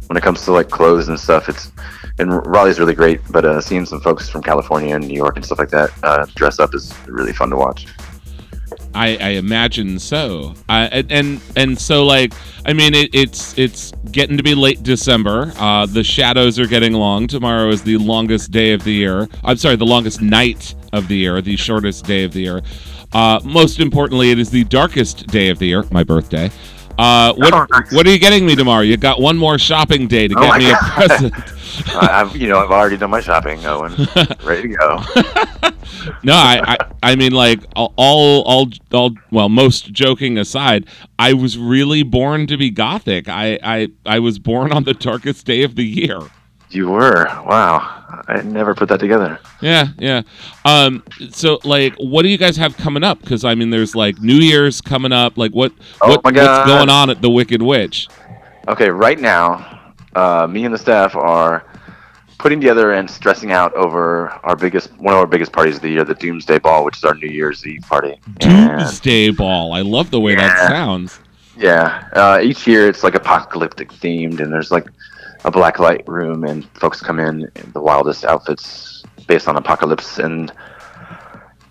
when 0.07 0.17
it 0.17 0.23
comes 0.23 0.43
to 0.45 0.51
like 0.51 0.69
clothes 0.69 1.07
and 1.07 1.19
stuff 1.19 1.49
it's 1.49 1.71
and 2.17 2.45
raleigh's 2.47 2.79
really 2.79 2.95
great 2.95 3.21
but 3.31 3.45
uh, 3.45 3.61
seeing 3.61 3.85
some 3.85 4.01
folks 4.01 4.29
from 4.29 4.41
california 4.41 4.95
and 4.95 5.07
new 5.07 5.15
york 5.15 5.35
and 5.35 5.45
stuff 5.45 5.59
like 5.59 5.69
that 5.69 5.89
uh, 6.03 6.25
dress 6.35 6.59
up 6.59 6.73
is 6.73 6.93
really 7.07 7.33
fun 7.33 7.49
to 7.49 7.55
watch 7.55 7.87
I, 8.93 9.17
I 9.17 9.29
imagine 9.29 9.99
so. 9.99 10.53
And, 10.67 11.11
and 11.11 11.41
and 11.55 11.79
so 11.79 12.05
like 12.05 12.33
I 12.65 12.73
mean 12.73 12.93
it, 12.93 13.13
it's 13.13 13.57
it's 13.57 13.91
getting 14.11 14.37
to 14.37 14.43
be 14.43 14.55
late 14.55 14.83
December. 14.83 15.53
Uh, 15.57 15.85
the 15.85 16.03
shadows 16.03 16.59
are 16.59 16.67
getting 16.67 16.93
long. 16.93 17.27
Tomorrow 17.27 17.69
is 17.69 17.83
the 17.83 17.97
longest 17.97 18.51
day 18.51 18.73
of 18.73 18.83
the 18.83 18.93
year. 18.93 19.27
I'm 19.43 19.57
sorry, 19.57 19.75
the 19.75 19.85
longest 19.85 20.21
night 20.21 20.75
of 20.93 21.07
the 21.07 21.17
year, 21.17 21.41
the 21.41 21.55
shortest 21.55 22.05
day 22.05 22.23
of 22.23 22.33
the 22.33 22.41
year. 22.41 22.61
Uh, 23.13 23.39
most 23.43 23.79
importantly, 23.79 24.31
it 24.31 24.39
is 24.39 24.49
the 24.49 24.63
darkest 24.65 25.27
day 25.27 25.49
of 25.49 25.59
the 25.59 25.67
year, 25.67 25.83
my 25.91 26.03
birthday. 26.03 26.49
Uh, 26.99 27.33
what 27.35 27.69
what 27.93 28.05
are 28.05 28.11
you 28.11 28.19
getting 28.19 28.45
me 28.45 28.55
tomorrow? 28.55 28.81
You 28.81 28.97
got 28.97 29.21
one 29.21 29.37
more 29.37 29.57
shopping 29.57 30.07
day 30.07 30.27
to 30.27 30.35
Oh 30.37 30.41
get 30.41 30.57
me 30.57 30.69
a 30.69 30.75
present. 30.75 31.33
I've 31.95 32.35
you 32.35 32.49
know 32.49 32.59
I've 32.59 32.71
already 32.71 32.97
done 32.97 33.09
my 33.09 33.21
shopping, 33.21 33.65
Owen. 33.65 33.93
Ready 34.43 34.63
to 34.63 34.75
go. 34.75 35.03
no, 36.23 36.33
I, 36.33 36.61
I, 36.73 36.77
I 37.01 37.15
mean, 37.15 37.31
like 37.31 37.61
all, 37.73 37.93
all, 37.95 38.43
all, 38.43 38.69
all, 38.91 39.11
well, 39.31 39.47
most 39.47 39.93
joking 39.93 40.37
aside, 40.37 40.87
I 41.17 41.31
was 41.31 41.57
really 41.57 42.03
born 42.03 42.47
to 42.47 42.57
be 42.57 42.69
gothic. 42.69 43.29
I, 43.29 43.57
I, 43.63 43.87
I 44.05 44.19
was 44.19 44.37
born 44.37 44.73
on 44.73 44.83
the 44.83 44.93
darkest 44.93 45.45
day 45.45 45.63
of 45.63 45.75
the 45.75 45.85
year. 45.85 46.19
You 46.71 46.89
were 46.89 47.25
wow. 47.45 47.95
I 48.27 48.41
never 48.41 48.75
put 48.75 48.89
that 48.89 48.99
together. 48.99 49.39
Yeah, 49.61 49.87
yeah. 49.97 50.21
Um, 50.65 51.03
so 51.31 51.59
like, 51.63 51.95
what 51.95 52.23
do 52.23 52.29
you 52.29 52.37
guys 52.37 52.57
have 52.57 52.77
coming 52.77 53.03
up? 53.03 53.21
Because 53.21 53.43
I 53.43 53.55
mean, 53.55 53.69
there's 53.69 53.95
like 53.95 54.19
New 54.19 54.35
Year's 54.35 54.81
coming 54.81 55.11
up. 55.11 55.37
Like, 55.37 55.51
what, 55.51 55.71
Oh 56.01 56.09
what, 56.09 56.23
my 56.23 56.31
what's 56.31 56.67
going 56.67 56.89
on 56.89 57.09
at 57.09 57.21
the 57.21 57.29
Wicked 57.29 57.61
Witch? 57.61 58.07
Okay, 58.67 58.89
right 58.89 59.19
now, 59.19 59.93
uh, 60.15 60.47
me 60.47 60.65
and 60.65 60.73
the 60.73 60.77
staff 60.77 61.15
are 61.15 61.65
putting 62.37 62.59
together 62.61 62.93
and 62.93 63.09
stressing 63.09 63.51
out 63.51 63.73
over 63.73 64.29
our 64.43 64.55
biggest 64.55 64.91
one 64.97 65.13
of 65.13 65.19
our 65.19 65.27
biggest 65.27 65.51
parties 65.51 65.75
of 65.77 65.81
the 65.81 65.89
year, 65.89 66.03
the 66.03 66.15
Doomsday 66.15 66.59
Ball, 66.59 66.85
which 66.85 66.97
is 66.97 67.03
our 67.03 67.15
New 67.15 67.27
Year's 67.29 67.65
Eve 67.65 67.81
party. 67.81 68.19
And- 68.41 68.79
Doomsday 68.79 69.31
Ball. 69.31 69.73
I 69.73 69.81
love 69.81 70.11
the 70.11 70.19
way 70.19 70.35
that 70.35 70.69
sounds. 70.69 71.19
Yeah, 71.57 72.07
uh, 72.13 72.39
each 72.41 72.65
year 72.65 72.87
it's 72.87 73.03
like 73.03 73.15
apocalyptic 73.15 73.91
themed, 73.91 74.39
and 74.39 74.51
there's 74.51 74.71
like 74.71 74.87
a 75.45 75.51
black 75.51 75.79
light 75.79 76.07
room, 76.07 76.43
and 76.43 76.67
folks 76.77 77.01
come 77.01 77.19
in 77.19 77.49
in 77.55 77.71
the 77.71 77.81
wildest 77.81 78.25
outfits 78.25 79.03
based 79.27 79.47
on 79.47 79.55
apocalypse. 79.55 80.19
And 80.19 80.51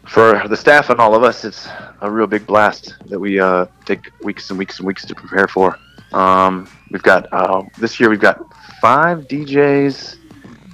for 0.06 0.46
the 0.48 0.56
staff 0.56 0.90
and 0.90 1.00
all 1.00 1.14
of 1.14 1.22
us, 1.22 1.44
it's 1.44 1.68
a 2.00 2.10
real 2.10 2.26
big 2.26 2.46
blast 2.46 2.94
that 3.06 3.18
we 3.18 3.40
uh, 3.40 3.66
take 3.84 4.10
weeks 4.22 4.50
and 4.50 4.58
weeks 4.58 4.78
and 4.78 4.86
weeks 4.86 5.04
to 5.06 5.14
prepare 5.14 5.48
for. 5.48 5.78
Um, 6.12 6.68
we've 6.90 7.02
got 7.02 7.30
uh, 7.32 7.62
this 7.78 8.00
year 8.00 8.08
we've 8.08 8.20
got 8.20 8.40
five 8.80 9.28
DJs, 9.28 10.16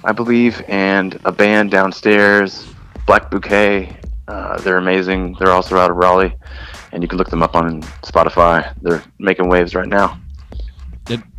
I 0.03 0.11
believe, 0.11 0.63
and 0.67 1.19
a 1.25 1.31
band 1.31 1.71
downstairs. 1.71 2.65
Black 3.05 3.29
Bouquet, 3.29 3.97
uh, 4.27 4.57
they're 4.61 4.77
amazing. 4.77 5.35
They're 5.39 5.51
also 5.51 5.77
out 5.77 5.91
of 5.91 5.97
Raleigh 5.97 6.35
and 6.95 7.03
you 7.03 7.09
can 7.09 7.17
look 7.17 7.29
them 7.29 7.43
up 7.43 7.55
on 7.55 7.81
Spotify. 8.03 8.73
They're 8.81 9.03
making 9.19 9.49
waves 9.49 9.75
right 9.75 9.87
now. 9.87 10.17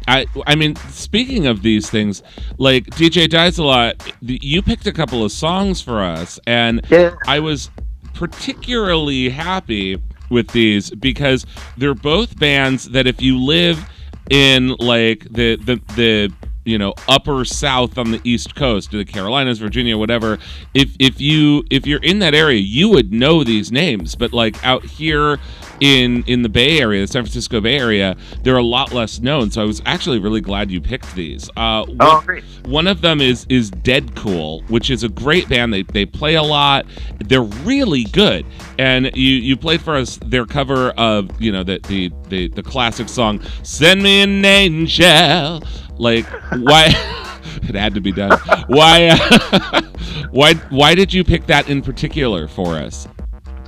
I 0.08 0.26
I 0.46 0.54
mean, 0.54 0.76
speaking 0.90 1.46
of 1.46 1.62
these 1.62 1.90
things, 1.90 2.22
like 2.58 2.86
DJ 2.86 3.28
Dies 3.28 3.58
a 3.58 3.64
lot, 3.64 4.12
you 4.20 4.62
picked 4.62 4.86
a 4.86 4.92
couple 4.92 5.24
of 5.24 5.32
songs 5.32 5.80
for 5.80 6.02
us, 6.02 6.38
and 6.46 6.86
I 7.26 7.40
was 7.40 7.70
particularly 8.14 9.28
happy 9.28 10.00
with 10.30 10.48
these 10.48 10.90
because 10.90 11.46
they're 11.76 11.94
both 11.94 12.38
bands 12.38 12.86
that 12.90 13.06
if 13.06 13.20
you 13.20 13.38
live 13.38 13.88
in 14.30 14.68
like 14.78 15.26
the 15.30 15.56
the 15.56 15.80
the 15.94 16.32
you 16.64 16.76
know 16.76 16.92
upper 17.08 17.44
south 17.44 17.96
on 17.96 18.10
the 18.10 18.20
east 18.24 18.56
coast 18.56 18.90
the 18.90 19.04
carolinas 19.04 19.58
virginia 19.60 19.96
whatever 19.96 20.36
if 20.74 20.96
if 20.98 21.20
you 21.20 21.64
if 21.70 21.86
you're 21.86 22.02
in 22.02 22.18
that 22.18 22.34
area 22.34 22.58
you 22.58 22.88
would 22.88 23.12
know 23.12 23.44
these 23.44 23.70
names 23.70 24.16
but 24.16 24.32
like 24.32 24.62
out 24.66 24.84
here 24.84 25.38
in 25.80 26.22
in 26.26 26.42
the 26.42 26.48
bay 26.48 26.80
area 26.80 27.00
the 27.02 27.06
san 27.06 27.22
francisco 27.22 27.60
bay 27.60 27.78
area 27.78 28.16
they're 28.42 28.56
a 28.56 28.62
lot 28.62 28.92
less 28.92 29.20
known. 29.20 29.50
So 29.50 29.62
i 29.62 29.64
was 29.64 29.82
actually 29.86 30.18
really 30.18 30.40
glad 30.40 30.70
you 30.70 30.80
picked 30.80 31.14
these. 31.14 31.48
Uh 31.56 31.84
Oh, 32.00 32.16
one, 32.16 32.24
great. 32.24 32.44
one 32.64 32.86
of 32.86 33.00
them 33.02 33.20
is 33.20 33.46
is 33.48 33.70
dead 33.70 34.14
cool 34.16 34.62
which 34.68 34.90
is 34.90 35.02
a 35.04 35.08
great 35.08 35.48
band. 35.48 35.72
They 35.72 35.82
they 35.82 36.06
play 36.06 36.34
a 36.36 36.42
lot. 36.42 36.86
They're 37.24 37.42
really 37.42 38.04
good. 38.04 38.46
And 38.78 39.10
you 39.14 39.34
you 39.34 39.56
played 39.56 39.82
for 39.82 39.96
us 39.96 40.18
their 40.24 40.46
cover 40.46 40.90
of 40.90 41.30
you 41.40 41.52
know 41.52 41.62
the 41.62 41.80
the 41.88 42.10
the, 42.28 42.48
the 42.48 42.62
classic 42.62 43.08
song 43.08 43.40
send 43.62 44.02
me 44.02 44.22
an 44.22 44.44
angel. 44.44 45.62
Like 45.98 46.26
why 46.52 46.86
it 47.62 47.74
had 47.74 47.94
to 47.94 48.00
be 48.00 48.12
done. 48.12 48.38
Why 48.68 49.08
uh, 49.12 49.82
why 50.30 50.54
why 50.70 50.94
did 50.94 51.12
you 51.12 51.24
pick 51.24 51.46
that 51.46 51.68
in 51.68 51.82
particular 51.82 52.48
for 52.48 52.76
us 52.76 53.06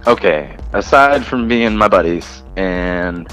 Okay, 0.08 0.56
aside 0.72 1.22
from 1.26 1.46
being 1.46 1.76
my 1.76 1.86
buddies 1.86 2.42
and 2.56 3.28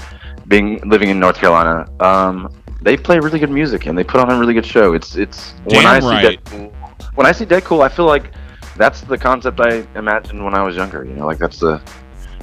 being 0.46 0.78
living 0.86 1.08
in 1.08 1.18
North 1.18 1.36
Carolina, 1.36 1.88
um, 2.00 2.54
they 2.82 2.98
play 2.98 3.18
really 3.18 3.38
good 3.38 3.50
music 3.50 3.86
and 3.86 3.96
they 3.96 4.04
put 4.04 4.20
on 4.20 4.30
a 4.30 4.38
really 4.38 4.52
good 4.52 4.66
show. 4.66 4.92
It's 4.92 5.16
it's 5.16 5.52
when 5.64 5.82
Damn 5.82 5.86
I 5.86 6.00
see 6.00 6.06
right. 6.06 6.44
Dead, 6.44 6.72
when 7.14 7.26
I 7.26 7.32
see 7.32 7.46
Dead 7.46 7.64
Cool, 7.64 7.80
I 7.80 7.88
feel 7.88 8.04
like 8.04 8.30
that's 8.76 9.00
the 9.00 9.16
concept 9.16 9.58
I 9.58 9.86
imagined 9.94 10.44
when 10.44 10.54
I 10.54 10.62
was 10.62 10.76
younger. 10.76 11.02
You 11.02 11.14
know, 11.14 11.24
like 11.24 11.38
that's 11.38 11.58
the 11.60 11.80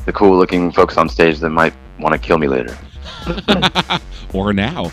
the 0.07 0.11
cool 0.11 0.35
looking 0.35 0.71
folks 0.71 0.97
on 0.97 1.07
stage 1.09 1.37
that 1.39 1.51
might 1.51 1.75
want 1.99 2.13
to 2.13 2.19
kill 2.19 2.39
me 2.39 2.47
later. 2.47 2.75
or 4.33 4.51
now 4.51 4.91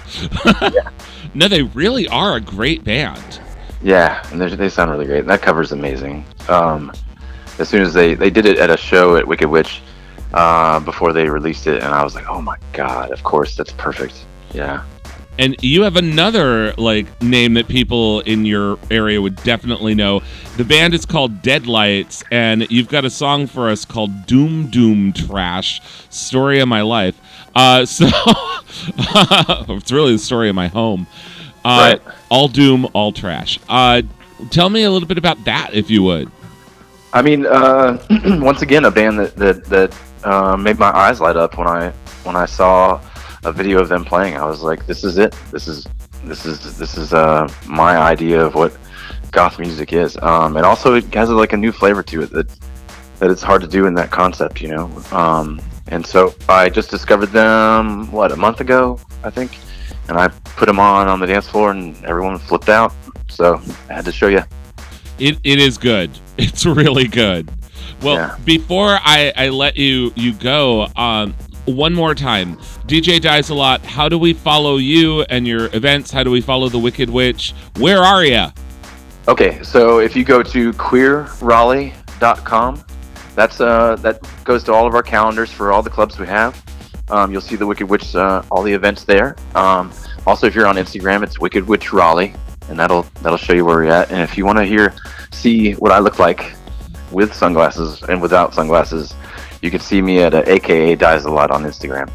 no 1.34 1.48
they 1.48 1.62
really 1.62 2.06
are 2.08 2.34
a 2.36 2.40
great 2.40 2.82
band 2.84 3.40
Yeah, 3.82 4.22
and 4.30 4.40
they 4.40 4.54
they 4.54 4.68
sound 4.68 4.90
really 4.90 5.06
great. 5.06 5.26
That 5.26 5.40
cover's 5.40 5.72
amazing. 5.72 6.26
Um, 6.48 6.92
as 7.60 7.68
soon 7.68 7.82
as 7.82 7.94
they 7.94 8.14
they 8.14 8.30
did 8.30 8.46
it 8.46 8.58
at 8.58 8.70
a 8.70 8.76
show 8.76 9.16
at 9.16 9.26
Wicked 9.26 9.48
Witch 9.48 9.82
uh, 10.34 10.80
before 10.80 11.12
they 11.12 11.28
released 11.28 11.66
it, 11.66 11.82
and 11.82 11.94
I 11.94 12.02
was 12.02 12.14
like, 12.14 12.28
oh 12.28 12.40
my 12.40 12.56
god, 12.72 13.10
of 13.10 13.22
course, 13.22 13.56
that's 13.56 13.72
perfect. 13.72 14.24
Yeah. 14.52 14.84
And 15.38 15.56
you 15.62 15.82
have 15.84 15.96
another 15.96 16.74
like 16.74 17.06
name 17.22 17.54
that 17.54 17.66
people 17.66 18.20
in 18.20 18.44
your 18.44 18.78
area 18.90 19.22
would 19.22 19.36
definitely 19.36 19.94
know. 19.94 20.20
The 20.56 20.64
band 20.64 20.92
is 20.92 21.06
called 21.06 21.40
Dead 21.40 21.66
Lights, 21.66 22.22
and 22.30 22.70
you've 22.70 22.88
got 22.88 23.04
a 23.04 23.10
song 23.10 23.46
for 23.46 23.70
us 23.70 23.84
called 23.84 24.26
Doom 24.26 24.68
Doom 24.70 25.12
Trash, 25.12 25.80
Story 26.10 26.60
of 26.60 26.68
My 26.68 26.82
Life. 26.82 27.18
Uh, 27.54 27.84
so 27.86 28.06
it's 28.98 29.92
really 29.92 30.12
the 30.12 30.18
story 30.18 30.48
of 30.48 30.54
my 30.54 30.68
home. 30.68 31.06
Uh, 31.64 31.98
Right. 32.04 32.14
All 32.30 32.48
doom, 32.48 32.88
all 32.92 33.12
trash. 33.12 33.58
Uh, 33.68 34.02
tell 34.50 34.70
me 34.70 34.82
a 34.84 34.90
little 34.90 35.08
bit 35.08 35.18
about 35.18 35.44
that, 35.44 35.74
if 35.74 35.90
you 35.90 36.02
would. 36.02 36.30
I 37.12 37.22
mean, 37.22 37.46
uh, 37.46 37.98
once 38.40 38.62
again, 38.62 38.84
a 38.84 38.90
band 38.90 39.18
that 39.18 39.36
that 39.36 39.64
that 39.64 39.96
uh, 40.24 40.56
made 40.56 40.78
my 40.78 40.90
eyes 40.96 41.20
light 41.20 41.36
up 41.36 41.58
when 41.58 41.66
I 41.66 41.90
when 42.24 42.36
I 42.36 42.46
saw 42.46 43.00
a 43.44 43.52
video 43.52 43.80
of 43.80 43.88
them 43.88 44.04
playing. 44.04 44.36
I 44.36 44.44
was 44.44 44.62
like, 44.62 44.86
this 44.86 45.02
is 45.02 45.18
it. 45.18 45.34
This 45.50 45.66
is 45.66 45.86
this 46.24 46.46
is 46.46 46.78
this 46.78 46.96
is 46.96 47.12
uh, 47.12 47.52
my 47.66 47.96
idea 47.96 48.44
of 48.44 48.54
what 48.54 48.76
goth 49.32 49.58
music 49.58 49.92
is. 49.92 50.16
Um, 50.22 50.56
and 50.56 50.64
also, 50.64 50.94
it 50.94 51.12
has 51.14 51.30
like 51.30 51.52
a 51.52 51.56
new 51.56 51.72
flavor 51.72 52.02
to 52.04 52.22
it 52.22 52.30
that 52.30 52.48
that 53.18 53.30
it's 53.30 53.42
hard 53.42 53.60
to 53.62 53.68
do 53.68 53.86
in 53.86 53.94
that 53.94 54.10
concept, 54.10 54.60
you 54.60 54.68
know. 54.68 54.90
Um, 55.12 55.60
and 55.88 56.06
so 56.06 56.34
I 56.48 56.68
just 56.68 56.90
discovered 56.90 57.26
them 57.26 58.10
what 58.12 58.32
a 58.32 58.36
month 58.36 58.60
ago, 58.60 58.98
I 59.24 59.30
think, 59.30 59.58
and 60.08 60.16
I 60.16 60.28
put 60.28 60.66
them 60.66 60.78
on 60.78 61.08
on 61.08 61.18
the 61.18 61.26
dance 61.26 61.48
floor, 61.48 61.72
and 61.72 62.02
everyone 62.04 62.38
flipped 62.38 62.68
out. 62.68 62.92
So 63.28 63.60
I 63.88 63.94
had 63.94 64.04
to 64.04 64.12
show 64.12 64.28
you. 64.28 64.42
It, 65.18 65.38
it 65.44 65.58
is 65.58 65.76
good. 65.76 66.10
It's 66.40 66.64
really 66.64 67.06
good. 67.06 67.50
Well, 68.02 68.38
before 68.44 68.98
I, 69.02 69.32
I 69.36 69.50
let 69.50 69.76
you 69.76 70.10
you 70.16 70.32
go, 70.32 70.88
um, 70.96 71.34
one 71.66 71.92
more 71.92 72.14
time, 72.14 72.56
DJ 72.86 73.20
dies 73.20 73.50
a 73.50 73.54
lot. 73.54 73.84
How 73.84 74.08
do 74.08 74.18
we 74.18 74.32
follow 74.32 74.78
you 74.78 75.20
and 75.22 75.46
your 75.46 75.66
events? 75.76 76.10
How 76.10 76.24
do 76.24 76.30
we 76.30 76.40
follow 76.40 76.70
the 76.70 76.78
Wicked 76.78 77.10
Witch? 77.10 77.52
Where 77.76 77.98
are 77.98 78.24
you? 78.24 78.46
Okay, 79.28 79.62
so 79.62 80.00
if 80.00 80.16
you 80.16 80.24
go 80.24 80.42
to 80.42 80.72
queerraleigh.com, 80.72 82.84
that's 83.34 83.60
uh 83.60 83.96
that 83.96 84.26
goes 84.44 84.64
to 84.64 84.72
all 84.72 84.86
of 84.86 84.94
our 84.94 85.02
calendars 85.02 85.52
for 85.52 85.72
all 85.72 85.82
the 85.82 85.90
clubs 85.90 86.18
we 86.18 86.26
have. 86.26 86.64
Um, 87.10 87.32
you'll 87.32 87.40
see 87.40 87.56
the 87.56 87.66
Wicked 87.66 87.88
Witch, 87.88 88.14
uh, 88.14 88.42
all 88.50 88.62
the 88.62 88.72
events 88.72 89.04
there. 89.04 89.36
Um, 89.54 89.92
also, 90.26 90.46
if 90.46 90.54
you're 90.54 90.66
on 90.66 90.76
Instagram, 90.76 91.22
it's 91.22 91.40
Wicked 91.40 91.66
Witch 91.66 91.92
Raleigh, 91.92 92.34
and 92.70 92.78
that'll 92.78 93.02
that'll 93.22 93.36
show 93.36 93.52
you 93.52 93.64
where 93.64 93.76
we're 93.76 93.90
at. 93.90 94.10
And 94.10 94.22
if 94.22 94.38
you 94.38 94.46
want 94.46 94.58
to 94.58 94.64
hear, 94.64 94.94
see 95.32 95.72
what 95.72 95.92
I 95.92 95.98
look 95.98 96.18
like 96.18 96.52
with 97.10 97.34
sunglasses 97.34 98.02
and 98.04 98.22
without 98.22 98.54
sunglasses, 98.54 99.14
you 99.60 99.70
can 99.70 99.80
see 99.80 100.00
me 100.00 100.20
at 100.20 100.32
uh, 100.32 100.42
AKA 100.46 100.94
Dies 100.94 101.24
a 101.24 101.30
Lot 101.30 101.50
on 101.50 101.64
Instagram. 101.64 102.10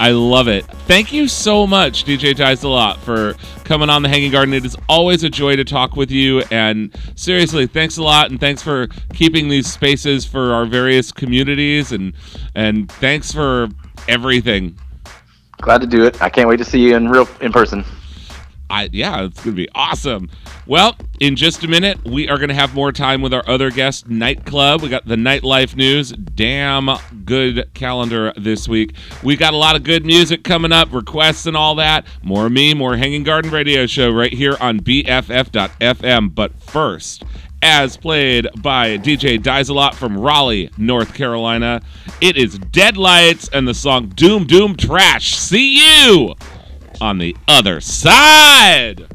I 0.00 0.12
love 0.12 0.48
it. 0.48 0.64
Thank 0.86 1.12
you 1.12 1.28
so 1.28 1.66
much, 1.66 2.04
DJ 2.04 2.34
Dies 2.34 2.62
a 2.62 2.68
lot, 2.68 2.98
for 3.00 3.34
coming 3.64 3.90
on 3.90 4.00
the 4.00 4.08
Hanging 4.08 4.32
Garden. 4.32 4.54
It 4.54 4.64
is 4.64 4.74
always 4.88 5.24
a 5.24 5.28
joy 5.28 5.56
to 5.56 5.64
talk 5.64 5.94
with 5.94 6.10
you. 6.10 6.42
And 6.50 6.96
seriously, 7.16 7.66
thanks 7.66 7.98
a 7.98 8.02
lot, 8.02 8.30
and 8.30 8.40
thanks 8.40 8.62
for 8.62 8.88
keeping 9.12 9.50
these 9.50 9.70
spaces 9.70 10.24
for 10.24 10.54
our 10.54 10.64
various 10.64 11.12
communities, 11.12 11.92
and 11.92 12.14
and 12.54 12.90
thanks 12.92 13.30
for 13.30 13.68
everything. 14.08 14.78
Glad 15.60 15.82
to 15.82 15.86
do 15.86 16.06
it. 16.06 16.22
I 16.22 16.30
can't 16.30 16.48
wait 16.48 16.56
to 16.56 16.64
see 16.64 16.80
you 16.80 16.96
in 16.96 17.10
real 17.10 17.28
in 17.42 17.52
person. 17.52 17.84
I 18.70 18.88
yeah, 18.92 19.24
it's 19.24 19.42
gonna 19.42 19.56
be 19.56 19.68
awesome. 19.74 20.30
Well, 20.66 20.96
in 21.18 21.34
just 21.34 21.64
a 21.64 21.68
minute, 21.68 22.04
we 22.04 22.28
are 22.28 22.38
gonna 22.38 22.54
have 22.54 22.74
more 22.74 22.92
time 22.92 23.20
with 23.20 23.34
our 23.34 23.42
other 23.48 23.70
guest, 23.70 24.08
Night 24.08 24.46
Club. 24.46 24.80
We 24.80 24.88
got 24.88 25.06
the 25.06 25.16
nightlife 25.16 25.74
news. 25.74 26.12
Damn 26.12 26.88
good 27.24 27.68
calendar 27.74 28.32
this 28.36 28.68
week. 28.68 28.94
We 29.22 29.36
got 29.36 29.52
a 29.52 29.56
lot 29.56 29.74
of 29.74 29.82
good 29.82 30.06
music 30.06 30.44
coming 30.44 30.72
up, 30.72 30.92
requests 30.92 31.46
and 31.46 31.56
all 31.56 31.74
that. 31.74 32.06
More 32.22 32.48
me, 32.48 32.72
more 32.72 32.96
Hanging 32.96 33.24
Garden 33.24 33.50
Radio 33.50 33.86
Show 33.86 34.10
right 34.10 34.32
here 34.32 34.56
on 34.60 34.80
BFF.FM. 34.80 36.34
But 36.34 36.54
first, 36.62 37.24
as 37.62 37.96
played 37.96 38.48
by 38.62 38.96
DJ 38.98 39.42
Dies 39.42 39.68
a 39.68 39.74
Lot 39.74 39.94
from 39.94 40.16
Raleigh, 40.16 40.70
North 40.78 41.12
Carolina, 41.12 41.82
it 42.20 42.36
is 42.36 42.58
Dead 42.58 42.96
Lights 42.96 43.50
and 43.52 43.66
the 43.66 43.74
song 43.74 44.08
Doom 44.10 44.46
Doom 44.46 44.76
Trash. 44.76 45.36
See 45.36 46.06
you 46.06 46.34
on 47.00 47.18
the 47.18 47.36
other 47.48 47.80
side. 47.80 49.06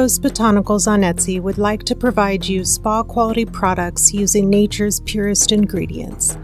Rose 0.00 0.18
Botanicals 0.18 0.90
on 0.90 1.02
Etsy 1.02 1.38
would 1.42 1.58
like 1.58 1.82
to 1.82 1.94
provide 1.94 2.46
you 2.46 2.64
spa 2.64 3.02
quality 3.02 3.44
products 3.44 4.14
using 4.14 4.48
nature's 4.48 5.00
purest 5.00 5.52
ingredients. 5.52 6.38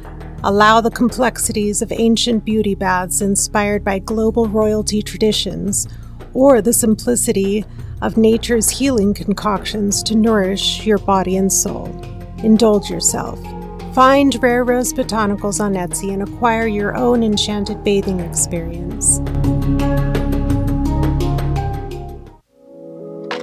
Allow 0.44 0.82
the 0.82 0.90
complexities 0.90 1.80
of 1.80 1.90
ancient 1.90 2.44
beauty 2.44 2.74
baths 2.74 3.22
inspired 3.22 3.82
by 3.82 3.98
global 3.98 4.46
royalty 4.46 5.00
traditions, 5.00 5.88
or 6.34 6.60
the 6.60 6.74
simplicity 6.74 7.64
of 8.02 8.18
nature's 8.18 8.68
healing 8.68 9.14
concoctions 9.14 10.02
to 10.02 10.14
nourish 10.14 10.84
your 10.84 10.98
body 10.98 11.38
and 11.38 11.50
soul. 11.50 11.86
Indulge 12.44 12.90
yourself. 12.90 13.42
Find 13.94 14.36
Rare 14.42 14.64
Rose 14.64 14.92
Botanicals 14.92 15.60
on 15.60 15.72
Etsy 15.72 16.12
and 16.12 16.22
acquire 16.22 16.66
your 16.66 16.94
own 16.94 17.22
enchanted 17.22 17.82
bathing 17.82 18.20
experience. 18.20 19.18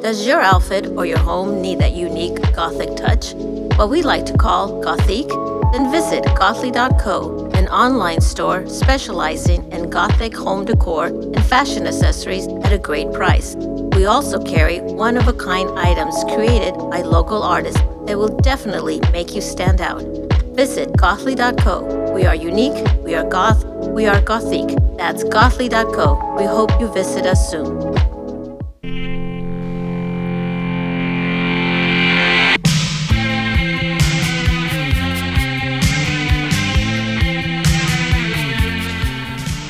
Does 0.03 0.27
your 0.27 0.41
outfit 0.41 0.87
or 0.97 1.05
your 1.05 1.17
home 1.17 1.61
need 1.61 1.79
that 1.79 1.93
unique 1.93 2.35
Gothic 2.53 2.97
touch? 2.97 3.33
What 3.77 3.89
we 3.89 4.01
like 4.01 4.25
to 4.25 4.37
call 4.37 4.83
Gothique? 4.83 5.31
Then 5.71 5.89
visit 5.93 6.25
Gothly.co, 6.35 7.49
an 7.53 7.69
online 7.69 8.19
store 8.19 8.67
specializing 8.67 9.71
in 9.71 9.89
Gothic 9.89 10.35
home 10.35 10.65
decor 10.65 11.05
and 11.05 11.41
fashion 11.45 11.87
accessories 11.87 12.47
at 12.65 12.73
a 12.73 12.77
great 12.77 13.13
price. 13.13 13.55
We 13.95 14.03
also 14.05 14.43
carry 14.43 14.81
one 14.81 15.15
of 15.15 15.29
a 15.29 15.33
kind 15.33 15.69
items 15.79 16.21
created 16.35 16.73
by 16.91 17.03
local 17.03 17.41
artists 17.41 17.79
that 18.05 18.17
will 18.17 18.35
definitely 18.39 18.99
make 19.13 19.33
you 19.33 19.39
stand 19.39 19.79
out. 19.79 20.03
Visit 20.53 20.97
Gothly.co. 20.97 22.11
We 22.13 22.25
are 22.25 22.35
unique, 22.35 22.85
we 23.05 23.15
are 23.15 23.23
goth, 23.23 23.63
we 23.87 24.05
are 24.05 24.19
Gothique. 24.19 24.97
That's 24.97 25.23
Gothly.co. 25.23 26.35
We 26.37 26.43
hope 26.43 26.71
you 26.81 26.91
visit 26.91 27.25
us 27.25 27.49
soon. 27.49 27.82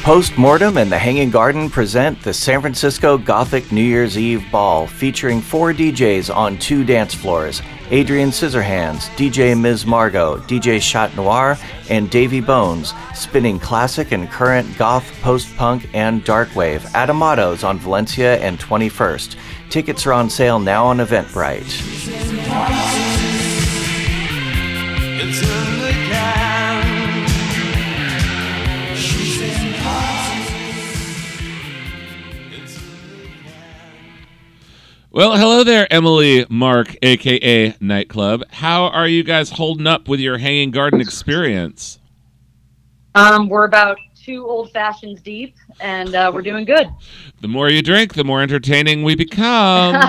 Postmortem 0.03 0.77
and 0.77 0.91
the 0.91 0.97
Hanging 0.97 1.29
Garden 1.29 1.69
present 1.69 2.21
the 2.23 2.33
San 2.33 2.59
Francisco 2.59 3.17
Gothic 3.17 3.71
New 3.71 3.81
Year's 3.81 4.17
Eve 4.17 4.43
Ball 4.51 4.85
featuring 4.85 5.39
four 5.39 5.71
DJs 5.71 6.35
on 6.35 6.57
two 6.57 6.83
dance 6.83 7.13
floors 7.13 7.61
Adrian 7.89 8.27
Scissorhands, 8.29 9.07
DJ 9.15 9.57
Ms. 9.57 9.85
Margot, 9.85 10.39
DJ 10.39 10.81
Chat 10.81 11.15
Noir, 11.15 11.57
and 11.89 12.09
Davy 12.09 12.41
Bones, 12.41 12.93
spinning 13.15 13.57
classic 13.59 14.11
and 14.11 14.29
current 14.29 14.77
goth, 14.77 15.09
post 15.21 15.55
punk, 15.55 15.87
and 15.93 16.21
dark 16.25 16.53
wave 16.53 16.85
at 16.93 17.09
Amado's 17.09 17.63
on 17.63 17.79
Valencia 17.79 18.37
and 18.39 18.59
21st. 18.59 19.37
Tickets 19.69 20.05
are 20.05 20.11
on 20.11 20.29
sale 20.29 20.59
now 20.59 20.85
on 20.85 20.97
Eventbrite. 20.97 21.63
Well, 35.15 35.37
hello 35.37 35.63
there, 35.63 35.85
Emily 35.93 36.43
Mark, 36.49 36.95
aka 37.03 37.75
Night 37.79 38.09
Club. 38.09 38.45
How 38.49 38.85
are 38.85 39.07
you 39.07 39.23
guys 39.23 39.51
holding 39.51 39.85
up 39.85 40.07
with 40.07 40.19
your 40.19 40.39
hanging 40.39 40.71
garden 40.71 40.99
experience? 41.01 41.99
Um, 43.13 43.47
we're 43.47 43.65
about 43.65 43.99
two 44.15 44.43
old 44.43 44.71
fashions 44.71 45.21
deep, 45.21 45.55
and 45.79 46.15
uh, 46.15 46.31
we're 46.33 46.41
doing 46.41 46.65
good. 46.65 46.89
The 47.41 47.47
more 47.47 47.69
you 47.69 47.83
drink, 47.83 48.15
the 48.15 48.23
more 48.23 48.41
entertaining 48.41 49.03
we 49.03 49.15
become. 49.15 49.95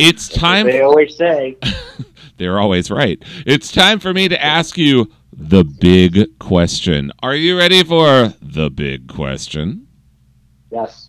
it's 0.00 0.26
time. 0.26 0.66
They 0.66 0.80
always 0.80 1.14
say. 1.14 1.58
They're 2.38 2.58
always 2.58 2.90
right. 2.90 3.22
It's 3.46 3.70
time 3.70 4.00
for 4.00 4.12
me 4.12 4.28
to 4.28 4.44
ask 4.44 4.76
you 4.76 5.12
the 5.32 5.62
big 5.62 6.38
question. 6.40 7.12
Are 7.22 7.36
you 7.36 7.56
ready 7.56 7.84
for 7.84 8.34
the 8.42 8.68
big 8.70 9.06
question? 9.06 9.86
Yes. 10.72 11.07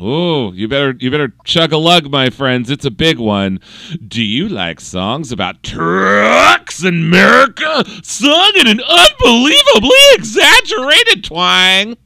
Oh, 0.00 0.52
you 0.52 0.68
better 0.68 0.94
you 1.00 1.10
better 1.10 1.32
chug 1.44 1.72
a 1.72 1.76
lug, 1.76 2.08
my 2.08 2.30
friends. 2.30 2.70
It's 2.70 2.84
a 2.84 2.90
big 2.90 3.18
one. 3.18 3.58
Do 4.06 4.22
you 4.22 4.48
like 4.48 4.78
songs 4.78 5.32
about 5.32 5.64
trucks 5.64 6.84
in 6.84 6.94
America 6.94 7.84
sung 8.04 8.52
in 8.60 8.68
an 8.68 8.80
unbelievably 8.80 9.98
exaggerated 10.12 11.24
twang? 11.24 11.96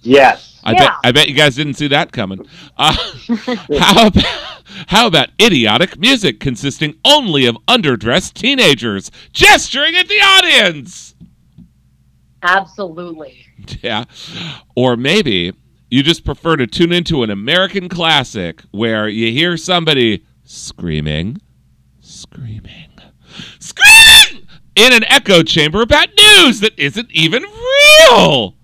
Yes. 0.00 0.60
I 0.64 0.72
bet 0.72 0.92
I 1.04 1.12
bet 1.12 1.28
you 1.28 1.34
guys 1.34 1.56
didn't 1.56 1.74
see 1.74 1.88
that 1.88 2.10
coming. 2.10 2.46
Uh, 2.78 2.92
how 3.78 4.06
about 4.06 4.24
how 4.86 5.06
about 5.06 5.28
idiotic 5.38 5.98
music 5.98 6.40
consisting 6.40 6.94
only 7.04 7.44
of 7.44 7.56
underdressed 7.68 8.32
teenagers 8.32 9.10
gesturing 9.32 9.94
at 9.94 10.08
the 10.08 10.20
audience? 10.20 11.13
Absolutely. 12.44 13.46
Yeah. 13.82 14.04
Or 14.76 14.96
maybe 14.96 15.54
you 15.90 16.02
just 16.02 16.24
prefer 16.24 16.56
to 16.56 16.66
tune 16.66 16.92
into 16.92 17.22
an 17.22 17.30
American 17.30 17.88
classic 17.88 18.62
where 18.72 19.08
you 19.08 19.32
hear 19.32 19.56
somebody 19.56 20.26
screaming, 20.44 21.38
screaming, 22.00 22.90
screaming 23.58 24.46
in 24.76 24.92
an 24.92 25.04
echo 25.04 25.42
chamber 25.42 25.82
about 25.82 26.08
news 26.16 26.60
that 26.60 26.78
isn't 26.78 27.10
even 27.12 27.42
real. 27.42 28.54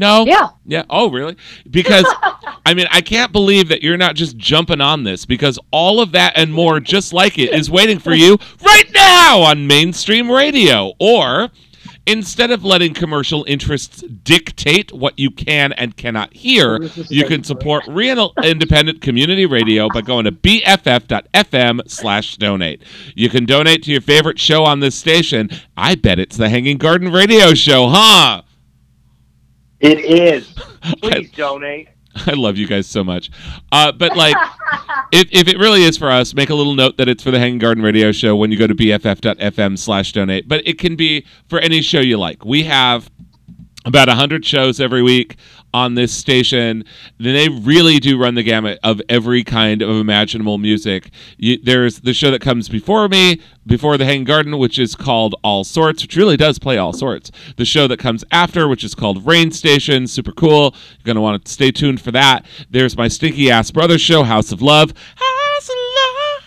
No. 0.00 0.24
Yeah. 0.26 0.48
Yeah. 0.64 0.84
Oh, 0.88 1.10
really? 1.10 1.36
Because 1.70 2.06
I 2.66 2.72
mean, 2.72 2.86
I 2.90 3.02
can't 3.02 3.32
believe 3.32 3.68
that 3.68 3.82
you're 3.82 3.98
not 3.98 4.16
just 4.16 4.38
jumping 4.38 4.80
on 4.80 5.04
this 5.04 5.26
because 5.26 5.58
all 5.70 6.00
of 6.00 6.12
that 6.12 6.32
and 6.36 6.52
more 6.52 6.80
just 6.80 7.12
like 7.12 7.38
it 7.38 7.52
is 7.52 7.70
waiting 7.70 7.98
for 7.98 8.14
you 8.14 8.38
right 8.64 8.90
now 8.94 9.42
on 9.42 9.66
mainstream 9.66 10.30
radio. 10.30 10.94
Or 10.98 11.50
instead 12.06 12.50
of 12.50 12.64
letting 12.64 12.94
commercial 12.94 13.44
interests 13.46 14.00
dictate 14.00 14.90
what 14.90 15.18
you 15.18 15.30
can 15.30 15.74
and 15.74 15.98
cannot 15.98 16.32
hear, 16.32 16.82
you 17.10 17.26
can 17.26 17.44
support 17.44 17.84
real 17.86 18.32
independent 18.42 19.02
community 19.02 19.44
radio 19.44 19.86
by 19.92 20.00
going 20.00 20.24
to 20.24 20.32
bff.fm 20.32 21.90
slash 21.90 22.36
donate. 22.36 22.82
You 23.14 23.28
can 23.28 23.44
donate 23.44 23.82
to 23.82 23.92
your 23.92 24.00
favorite 24.00 24.38
show 24.38 24.64
on 24.64 24.80
this 24.80 24.94
station. 24.94 25.50
I 25.76 25.94
bet 25.94 26.18
it's 26.18 26.38
the 26.38 26.48
Hanging 26.48 26.78
Garden 26.78 27.12
Radio 27.12 27.52
Show, 27.52 27.88
huh? 27.88 28.42
It 29.80 29.98
is. 30.00 30.52
Please 31.02 31.30
donate. 31.32 31.88
I 32.26 32.32
love 32.32 32.56
you 32.56 32.66
guys 32.66 32.86
so 32.86 33.04
much. 33.04 33.30
Uh, 33.72 33.92
but 33.92 34.16
like, 34.16 34.36
if, 35.12 35.28
if 35.30 35.48
it 35.48 35.58
really 35.58 35.84
is 35.84 35.96
for 35.96 36.10
us, 36.10 36.34
make 36.34 36.50
a 36.50 36.54
little 36.54 36.74
note 36.74 36.96
that 36.96 37.08
it's 37.08 37.22
for 37.22 37.30
the 37.30 37.38
Hanging 37.38 37.58
Garden 37.58 37.82
Radio 37.82 38.12
Show 38.12 38.36
when 38.36 38.50
you 38.50 38.58
go 38.58 38.66
to 38.66 38.74
bff.fm 38.74 39.78
slash 39.78 40.12
donate. 40.12 40.48
But 40.48 40.66
it 40.66 40.78
can 40.78 40.96
be 40.96 41.24
for 41.48 41.58
any 41.60 41.80
show 41.80 42.00
you 42.00 42.18
like. 42.18 42.44
We 42.44 42.64
have 42.64 43.10
about 43.84 44.08
100 44.08 44.44
shows 44.44 44.80
every 44.80 45.02
week 45.02 45.36
on 45.72 45.94
this 45.94 46.12
station. 46.12 46.84
Then 47.18 47.34
they 47.34 47.48
really 47.48 47.98
do 47.98 48.18
run 48.18 48.34
the 48.34 48.42
gamut 48.42 48.78
of 48.82 49.00
every 49.08 49.44
kind 49.44 49.82
of 49.82 49.90
imaginable 49.90 50.58
music. 50.58 51.10
You, 51.38 51.58
there's 51.62 52.00
the 52.00 52.14
show 52.14 52.30
that 52.30 52.40
comes 52.40 52.68
before 52.68 53.08
me, 53.08 53.40
before 53.66 53.96
the 53.96 54.04
Hang 54.04 54.24
Garden, 54.24 54.58
which 54.58 54.78
is 54.78 54.94
called 54.94 55.34
All 55.42 55.64
Sorts, 55.64 56.02
which 56.02 56.16
really 56.16 56.36
does 56.36 56.58
play 56.58 56.78
all 56.78 56.92
sorts. 56.92 57.30
The 57.56 57.64
show 57.64 57.86
that 57.86 57.98
comes 57.98 58.24
after, 58.32 58.68
which 58.68 58.84
is 58.84 58.94
called 58.94 59.26
Rain 59.26 59.50
Station, 59.52 60.06
super 60.06 60.32
cool. 60.32 60.74
You're 60.98 61.04
going 61.04 61.16
to 61.16 61.20
want 61.20 61.44
to 61.44 61.50
stay 61.50 61.70
tuned 61.70 62.00
for 62.00 62.10
that. 62.12 62.46
There's 62.70 62.96
my 62.96 63.08
stinky 63.08 63.50
ass 63.50 63.70
brother 63.70 63.98
show, 63.98 64.22
House 64.24 64.52
of 64.52 64.62
Love. 64.62 64.92
House 65.16 65.68
of 65.68 65.76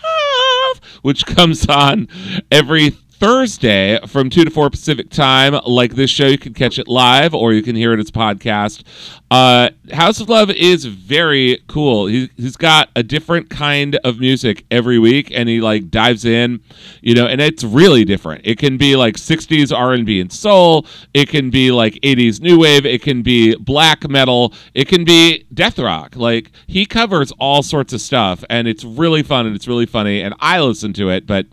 Love, 0.02 0.80
which 1.02 1.26
comes 1.26 1.66
on 1.68 2.08
every 2.50 2.96
Thursday 3.18 3.98
from 4.06 4.28
2 4.28 4.44
to 4.44 4.50
4 4.50 4.70
Pacific 4.70 5.10
time. 5.10 5.54
Like 5.66 5.94
this 5.94 6.10
show, 6.10 6.26
you 6.26 6.38
can 6.38 6.52
catch 6.52 6.78
it 6.78 6.88
live 6.88 7.34
or 7.34 7.52
you 7.52 7.62
can 7.62 7.76
hear 7.76 7.92
it 7.92 8.00
as 8.00 8.10
podcast. 8.10 8.82
Uh, 9.30 9.70
House 9.92 10.20
of 10.20 10.28
Love 10.28 10.50
is 10.50 10.84
very 10.84 11.62
cool. 11.66 12.06
He, 12.06 12.30
he's 12.36 12.56
got 12.56 12.90
a 12.94 13.02
different 13.02 13.50
kind 13.50 13.96
of 14.04 14.20
music 14.20 14.64
every 14.70 14.98
week 14.98 15.30
and 15.32 15.48
he 15.48 15.60
like 15.60 15.90
dives 15.90 16.24
in, 16.24 16.60
you 17.00 17.14
know, 17.14 17.26
and 17.26 17.40
it's 17.40 17.64
really 17.64 18.04
different. 18.04 18.42
It 18.44 18.58
can 18.58 18.76
be 18.76 18.96
like 18.96 19.16
60s 19.16 19.76
R&B 19.76 20.20
and 20.20 20.32
soul. 20.32 20.86
It 21.14 21.28
can 21.28 21.50
be 21.50 21.70
like 21.70 21.94
80s 21.94 22.40
new 22.40 22.58
wave. 22.58 22.84
It 22.84 23.02
can 23.02 23.22
be 23.22 23.54
black 23.56 24.08
metal. 24.08 24.52
It 24.74 24.88
can 24.88 25.04
be 25.04 25.46
death 25.54 25.78
rock. 25.78 26.16
Like 26.16 26.50
he 26.66 26.84
covers 26.84 27.32
all 27.38 27.62
sorts 27.62 27.92
of 27.92 28.00
stuff 28.00 28.44
and 28.50 28.68
it's 28.68 28.84
really 28.84 29.22
fun 29.22 29.46
and 29.46 29.54
it's 29.54 29.68
really 29.68 29.86
funny 29.86 30.20
and 30.20 30.34
I 30.40 30.60
listen 30.60 30.92
to 30.94 31.10
it, 31.10 31.26
but 31.26 31.46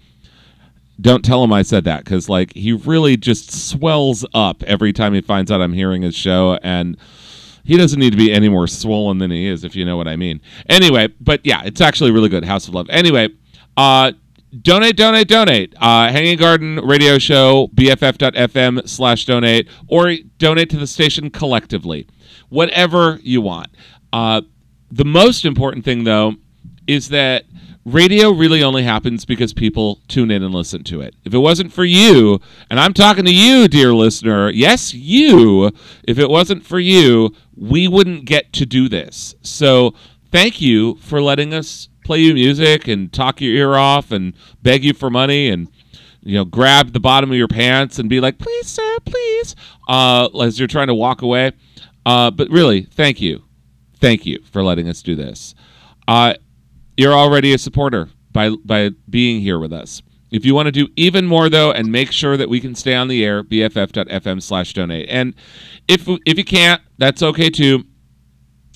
don't 1.02 1.26
tell 1.26 1.44
him 1.44 1.52
I 1.52 1.64
said 1.64 1.84
that 1.86 2.04
because 2.04 2.30
like 2.30 2.54
he 2.54 2.74
really 2.74 3.18
just 3.18 3.52
swells 3.52 4.26
up 4.34 4.64
every 4.64 4.94
time 4.94 5.14
he 5.14 5.22
finds 5.22 5.52
out 5.52 5.62
I'm 5.62 5.74
hearing 5.74 6.02
his 6.02 6.16
show 6.16 6.60
and 6.64 6.98
he 7.64 7.78
doesn't 7.78 8.00
need 8.00 8.12
to 8.12 8.18
be 8.18 8.32
any 8.32 8.50
more 8.50 8.68
swollen 8.68 9.18
than 9.20 9.32
he 9.32 9.48
is 9.48 9.64
if 9.64 9.76
you 9.76 9.86
know 9.86 9.98
what 9.98 10.08
I 10.08 10.16
mean. 10.16 10.42
Anyway, 10.68 11.10
but 11.20 11.42
yeah, 11.44 11.62
it's 11.64 11.82
actually 11.82 12.12
really 12.12 12.30
good. 12.30 12.44
House 12.46 12.68
of 12.68 12.74
Love. 12.74 12.88
Anyway, 12.90 13.30
uh 13.78 14.12
donate 14.62 14.98
donate 14.98 15.30
donate 15.30 15.74
uh 15.80 16.12
hanging 16.12 16.38
garden 16.38 16.76
radio 16.84 17.18
show 17.18 17.70
bff.fm 17.74 18.88
slash 18.88 19.26
donate 19.26 19.70
or 19.88 20.14
donate 20.38 20.70
to 20.70 20.78
the 20.78 20.88
station 20.88 21.30
collectively 21.30 22.06
whatever 22.52 23.18
you 23.24 23.42
want. 23.42 23.70
Uh, 24.14 24.42
the 24.92 25.06
most 25.06 25.46
important 25.46 25.84
thing, 25.84 26.04
though, 26.04 26.36
is 26.86 27.10
that 27.10 27.46
radio 27.86 28.32
really 28.32 28.64
only 28.64 28.84
happens 28.84 29.26
because 29.26 29.54
people 29.54 30.00
tune 30.08 30.32
in 30.32 30.44
and 30.44 30.54
listen 30.54 30.84
to 30.86 31.02
it. 31.02 31.16
If 31.26 31.34
it 31.34 31.40
wasn't 31.40 31.74
for 31.74 31.86
you, 31.86 32.40
and 32.70 32.80
I'm 32.80 32.94
talking 32.94 33.26
to 33.26 33.34
you, 33.34 33.68
dear 33.68 33.94
listener, 33.94 34.50
yes, 34.50 34.94
you, 34.94 35.72
if 36.04 36.20
it 36.20 36.30
wasn't 36.30 36.66
for 36.66 36.80
you, 36.80 37.34
we 37.56 37.88
wouldn't 37.88 38.26
get 38.26 38.54
to 38.54 38.66
do 38.66 38.88
this. 38.88 39.36
So 39.42 39.94
thank 40.32 40.62
you 40.62 40.96
for 40.96 41.22
letting 41.22 41.54
us 41.54 41.90
play 42.04 42.20
you 42.20 42.34
music 42.34 42.88
and 42.88 43.12
talk 43.12 43.42
your 43.42 43.54
ear 43.54 43.76
off 43.76 44.12
and 44.12 44.34
beg 44.62 44.84
you 44.84 44.94
for 44.94 45.10
money 45.10 45.50
and 45.50 45.68
you 46.24 46.36
know 46.36 46.46
grab 46.46 46.94
the 46.94 47.00
bottom 47.00 47.32
of 47.32 47.38
your 47.38 47.48
pants 47.48 48.00
and 48.00 48.10
be 48.10 48.20
like 48.20 48.38
please 48.38 48.68
sir 48.68 48.98
please 49.06 49.56
uh, 49.88 50.28
as 50.42 50.58
you're 50.60 50.68
trying 50.68 50.88
to 50.88 50.96
walk 50.96 51.22
away 51.22 51.52
uh, 52.06 52.32
but 52.32 52.50
really 52.50 52.82
thank 52.82 53.22
you 53.22 53.44
thank 54.00 54.26
you 54.26 54.42
for 54.52 54.64
letting 54.64 54.90
us 54.90 55.02
do 55.02 55.16
this 55.16 55.54
uh, 56.08 56.34
you're 57.02 57.14
already 57.14 57.54
a 57.54 57.58
supporter 57.58 58.10
by 58.32 58.50
by 58.64 58.90
being 59.10 59.42
here 59.42 59.60
with 59.60 59.74
us 59.74 60.02
if 60.32 60.46
you 60.46 60.56
want 60.56 60.68
to 60.68 60.72
do 60.72 60.88
even 60.96 61.26
more 61.26 61.50
though 61.50 61.72
and 61.72 61.92
make 61.92 62.12
sure 62.12 62.38
that 62.38 62.50
we 62.50 62.60
can 62.60 62.76
stay 62.76 62.96
on 62.96 63.08
the 63.08 63.26
air 63.26 63.44
bff.fm 63.44 64.42
slash 64.42 64.74
donate 64.74 65.08
and 65.10 65.34
if 65.88 66.08
if 66.26 66.38
you 66.38 66.46
can't 66.46 66.82
that's 66.98 67.22
okay 67.22 67.50
too 67.50 67.84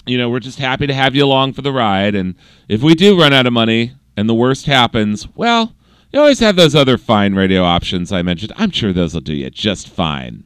you 0.06 0.18
know, 0.18 0.30
we're 0.30 0.40
just 0.40 0.60
happy 0.60 0.88
to 0.88 0.94
have 0.94 1.16
you 1.16 1.26
along 1.26 1.54
for 1.54 1.62
the 1.62 1.72
ride. 1.72 2.16
And 2.16 2.36
if 2.68 2.82
we 2.82 2.94
do 2.96 3.20
run 3.20 3.34
out 3.34 3.48
of 3.48 3.54
money 3.54 3.94
and 4.16 4.30
the 4.30 4.36
worst 4.36 4.66
happens, 4.66 5.28
well, 5.36 5.76
you 6.12 6.20
always 6.20 6.40
have 6.40 6.56
those 6.56 6.76
other 6.76 6.98
fine 6.98 7.34
radio 7.34 7.64
options 7.64 8.12
I 8.12 8.22
mentioned. 8.22 8.54
I'm 8.56 8.72
sure 8.72 8.94
those 8.94 9.14
will 9.14 9.22
do 9.22 9.34
you 9.34 9.50
just 9.50 9.90
fine. 9.90 10.44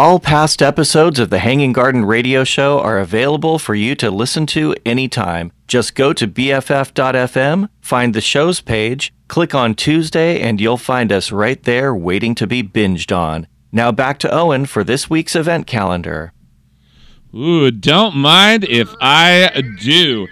All 0.00 0.20
past 0.20 0.62
episodes 0.62 1.18
of 1.18 1.28
the 1.28 1.40
Hanging 1.40 1.72
Garden 1.72 2.04
Radio 2.04 2.44
Show 2.44 2.78
are 2.78 3.00
available 3.00 3.58
for 3.58 3.74
you 3.74 3.96
to 3.96 4.12
listen 4.12 4.46
to 4.46 4.76
anytime. 4.86 5.50
Just 5.66 5.96
go 5.96 6.12
to 6.12 6.28
BFF.fm, 6.28 7.68
find 7.80 8.14
the 8.14 8.20
show's 8.20 8.60
page, 8.60 9.12
click 9.26 9.56
on 9.56 9.74
Tuesday, 9.74 10.40
and 10.40 10.60
you'll 10.60 10.76
find 10.76 11.10
us 11.10 11.32
right 11.32 11.60
there 11.64 11.92
waiting 11.92 12.36
to 12.36 12.46
be 12.46 12.62
binged 12.62 13.10
on. 13.10 13.48
Now 13.72 13.90
back 13.90 14.20
to 14.20 14.32
Owen 14.32 14.66
for 14.66 14.84
this 14.84 15.10
week's 15.10 15.34
event 15.34 15.66
calendar. 15.66 16.32
Ooh, 17.34 17.72
don't 17.72 18.14
mind 18.14 18.62
if 18.68 18.94
I 19.00 19.64
do. 19.80 20.28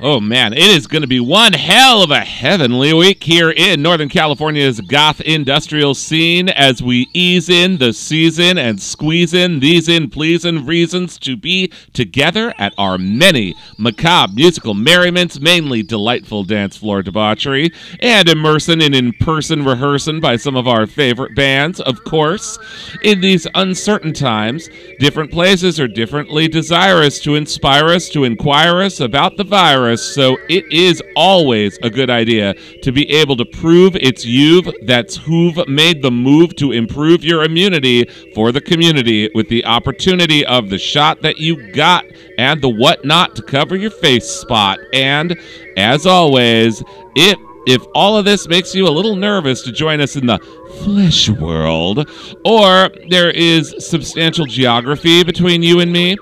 Oh 0.00 0.20
man, 0.20 0.52
it 0.52 0.60
is 0.60 0.86
going 0.86 1.02
to 1.02 1.08
be 1.08 1.18
one 1.18 1.52
hell 1.52 2.04
of 2.04 2.12
a 2.12 2.20
heavenly 2.20 2.92
week 2.92 3.24
here 3.24 3.50
in 3.50 3.82
Northern 3.82 4.08
California's 4.08 4.80
goth 4.80 5.20
industrial 5.20 5.92
scene 5.92 6.48
as 6.48 6.80
we 6.80 7.08
ease 7.12 7.48
in 7.48 7.78
the 7.78 7.92
season 7.92 8.58
and 8.58 8.80
squeeze 8.80 9.34
in 9.34 9.58
these 9.58 9.88
in 9.88 10.08
pleasing 10.08 10.64
reasons 10.64 11.18
to 11.18 11.36
be 11.36 11.72
together 11.94 12.54
at 12.58 12.72
our 12.78 12.96
many 12.96 13.56
macabre 13.76 14.34
musical 14.34 14.72
merriments, 14.72 15.40
mainly 15.40 15.82
delightful 15.82 16.44
dance 16.44 16.76
floor 16.76 17.02
debauchery, 17.02 17.72
and 17.98 18.28
immersing 18.28 18.80
in 18.80 18.94
in-person 18.94 19.64
rehearsing 19.64 20.20
by 20.20 20.36
some 20.36 20.54
of 20.54 20.68
our 20.68 20.86
favorite 20.86 21.34
bands, 21.34 21.80
of 21.80 22.04
course. 22.04 22.56
In 23.02 23.20
these 23.20 23.48
uncertain 23.56 24.12
times, 24.12 24.70
different 25.00 25.32
places 25.32 25.80
are 25.80 25.88
differently 25.88 26.46
desirous 26.46 27.18
to 27.22 27.34
inspire 27.34 27.86
us 27.86 28.08
to 28.10 28.22
inquire 28.22 28.80
us 28.80 29.00
about 29.00 29.36
the 29.36 29.42
virus 29.42 29.87
so 29.96 30.36
it 30.48 30.64
is 30.72 31.02
always 31.16 31.78
a 31.82 31.90
good 31.90 32.10
idea 32.10 32.54
to 32.82 32.92
be 32.92 33.08
able 33.10 33.36
to 33.36 33.44
prove 33.44 33.96
it's 33.96 34.24
you've 34.24 34.68
that's 34.82 35.16
who've 35.16 35.66
made 35.68 36.02
the 36.02 36.10
move 36.10 36.54
to 36.56 36.72
improve 36.72 37.24
your 37.24 37.44
immunity 37.44 38.04
for 38.34 38.52
the 38.52 38.60
community 38.60 39.30
with 39.34 39.48
the 39.48 39.64
opportunity 39.64 40.44
of 40.46 40.70
the 40.70 40.78
shot 40.78 41.22
that 41.22 41.38
you 41.38 41.72
got 41.72 42.04
and 42.38 42.62
the 42.62 42.68
whatnot 42.68 43.36
to 43.36 43.42
cover 43.42 43.76
your 43.76 43.90
face 43.90 44.28
spot. 44.28 44.78
And 44.92 45.38
as 45.76 46.06
always, 46.06 46.82
if 47.16 47.38
if 47.66 47.84
all 47.94 48.16
of 48.16 48.24
this 48.24 48.48
makes 48.48 48.74
you 48.74 48.88
a 48.88 48.88
little 48.88 49.14
nervous 49.14 49.60
to 49.62 49.72
join 49.72 50.00
us 50.00 50.16
in 50.16 50.24
the 50.24 50.38
flesh 50.82 51.28
world, 51.28 52.08
or 52.44 52.88
there 53.10 53.30
is 53.30 53.74
substantial 53.78 54.46
geography 54.46 55.22
between 55.22 55.62
you 55.62 55.80
and 55.80 55.92
me, 55.92 56.16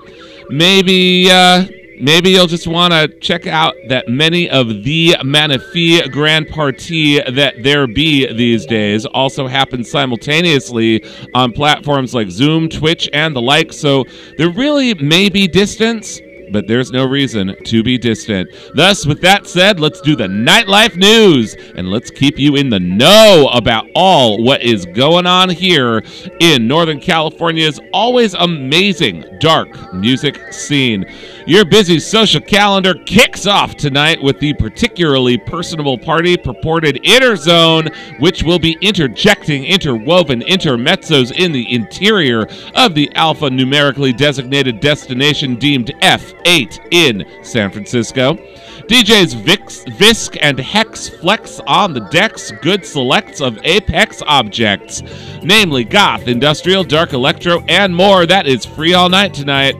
maybe 0.49 1.29
uh, 1.31 1.65
maybe 1.99 2.31
you'll 2.31 2.47
just 2.47 2.67
want 2.67 2.93
to 2.93 3.07
check 3.19 3.47
out 3.47 3.75
that 3.89 4.07
many 4.07 4.49
of 4.49 4.83
the 4.83 5.15
Manifee 5.23 6.07
Grand 6.09 6.47
Partie 6.47 7.19
that 7.21 7.63
there 7.63 7.87
be 7.87 8.31
these 8.33 8.65
days 8.65 9.05
also 9.05 9.47
happen 9.47 9.83
simultaneously 9.83 11.03
on 11.33 11.51
platforms 11.51 12.13
like 12.13 12.29
Zoom, 12.29 12.69
Twitch, 12.69 13.09
and 13.13 13.35
the 13.35 13.41
like. 13.41 13.73
So 13.73 14.05
there 14.37 14.49
really 14.49 14.93
may 14.95 15.29
be 15.29 15.47
distance. 15.47 16.21
But 16.49 16.65
there's 16.65 16.91
no 16.91 17.05
reason 17.05 17.55
to 17.65 17.83
be 17.83 17.97
distant. 17.97 18.49
Thus, 18.73 19.05
with 19.05 19.19
that 19.19 19.47
said, 19.47 19.81
let's 19.81 19.99
do 19.99 20.15
the 20.15 20.27
nightlife 20.27 20.95
news 20.95 21.55
and 21.75 21.89
let's 21.89 22.09
keep 22.09 22.39
you 22.39 22.55
in 22.55 22.69
the 22.69 22.79
know 22.79 23.49
about 23.51 23.85
all 23.93 24.41
what 24.41 24.61
is 24.61 24.85
going 24.85 25.25
on 25.25 25.49
here 25.49 26.03
in 26.39 26.65
Northern 26.65 27.01
California's 27.01 27.81
always 27.91 28.33
amazing 28.33 29.25
dark 29.41 29.93
music 29.93 30.53
scene. 30.53 31.05
Your 31.47 31.63
busy 31.63 31.97
social 32.01 32.41
calendar 32.41 32.93
kicks 32.93 33.47
off 33.47 33.77
tonight 33.77 34.21
with 34.21 34.37
the 34.41 34.53
particularly 34.55 35.37
personable 35.37 35.97
party 35.97 36.35
purported 36.35 36.99
Inner 37.05 37.37
Zone, 37.37 37.87
which 38.19 38.43
will 38.43 38.59
be 38.59 38.77
interjecting 38.81 39.63
interwoven 39.63 40.41
intermezzos 40.41 41.31
in 41.31 41.53
the 41.53 41.73
interior 41.73 42.49
of 42.75 42.95
the 42.95 43.09
alpha 43.15 43.49
numerically 43.49 44.11
designated 44.11 44.81
destination 44.81 45.55
deemed 45.55 45.93
F8 46.01 46.85
in 46.91 47.25
San 47.45 47.71
Francisco. 47.71 48.33
DJs 48.33 49.41
Vix, 49.41 49.85
Visk 49.85 50.37
and 50.41 50.59
Hex 50.59 51.07
flex 51.07 51.61
on 51.65 51.93
the 51.93 52.01
decks 52.09 52.51
good 52.61 52.85
selects 52.85 53.39
of 53.39 53.57
Apex 53.63 54.21
objects, 54.27 55.01
namely 55.43 55.85
goth, 55.85 56.27
industrial, 56.27 56.83
dark 56.83 57.13
electro, 57.13 57.63
and 57.69 57.95
more. 57.95 58.25
That 58.25 58.47
is 58.47 58.65
free 58.65 58.93
all 58.93 59.07
night 59.07 59.33
tonight. 59.33 59.75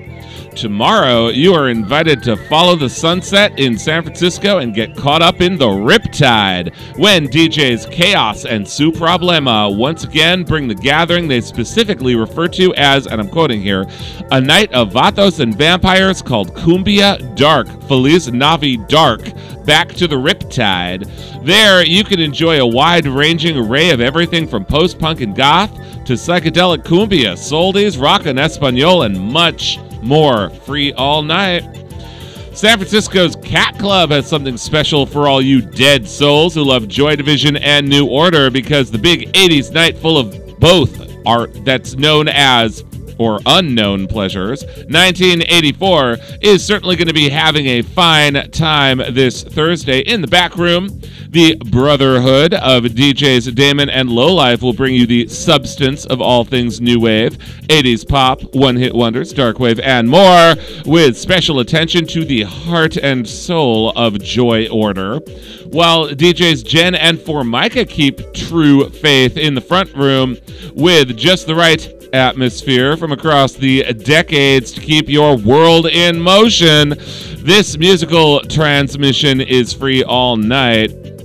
Tomorrow, 0.58 1.28
you 1.28 1.54
are 1.54 1.70
invited 1.70 2.24
to 2.24 2.36
follow 2.36 2.76
the 2.76 2.90
sunset 2.90 3.60
in 3.60 3.78
San 3.78 4.02
Francisco 4.02 4.58
and 4.58 4.74
get 4.74 4.96
caught 4.96 5.22
up 5.22 5.40
in 5.40 5.56
the 5.56 5.68
Riptide 5.68 6.76
when 6.98 7.28
DJs 7.28 7.92
Chaos 7.92 8.44
and 8.44 8.68
Su 8.68 8.92
Problema 8.92 9.78
once 9.78 10.04
again 10.04 10.44
bring 10.44 10.68
the 10.68 10.74
gathering 10.74 11.28
they 11.28 11.42
specifically 11.42 12.16
refer 12.16 12.48
to 12.48 12.74
as, 12.74 13.06
and 13.06 13.22
I'm 13.22 13.30
quoting 13.30 13.62
here, 13.62 13.86
a 14.32 14.42
night 14.42 14.74
of 14.74 14.92
Vatos 14.92 15.42
and 15.42 15.56
vampires 15.56 16.24
called 16.24 16.56
Cumbia 16.56 17.36
Dark, 17.36 17.68
Feliz 17.84 18.28
Navi 18.28 18.88
Dark, 18.88 19.22
back 19.64 19.90
to 19.90 20.08
the 20.08 20.16
Riptide. 20.16 21.08
There, 21.46 21.86
you 21.86 22.04
can 22.04 22.20
enjoy 22.20 22.60
a 22.60 22.66
wide 22.66 23.06
ranging 23.06 23.58
array 23.58 23.92
of 23.92 24.02
everything 24.02 24.48
from 24.48 24.66
post 24.66 24.98
punk 24.98 25.22
and 25.22 25.36
goth 25.36 25.72
to 26.06 26.14
psychedelic 26.14 26.80
cumbia, 26.80 27.38
soldies, 27.38 28.00
rock 28.00 28.26
and 28.26 28.40
espanol, 28.40 29.04
and 29.04 29.20
much 29.20 29.78
more 30.02 30.50
free 30.50 30.94
all 30.94 31.22
night. 31.22 31.64
San 32.54 32.80
Francisco's 32.80 33.36
Cat 33.36 33.78
Club 33.78 34.10
has 34.10 34.28
something 34.28 34.58
special 34.58 35.06
for 35.06 35.28
all 35.28 35.42
you 35.42 35.62
dead 35.62 36.08
souls 36.08 36.56
who 36.56 36.64
love 36.64 36.88
Joy 36.88 37.16
Division 37.16 37.56
and 37.58 37.88
New 37.88 38.08
Order 38.08 38.50
because 38.50 38.90
the 38.90 38.98
big 38.98 39.32
80s 39.34 39.72
night 39.72 39.96
full 39.98 40.18
of 40.18 40.60
both 40.60 41.08
art 41.26 41.54
that's 41.64 41.96
known 41.96 42.28
as 42.28 42.84
or 43.20 43.40
unknown 43.46 44.08
pleasures 44.08 44.64
1984 44.64 46.18
is 46.42 46.66
certainly 46.66 46.96
going 46.96 47.08
to 47.08 47.14
be 47.14 47.30
having 47.30 47.68
a 47.68 47.82
fine 47.82 48.50
time 48.52 48.98
this 49.12 49.44
Thursday 49.44 50.00
in 50.00 50.22
the 50.22 50.28
back 50.28 50.56
room. 50.56 50.88
The 51.30 51.56
Brotherhood 51.56 52.54
of 52.54 52.84
DJs 52.84 53.54
Damon 53.54 53.90
and 53.90 54.10
Lowlife 54.10 54.62
will 54.62 54.74
bring 54.74 54.96
you 54.96 55.06
the 55.06 55.28
substance 55.28 56.06
of 56.06 56.22
all 56.22 56.46
things 56.46 56.80
new 56.80 57.00
wave, 57.00 57.38
80s 57.68 58.08
pop, 58.08 58.42
one 58.56 58.76
hit 58.78 58.96
wonders, 58.96 59.34
dark 59.34 59.60
wave, 59.60 59.80
and 59.82 60.10
more, 60.10 60.56
with 60.86 61.18
special 61.18 61.60
attention 61.60 62.08
to 62.08 62.24
the 62.24 62.44
heart 62.44 62.98
and 62.98 63.28
soul 63.28 63.92
of 63.92 64.22
Joy 64.22 64.68
Order. 64.70 65.18
While 65.66 66.10
DJs 66.10 66.66
Jen 66.66 66.96
and 66.96 67.20
Formica 67.20 67.86
keep 67.86 68.34
true 68.34 68.90
faith 68.90 69.38
in 69.38 69.54
the 69.54 69.62
front 69.62 69.94
room 69.96 70.38
with 70.74 71.18
just 71.18 71.46
the 71.46 71.56
right 71.56 71.97
atmosphere 72.14 72.98
from 72.98 73.12
across 73.12 73.54
the 73.54 73.84
decades 73.94 74.72
to 74.72 74.82
keep 74.82 75.10
your 75.10 75.38
world 75.38 75.88
in 75.88 76.20
motion. 76.20 76.96
This 77.40 77.78
musical 77.78 78.42
transmission 78.42 79.42
is 79.42 79.74
free 79.74 80.04
all 80.04 80.38
night. 80.38 81.17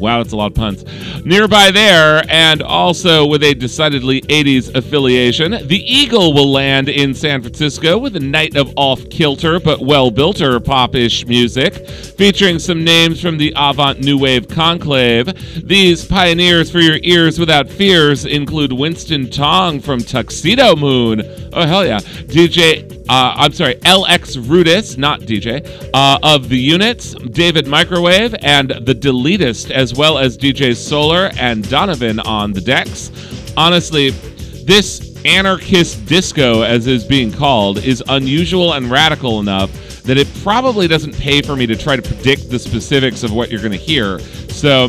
Wow, 0.00 0.22
that's 0.22 0.32
a 0.32 0.36
lot 0.36 0.46
of 0.46 0.54
puns. 0.54 0.84
Nearby 1.26 1.70
there, 1.70 2.24
and 2.30 2.62
also 2.62 3.26
with 3.26 3.42
a 3.42 3.52
decidedly 3.54 4.22
80s 4.22 4.74
affiliation, 4.74 5.52
the 5.68 5.82
Eagle 5.84 6.32
will 6.32 6.50
land 6.50 6.88
in 6.88 7.12
San 7.12 7.42
Francisco 7.42 7.98
with 7.98 8.16
a 8.16 8.20
night 8.20 8.56
of 8.56 8.72
off 8.76 9.08
kilter 9.10 9.60
but 9.60 9.80
well 9.80 10.10
builter 10.10 10.58
popish 10.58 11.26
music, 11.26 11.86
featuring 11.86 12.58
some 12.58 12.82
names 12.82 13.20
from 13.20 13.36
the 13.36 13.52
avant 13.56 14.00
new 14.00 14.16
wave 14.16 14.48
conclave. 14.48 15.66
These 15.68 16.06
pioneers 16.06 16.70
for 16.70 16.80
your 16.80 16.98
ears 17.02 17.38
without 17.38 17.68
fears 17.68 18.24
include 18.24 18.72
Winston 18.72 19.28
Tong 19.28 19.80
from 19.80 20.00
Tuxedomoon. 20.00 21.50
Oh, 21.52 21.66
hell 21.66 21.84
yeah. 21.84 22.00
DJ 22.00 22.99
uh, 23.10 23.34
I'm 23.36 23.52
sorry, 23.52 23.74
LX 23.74 24.40
Rudis, 24.40 24.96
not 24.96 25.22
DJ, 25.22 25.66
uh, 25.92 26.20
of 26.22 26.48
the 26.48 26.56
units, 26.56 27.12
David 27.14 27.66
Microwave, 27.66 28.36
and 28.40 28.70
the 28.70 28.94
Deletist, 28.94 29.72
as 29.72 29.92
well 29.92 30.16
as 30.16 30.38
DJ 30.38 30.76
Solar 30.76 31.32
and 31.36 31.68
Donovan 31.68 32.20
on 32.20 32.52
the 32.52 32.60
decks. 32.60 33.10
Honestly, 33.56 34.10
this 34.64 35.20
anarchist 35.24 36.06
disco, 36.06 36.62
as 36.62 36.86
is 36.86 37.02
being 37.02 37.32
called, 37.32 37.78
is 37.78 38.00
unusual 38.06 38.74
and 38.74 38.88
radical 38.88 39.40
enough 39.40 39.72
that 40.04 40.16
it 40.16 40.28
probably 40.44 40.86
doesn't 40.86 41.18
pay 41.18 41.42
for 41.42 41.56
me 41.56 41.66
to 41.66 41.74
try 41.74 41.96
to 41.96 42.02
predict 42.02 42.48
the 42.48 42.60
specifics 42.60 43.24
of 43.24 43.32
what 43.32 43.50
you're 43.50 43.58
going 43.58 43.72
to 43.72 43.76
hear. 43.76 44.20
So 44.50 44.88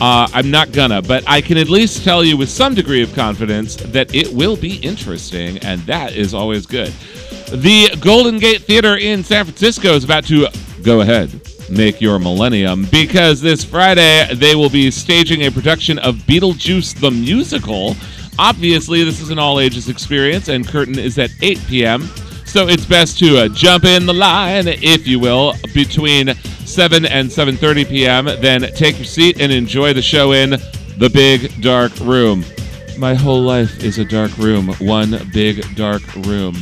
uh, 0.00 0.28
I'm 0.32 0.52
not 0.52 0.70
gonna, 0.70 1.02
but 1.02 1.24
I 1.26 1.40
can 1.40 1.58
at 1.58 1.68
least 1.68 2.04
tell 2.04 2.24
you 2.24 2.36
with 2.36 2.48
some 2.48 2.74
degree 2.74 3.02
of 3.02 3.12
confidence 3.12 3.74
that 3.76 4.14
it 4.14 4.32
will 4.32 4.56
be 4.56 4.76
interesting, 4.76 5.58
and 5.58 5.80
that 5.82 6.14
is 6.14 6.32
always 6.32 6.64
good. 6.64 6.94
The 7.50 7.96
Golden 8.00 8.38
Gate 8.38 8.62
Theater 8.62 8.96
in 8.96 9.24
San 9.24 9.44
Francisco 9.44 9.94
is 9.94 10.04
about 10.04 10.24
to 10.26 10.46
go 10.84 11.00
ahead, 11.00 11.40
make 11.68 12.00
your 12.00 12.20
millennium, 12.20 12.86
because 12.92 13.40
this 13.40 13.64
Friday 13.64 14.32
they 14.34 14.54
will 14.54 14.70
be 14.70 14.88
staging 14.92 15.42
a 15.42 15.50
production 15.50 15.98
of 15.98 16.14
Beetlejuice 16.14 17.00
the 17.00 17.10
Musical. 17.10 17.96
Obviously, 18.38 19.02
this 19.02 19.20
is 19.20 19.30
an 19.30 19.40
all 19.40 19.58
ages 19.58 19.88
experience, 19.88 20.46
and 20.46 20.66
curtain 20.66 20.96
is 20.96 21.18
at 21.18 21.30
8 21.42 21.60
p.m. 21.66 22.02
So 22.44 22.68
it's 22.68 22.86
best 22.86 23.18
to 23.18 23.38
uh, 23.38 23.48
jump 23.48 23.82
in 23.82 24.06
the 24.06 24.14
line, 24.14 24.68
if 24.68 25.08
you 25.08 25.18
will, 25.18 25.54
between 25.74 26.32
7 26.34 27.04
and 27.04 27.28
7:30 27.28 27.88
p.m. 27.88 28.26
Then 28.26 28.60
take 28.76 28.96
your 28.96 29.06
seat 29.06 29.40
and 29.40 29.50
enjoy 29.50 29.92
the 29.92 30.02
show 30.02 30.30
in 30.32 30.50
the 30.98 31.10
big 31.12 31.60
dark 31.60 31.98
room. 31.98 32.44
My 32.96 33.14
whole 33.14 33.42
life 33.42 33.82
is 33.82 33.98
a 33.98 34.04
dark 34.04 34.38
room, 34.38 34.68
one 34.78 35.28
big 35.32 35.74
dark 35.74 36.02
room. 36.14 36.54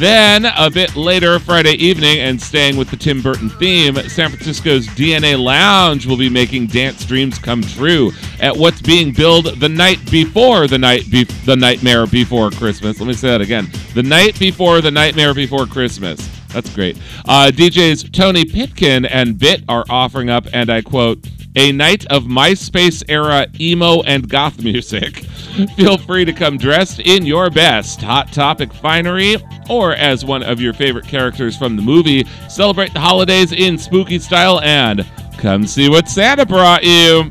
Then, 0.00 0.46
a 0.46 0.70
bit 0.70 0.96
later, 0.96 1.38
Friday 1.38 1.74
evening, 1.74 2.20
and 2.20 2.40
staying 2.40 2.78
with 2.78 2.88
the 2.90 2.96
Tim 2.96 3.20
Burton 3.20 3.50
theme, 3.50 3.96
San 4.08 4.30
Francisco's 4.30 4.86
DNA 4.86 5.38
Lounge 5.38 6.06
will 6.06 6.16
be 6.16 6.30
making 6.30 6.68
dance 6.68 7.04
dreams 7.04 7.38
come 7.38 7.60
true 7.60 8.10
at 8.40 8.56
what's 8.56 8.80
being 8.80 9.12
billed 9.12 9.60
the 9.60 9.68
night 9.68 9.98
before 10.10 10.66
the 10.66 10.78
night 10.78 11.10
be- 11.10 11.24
the 11.44 11.54
nightmare 11.54 12.06
before 12.06 12.50
Christmas. 12.50 12.98
Let 12.98 13.08
me 13.08 13.12
say 13.12 13.28
that 13.28 13.42
again: 13.42 13.68
the 13.92 14.02
night 14.02 14.38
before 14.38 14.80
the 14.80 14.90
nightmare 14.90 15.34
before 15.34 15.66
Christmas. 15.66 16.26
That's 16.48 16.74
great. 16.74 16.96
Uh, 17.26 17.50
DJs 17.52 18.10
Tony 18.10 18.46
Pitkin 18.46 19.04
and 19.04 19.38
Bit 19.38 19.64
are 19.68 19.84
offering 19.90 20.30
up, 20.30 20.46
and 20.54 20.70
I 20.70 20.80
quote, 20.80 21.18
"A 21.56 21.72
night 21.72 22.06
of 22.06 22.24
MySpace 22.24 23.02
era 23.08 23.46
emo 23.58 24.02
and 24.02 24.28
goth 24.28 24.62
music." 24.62 25.16
Feel 25.76 25.98
free 25.98 26.24
to 26.24 26.32
come 26.32 26.56
dressed 26.56 27.00
in 27.00 27.26
your 27.26 27.50
best 27.50 28.00
Hot 28.02 28.32
Topic 28.32 28.72
finery, 28.72 29.36
or 29.68 29.94
as 29.94 30.24
one 30.24 30.42
of 30.42 30.60
your 30.60 30.72
favorite 30.72 31.06
characters 31.06 31.56
from 31.56 31.76
the 31.76 31.82
movie. 31.82 32.24
Celebrate 32.48 32.92
the 32.92 33.00
holidays 33.00 33.52
in 33.52 33.76
spooky 33.76 34.18
style 34.18 34.60
and 34.60 35.04
come 35.38 35.66
see 35.66 35.88
what 35.88 36.08
Santa 36.08 36.46
brought 36.46 36.84
you. 36.84 37.28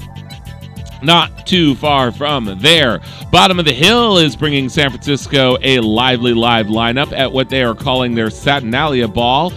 Not 1.01 1.47
too 1.47 1.75
far 1.75 2.11
from 2.11 2.57
there. 2.59 2.99
Bottom 3.31 3.57
of 3.57 3.65
the 3.65 3.73
Hill 3.73 4.17
is 4.17 4.35
bringing 4.35 4.67
San 4.67 4.89
Francisco 4.89 5.57
a 5.61 5.79
lively 5.79 6.33
live 6.33 6.67
lineup 6.67 7.13
at 7.13 7.31
what 7.31 7.49
they 7.49 7.63
are 7.63 7.75
calling 7.75 8.15
their 8.15 8.29
Saturnalia 8.29 9.07
Ball. 9.07 9.53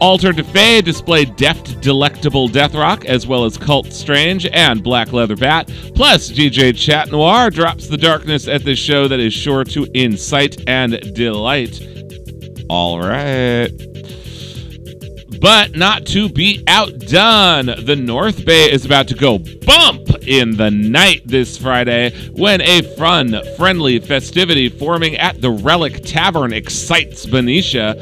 Altar 0.00 0.32
de 0.32 0.42
Fey 0.42 0.80
display 0.80 1.26
deft, 1.26 1.80
delectable 1.82 2.48
death 2.48 2.74
rock, 2.74 3.04
as 3.04 3.26
well 3.26 3.44
as 3.44 3.58
Cult 3.58 3.92
Strange 3.92 4.46
and 4.46 4.82
Black 4.82 5.12
Leather 5.12 5.36
Bat. 5.36 5.70
Plus, 5.94 6.30
DJ 6.30 6.74
Chat 6.74 7.10
Noir 7.10 7.50
drops 7.50 7.86
the 7.86 7.98
darkness 7.98 8.48
at 8.48 8.64
this 8.64 8.78
show 8.78 9.08
that 9.08 9.20
is 9.20 9.34
sure 9.34 9.62
to 9.64 9.86
incite 9.92 10.66
and 10.66 10.98
delight. 11.14 11.80
All 12.70 12.98
right. 12.98 13.70
But 15.40 15.74
not 15.74 16.06
to 16.08 16.28
be 16.28 16.62
outdone, 16.66 17.66
the 17.66 17.96
North 17.96 18.44
Bay 18.44 18.70
is 18.70 18.84
about 18.84 19.08
to 19.08 19.14
go 19.14 19.38
bump 19.38 20.10
in 20.26 20.56
the 20.56 20.70
night 20.70 21.22
this 21.24 21.56
Friday 21.56 22.10
when 22.32 22.60
a 22.60 22.82
fun, 22.96 23.40
friendly 23.56 23.98
festivity 23.98 24.68
forming 24.68 25.16
at 25.16 25.40
the 25.40 25.50
Relic 25.50 26.04
Tavern 26.04 26.52
excites 26.52 27.24
Benicia. 27.24 27.96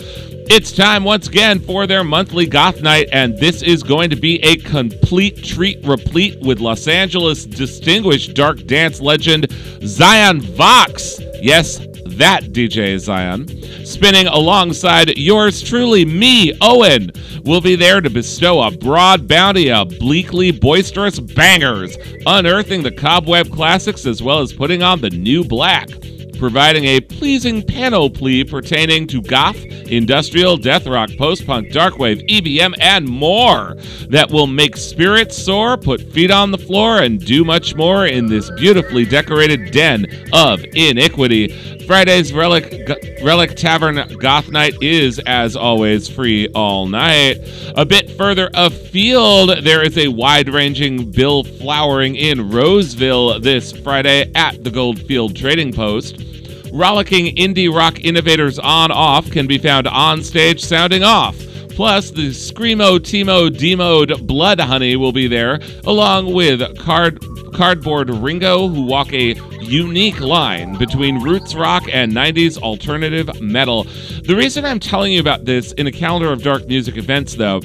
It's 0.50 0.72
time 0.72 1.04
once 1.04 1.28
again 1.28 1.60
for 1.60 1.86
their 1.86 2.02
monthly 2.02 2.46
goth 2.46 2.80
night, 2.80 3.10
and 3.12 3.36
this 3.36 3.62
is 3.62 3.82
going 3.82 4.08
to 4.08 4.16
be 4.16 4.42
a 4.42 4.56
complete 4.56 5.44
treat 5.44 5.78
replete 5.84 6.40
with 6.40 6.58
Los 6.58 6.88
Angeles 6.88 7.44
distinguished 7.44 8.32
dark 8.32 8.64
dance 8.64 8.98
legend 8.98 9.46
Zion 9.82 10.40
Vox. 10.40 11.20
Yes, 11.42 11.78
that 12.06 12.44
DJ 12.44 12.98
Zion, 12.98 13.46
spinning 13.84 14.26
alongside 14.26 15.18
yours 15.18 15.62
truly, 15.62 16.06
me, 16.06 16.56
Owen, 16.62 17.12
will 17.44 17.60
be 17.60 17.76
there 17.76 18.00
to 18.00 18.08
bestow 18.08 18.62
a 18.62 18.70
broad 18.70 19.28
bounty 19.28 19.70
of 19.70 19.90
bleakly 19.98 20.50
boisterous 20.50 21.20
bangers, 21.20 21.98
unearthing 22.24 22.82
the 22.82 22.90
cobweb 22.90 23.52
classics 23.52 24.06
as 24.06 24.22
well 24.22 24.40
as 24.40 24.54
putting 24.54 24.82
on 24.82 25.02
the 25.02 25.10
new 25.10 25.44
black. 25.44 25.90
Providing 26.38 26.84
a 26.84 27.00
pleasing 27.00 27.62
panoply 27.62 28.44
pertaining 28.44 29.08
to 29.08 29.20
goth, 29.20 29.56
industrial, 29.90 30.56
death 30.56 30.86
rock, 30.86 31.10
post 31.18 31.44
punk, 31.44 31.68
darkwave, 31.68 32.24
EBM, 32.28 32.74
and 32.80 33.08
more 33.08 33.76
that 34.08 34.30
will 34.30 34.46
make 34.46 34.76
spirits 34.76 35.36
soar, 35.36 35.76
put 35.76 36.00
feet 36.12 36.30
on 36.30 36.52
the 36.52 36.58
floor, 36.58 37.02
and 37.02 37.24
do 37.24 37.44
much 37.44 37.74
more 37.74 38.06
in 38.06 38.26
this 38.26 38.50
beautifully 38.52 39.04
decorated 39.04 39.72
den 39.72 40.06
of 40.32 40.64
iniquity. 40.74 41.48
Friday's 41.88 42.32
Relic 42.34 42.86
Relic 43.24 43.56
Tavern 43.56 43.96
Goth 44.18 44.50
Night 44.50 44.74
is, 44.82 45.18
as 45.20 45.56
always, 45.56 46.06
free 46.06 46.46
all 46.48 46.86
night. 46.86 47.38
A 47.76 47.84
bit 47.86 48.10
further 48.10 48.50
afield, 48.52 49.64
there 49.64 49.82
is 49.82 49.96
a 49.96 50.08
wide-ranging 50.08 51.10
bill 51.10 51.44
flowering 51.44 52.14
in 52.14 52.50
Roseville 52.50 53.40
this 53.40 53.72
Friday 53.72 54.30
at 54.34 54.62
the 54.62 54.70
Goldfield 54.70 55.34
Trading 55.34 55.72
Post. 55.72 56.27
Rollicking 56.72 57.34
indie 57.36 57.74
rock 57.74 58.04
innovators 58.04 58.58
on 58.58 58.90
off 58.90 59.30
can 59.30 59.46
be 59.46 59.58
found 59.58 59.86
on 59.86 60.22
stage 60.22 60.60
sounding 60.60 61.02
off. 61.02 61.36
Plus, 61.70 62.10
the 62.10 62.30
Screamo 62.30 62.98
Timo 62.98 63.48
Demoed 63.48 64.26
Blood 64.26 64.60
Honey 64.60 64.96
will 64.96 65.12
be 65.12 65.28
there, 65.28 65.60
along 65.84 66.32
with 66.34 66.76
Card 66.78 67.24
Cardboard 67.54 68.10
Ringo, 68.10 68.68
who 68.68 68.82
walk 68.82 69.12
a 69.12 69.34
unique 69.60 70.20
line 70.20 70.76
between 70.76 71.22
roots 71.22 71.54
rock 71.54 71.84
and 71.92 72.12
90s 72.12 72.58
alternative 72.58 73.40
metal. 73.40 73.84
The 74.24 74.34
reason 74.36 74.64
I'm 74.64 74.80
telling 74.80 75.12
you 75.12 75.20
about 75.20 75.44
this 75.44 75.72
in 75.72 75.86
a 75.86 75.92
calendar 75.92 76.32
of 76.32 76.42
dark 76.42 76.66
music 76.66 76.96
events, 76.96 77.34
though, 77.34 77.60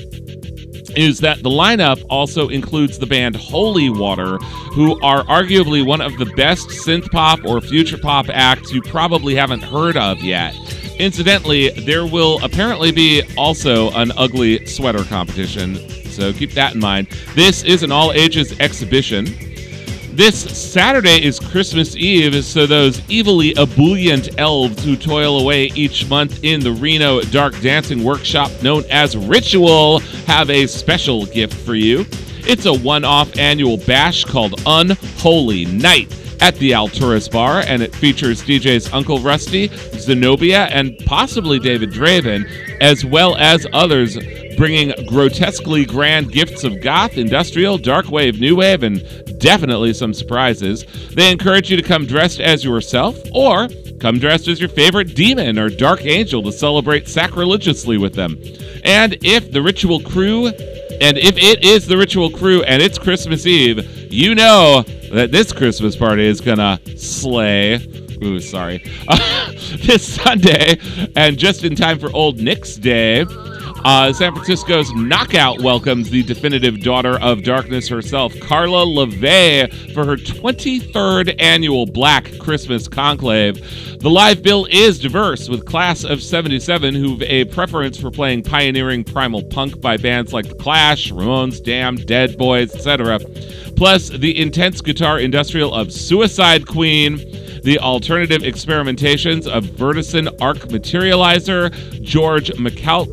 is 0.95 1.19
that 1.19 1.43
the 1.43 1.49
lineup 1.49 2.03
also 2.09 2.49
includes 2.49 2.99
the 2.99 3.05
band 3.05 3.35
Holy 3.35 3.89
Water, 3.89 4.37
who 4.73 4.99
are 5.01 5.23
arguably 5.25 5.85
one 5.85 6.01
of 6.01 6.17
the 6.17 6.25
best 6.37 6.67
synth 6.69 7.09
pop 7.11 7.43
or 7.45 7.61
future 7.61 7.97
pop 7.97 8.27
acts 8.29 8.71
you 8.71 8.81
probably 8.81 9.35
haven't 9.35 9.61
heard 9.61 9.97
of 9.97 10.21
yet. 10.21 10.55
Incidentally, 10.99 11.69
there 11.69 12.05
will 12.05 12.43
apparently 12.43 12.91
be 12.91 13.23
also 13.37 13.89
an 13.91 14.11
ugly 14.17 14.65
sweater 14.65 15.03
competition, 15.03 15.75
so 16.09 16.31
keep 16.31 16.51
that 16.51 16.75
in 16.75 16.79
mind. 16.79 17.07
This 17.35 17.63
is 17.63 17.83
an 17.83 17.91
all 17.91 18.11
ages 18.13 18.57
exhibition. 18.59 19.25
This 20.15 20.39
Saturday 20.55 21.25
is 21.25 21.39
Christmas 21.39 21.95
Eve, 21.95 22.45
so 22.45 22.67
those 22.67 23.01
evilly 23.09 23.55
ebullient 23.57 24.39
elves 24.39 24.85
who 24.85 24.95
toil 24.95 25.39
away 25.39 25.71
each 25.73 26.07
month 26.07 26.43
in 26.43 26.59
the 26.59 26.71
Reno 26.71 27.21
Dark 27.21 27.59
Dancing 27.61 28.03
Workshop 28.03 28.51
known 28.61 28.83
as 28.91 29.17
Ritual 29.17 30.01
have 30.27 30.51
a 30.51 30.67
special 30.67 31.25
gift 31.25 31.55
for 31.55 31.73
you. 31.73 32.05
It's 32.45 32.67
a 32.67 32.73
one 32.73 33.03
off 33.03 33.35
annual 33.39 33.77
bash 33.77 34.23
called 34.23 34.61
Unholy 34.67 35.65
Night 35.65 36.11
at 36.43 36.55
the 36.55 36.71
Alturas 36.71 37.31
Bar, 37.31 37.63
and 37.67 37.81
it 37.81 37.95
features 37.95 38.43
DJs 38.43 38.93
Uncle 38.93 39.17
Rusty, 39.19 39.69
Zenobia, 39.97 40.65
and 40.65 40.97
possibly 41.05 41.57
David 41.57 41.91
Draven, 41.91 42.43
as 42.81 43.05
well 43.05 43.37
as 43.37 43.65
others 43.71 44.17
bringing 44.57 44.91
grotesquely 45.07 45.85
grand 45.85 46.33
gifts 46.33 46.65
of 46.65 46.81
goth, 46.81 47.17
industrial, 47.17 47.77
dark 47.77 48.09
wave, 48.09 48.41
new 48.41 48.57
wave, 48.57 48.83
and 48.83 49.01
definitely 49.39 49.93
some 49.93 50.13
surprises. 50.13 50.85
They 51.11 51.31
encourage 51.31 51.71
you 51.71 51.77
to 51.77 51.81
come 51.81 52.05
dressed 52.05 52.41
as 52.41 52.61
yourself 52.61 53.17
or 53.33 53.69
come 54.01 54.19
dressed 54.19 54.49
as 54.49 54.59
your 54.59 54.67
favorite 54.67 55.15
demon 55.15 55.57
or 55.57 55.69
dark 55.69 56.05
angel 56.05 56.43
to 56.43 56.51
celebrate 56.51 57.07
sacrilegiously 57.07 57.97
with 57.97 58.15
them. 58.15 58.37
And 58.83 59.17
if 59.21 59.49
the 59.49 59.61
ritual 59.61 60.01
crew 60.01 60.47
and 60.47 61.17
if 61.17 61.37
it 61.37 61.63
is 61.63 61.87
the 61.87 61.97
ritual 61.97 62.29
crew 62.29 62.63
and 62.63 62.81
it's 62.81 62.97
Christmas 62.97 63.45
Eve, 63.45 64.11
you 64.11 64.35
know 64.35 64.83
that 65.13 65.31
this 65.31 65.51
Christmas 65.53 65.95
party 65.95 66.25
is 66.25 66.41
gonna 66.41 66.79
slay. 66.97 67.75
Ooh, 68.23 68.39
sorry. 68.39 68.77
this 69.77 70.15
Sunday, 70.15 70.77
and 71.15 71.37
just 71.37 71.63
in 71.63 71.75
time 71.75 71.99
for 71.99 72.11
Old 72.15 72.39
Nick's 72.39 72.75
Day, 72.75 73.25
Uh, 73.85 74.13
San 74.13 74.33
Francisco's 74.33 74.89
Knockout 74.93 75.59
welcomes 75.61 76.09
the 76.09 76.23
definitive 76.23 76.79
daughter 76.79 77.19
of 77.19 77.43
darkness 77.43 77.85
herself, 77.89 78.33
Karla 78.39 78.85
LaVey, 78.85 79.93
for 79.93 80.05
her 80.05 80.15
23rd 80.15 81.35
annual 81.37 81.85
Black 81.85 82.31
Christmas 82.39 82.87
Conclave. 82.87 83.99
The 83.99 84.09
live 84.09 84.41
bill 84.41 84.67
is 84.71 84.99
diverse, 84.99 85.49
with 85.49 85.65
Class 85.65 86.05
of 86.05 86.23
77 86.23 86.95
who've 86.95 87.21
a 87.23 87.43
preference 87.45 87.99
for 87.99 88.09
playing 88.09 88.43
pioneering 88.43 89.03
primal 89.03 89.43
punk 89.43 89.81
by 89.81 89.97
bands 89.97 90.31
like 90.31 90.47
The 90.47 90.55
Clash, 90.55 91.11
Ramones, 91.11 91.61
Damned, 91.61 92.05
Dead 92.05 92.37
Boys, 92.37 92.73
etc. 92.73 93.19
Plus, 93.75 94.09
the 94.09 94.39
intense 94.39 94.81
guitar 94.81 95.19
industrial 95.19 95.73
of 95.73 95.91
Suicide 95.91 96.67
Queen, 96.67 97.17
the 97.63 97.79
alternative 97.79 98.41
experimentations 98.41 99.47
of 99.47 99.65
Vertison 99.65 100.29
Arc 100.41 100.57
Materializer, 100.69 101.71
George 102.01 102.49
McCall. 102.51 103.07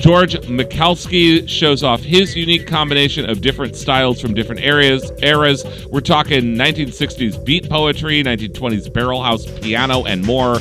George 0.00 0.34
Mikalski 0.46 1.46
shows 1.46 1.82
off 1.82 2.00
his 2.00 2.34
unique 2.34 2.66
combination 2.66 3.28
of 3.28 3.42
different 3.42 3.76
styles 3.76 4.18
from 4.18 4.32
different 4.32 4.62
areas 4.62 5.12
eras. 5.22 5.62
We're 5.90 6.00
talking 6.00 6.54
1960s 6.54 7.44
beat 7.44 7.68
poetry, 7.68 8.22
1920s 8.22 8.90
barrelhouse 8.90 9.44
piano, 9.60 10.04
and 10.04 10.24
more 10.24 10.58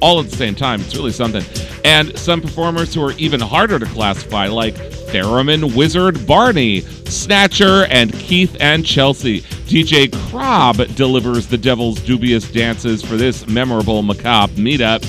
all 0.00 0.20
at 0.20 0.30
the 0.30 0.36
same 0.36 0.54
time. 0.54 0.80
It's 0.80 0.94
really 0.94 1.12
something. 1.12 1.44
And 1.84 2.16
some 2.18 2.40
performers 2.40 2.94
who 2.94 3.02
are 3.04 3.12
even 3.12 3.40
harder 3.40 3.78
to 3.78 3.86
classify, 3.86 4.48
like 4.48 4.74
Theremin 5.06 5.76
Wizard 5.76 6.26
Barney, 6.26 6.80
Snatcher, 7.06 7.86
and 7.86 8.12
Keith 8.12 8.56
and 8.60 8.84
Chelsea. 8.84 9.40
DJ 9.66 10.08
Krob 10.28 10.94
delivers 10.94 11.46
the 11.46 11.58
Devil's 11.58 12.00
Dubious 12.00 12.50
Dances 12.50 13.02
for 13.02 13.16
this 13.16 13.46
memorable 13.46 14.02
macabre 14.02 14.52
meetup. 14.54 15.04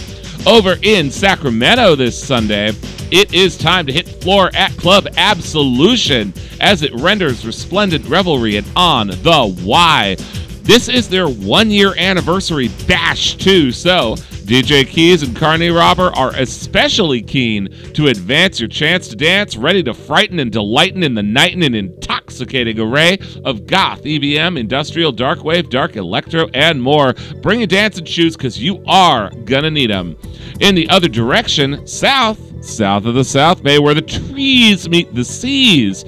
Over 0.48 0.78
in 0.82 1.12
Sacramento 1.12 1.96
this 1.96 2.22
Sunday, 2.22 2.72
it 3.12 3.34
is 3.34 3.58
time 3.58 3.86
to 3.86 3.94
hit 3.94 4.08
floor 4.08 4.50
at 4.54 4.72
Club 4.78 5.08
Absolution 5.18 6.34
as 6.60 6.84
it 6.84 6.94
renders 6.96 7.46
resplendent 7.46 8.06
revelry 8.06 8.58
and 8.58 8.68
on 8.76 9.08
the 9.08 9.56
Y. 9.64 10.16
This 10.64 10.90
is 10.90 11.08
their 11.08 11.30
one 11.30 11.72
year 11.72 11.96
anniversary 11.98 12.70
bash, 12.88 13.36
too, 13.36 13.72
so 13.72 14.16
DJ 14.48 14.88
Keys 14.88 15.24
and 15.24 15.36
Carney 15.36 15.72
Robber 15.72 16.10
are 16.16 16.32
especially 16.38 17.22
keen 17.22 17.68
to 17.94 18.08
advance 18.08 18.62
your 18.62 18.70
chance 18.70 19.10
to 19.10 19.16
dance, 19.18 19.58
ready 19.58 19.84
to 19.84 19.94
frighten 19.94 20.40
and 20.40 20.50
delighten 20.50 21.04
in 21.04 21.16
the 21.16 21.22
night 21.22 21.52
in 21.52 21.64
an 21.64 21.76
intoxicating 21.76 22.80
array 22.80 23.18
of 23.44 23.68
goth, 23.68 24.04
EBM, 24.04 24.58
industrial, 24.58 25.12
dark 25.12 25.44
wave, 25.44 25.70
dark 25.70 25.98
electro, 25.98 26.48
and 26.54 26.82
more. 26.82 27.14
Bring 27.42 27.60
your 27.60 27.68
dancing 27.68 28.06
shoes 28.06 28.38
because 28.38 28.58
you 28.58 28.82
are 28.88 29.32
gonna 29.44 29.70
need 29.70 29.90
them. 29.90 30.16
In 30.62 30.76
the 30.76 30.88
other 30.92 31.10
direction, 31.10 31.86
south, 31.86 32.40
south 32.64 33.06
of 33.06 33.16
the 33.16 33.26
South 33.26 33.62
Bay, 33.62 33.80
where 33.80 33.94
the 33.94 34.02
trees 34.02 34.88
meet 34.88 35.14
the 35.14 35.26
seas. 35.26 36.06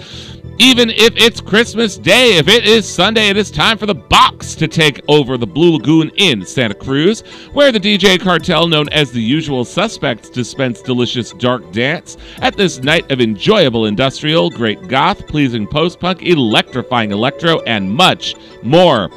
Even 0.62 0.90
if 0.90 1.16
it's 1.16 1.40
Christmas 1.40 1.98
Day, 1.98 2.36
if 2.36 2.50
it 2.50 2.68
is 2.68 2.88
Sunday, 2.88 3.30
it 3.30 3.38
is 3.38 3.50
time 3.50 3.78
for 3.78 3.86
the 3.86 3.96
box 3.96 4.56
to 4.56 4.68
take 4.68 5.00
over 5.08 5.38
the 5.38 5.48
Blue 5.48 5.78
Lagoon 5.78 6.12
in 6.18 6.46
Santa 6.46 6.74
Cruz, 6.74 7.22
where 7.54 7.72
the 7.72 7.80
DJ 7.80 8.20
cartel 8.20 8.68
known 8.68 8.90
as 8.90 9.10
the 9.10 9.22
Usual 9.22 9.64
Suspects 9.64 10.30
dispense 10.30 10.82
delicious 10.82 11.32
dark 11.32 11.72
dance 11.72 12.18
at 12.42 12.58
this 12.58 12.80
night 12.80 13.10
of 13.10 13.22
enjoyable 13.22 13.86
industrial, 13.86 14.50
great 14.50 14.86
goth, 14.90 15.26
pleasing 15.28 15.66
post 15.66 16.02
punk, 16.02 16.24
electrifying 16.24 17.14
electro, 17.14 17.62
and 17.62 17.90
much 17.90 18.36
more. 18.62 19.10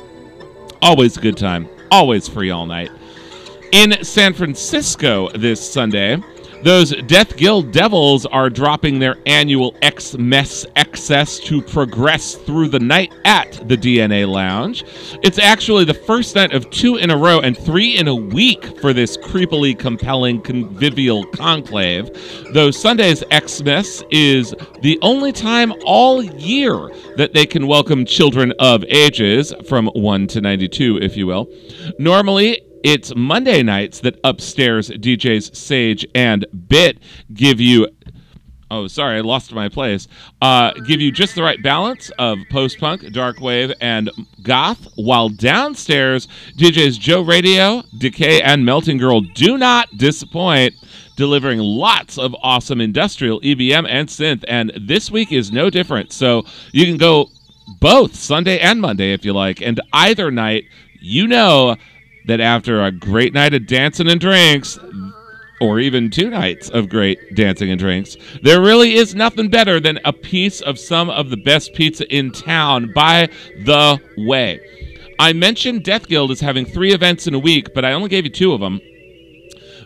Always 0.80 1.16
a 1.16 1.20
good 1.20 1.36
time, 1.36 1.68
always 1.90 2.28
free 2.28 2.50
all 2.50 2.66
night. 2.66 2.92
In 3.72 4.04
San 4.04 4.32
Francisco 4.32 5.28
this 5.30 5.60
Sunday, 5.60 6.22
those 6.62 6.94
Death 7.06 7.36
Guild 7.36 7.72
Devils 7.72 8.26
are 8.26 8.48
dropping 8.48 8.98
their 8.98 9.16
annual 9.26 9.74
X 9.82 10.16
Mess 10.16 10.64
excess 10.76 11.38
to 11.40 11.60
progress 11.60 12.34
through 12.34 12.68
the 12.68 12.78
night 12.78 13.12
at 13.24 13.52
the 13.68 13.76
DNA 13.76 14.28
Lounge. 14.28 14.84
It's 15.22 15.38
actually 15.38 15.84
the 15.84 15.94
first 15.94 16.34
night 16.34 16.52
of 16.52 16.68
two 16.70 16.96
in 16.96 17.10
a 17.10 17.16
row 17.16 17.40
and 17.40 17.56
three 17.56 17.96
in 17.98 18.08
a 18.08 18.14
week 18.14 18.78
for 18.80 18.92
this 18.92 19.16
creepily 19.16 19.78
compelling 19.78 20.40
convivial 20.40 21.24
conclave. 21.26 22.10
Though 22.52 22.70
Sunday's 22.70 23.24
X 23.30 23.62
Mess 23.62 24.02
is 24.10 24.54
the 24.82 24.98
only 25.02 25.32
time 25.32 25.72
all 25.84 26.22
year 26.22 26.90
that 27.16 27.32
they 27.32 27.46
can 27.46 27.66
welcome 27.66 28.04
children 28.04 28.52
of 28.58 28.84
ages, 28.84 29.52
from 29.68 29.86
1 29.88 30.26
to 30.28 30.40
92, 30.40 30.98
if 30.98 31.16
you 31.16 31.26
will. 31.26 31.48
Normally, 31.98 32.62
it's 32.82 33.14
Monday 33.14 33.62
nights 33.62 34.00
that 34.00 34.18
upstairs 34.24 34.90
DJs 34.90 35.54
Sage 35.54 36.06
and 36.14 36.46
Bit 36.68 36.98
give 37.32 37.60
you. 37.60 37.88
Oh, 38.70 38.86
sorry, 38.86 39.18
I 39.18 39.20
lost 39.20 39.52
my 39.52 39.68
place. 39.68 40.08
Uh, 40.40 40.72
give 40.86 41.00
you 41.00 41.12
just 41.12 41.34
the 41.34 41.42
right 41.42 41.62
balance 41.62 42.10
of 42.18 42.38
post 42.50 42.78
punk, 42.78 43.12
dark 43.12 43.38
wave, 43.38 43.70
and 43.82 44.10
goth, 44.42 44.88
while 44.96 45.28
downstairs 45.28 46.26
DJs 46.56 46.98
Joe 46.98 47.20
Radio, 47.20 47.82
Decay, 47.98 48.40
and 48.40 48.64
Melting 48.64 48.96
Girl 48.96 49.20
do 49.20 49.58
not 49.58 49.94
disappoint, 49.98 50.74
delivering 51.16 51.58
lots 51.58 52.16
of 52.16 52.34
awesome 52.42 52.80
industrial 52.80 53.42
EBM 53.42 53.86
and 53.86 54.08
synth. 54.08 54.42
And 54.48 54.72
this 54.80 55.10
week 55.10 55.32
is 55.32 55.52
no 55.52 55.68
different. 55.68 56.12
So 56.12 56.44
you 56.72 56.86
can 56.86 56.96
go 56.96 57.28
both 57.78 58.14
Sunday 58.14 58.58
and 58.58 58.80
Monday 58.80 59.12
if 59.12 59.24
you 59.24 59.34
like. 59.34 59.60
And 59.60 59.80
either 59.92 60.30
night, 60.30 60.64
you 60.98 61.26
know 61.26 61.76
that 62.26 62.40
after 62.40 62.82
a 62.82 62.92
great 62.92 63.32
night 63.32 63.54
of 63.54 63.66
dancing 63.66 64.08
and 64.08 64.20
drinks, 64.20 64.78
or 65.60 65.78
even 65.78 66.10
two 66.10 66.28
nights 66.28 66.68
of 66.70 66.88
great 66.88 67.36
dancing 67.36 67.70
and 67.70 67.78
drinks, 67.78 68.16
there 68.42 68.60
really 68.60 68.94
is 68.94 69.14
nothing 69.14 69.48
better 69.48 69.78
than 69.78 69.98
a 70.04 70.12
piece 70.12 70.60
of 70.60 70.78
some 70.78 71.08
of 71.08 71.30
the 71.30 71.36
best 71.36 71.72
pizza 71.74 72.04
in 72.14 72.32
town. 72.32 72.92
By 72.92 73.28
the 73.64 74.00
way, 74.18 74.60
I 75.20 75.32
mentioned 75.32 75.84
Death 75.84 76.08
Guild 76.08 76.32
is 76.32 76.40
having 76.40 76.66
three 76.66 76.92
events 76.92 77.28
in 77.28 77.34
a 77.34 77.38
week, 77.38 77.74
but 77.74 77.84
I 77.84 77.92
only 77.92 78.08
gave 78.08 78.24
you 78.24 78.30
two 78.30 78.52
of 78.52 78.60
them. 78.60 78.80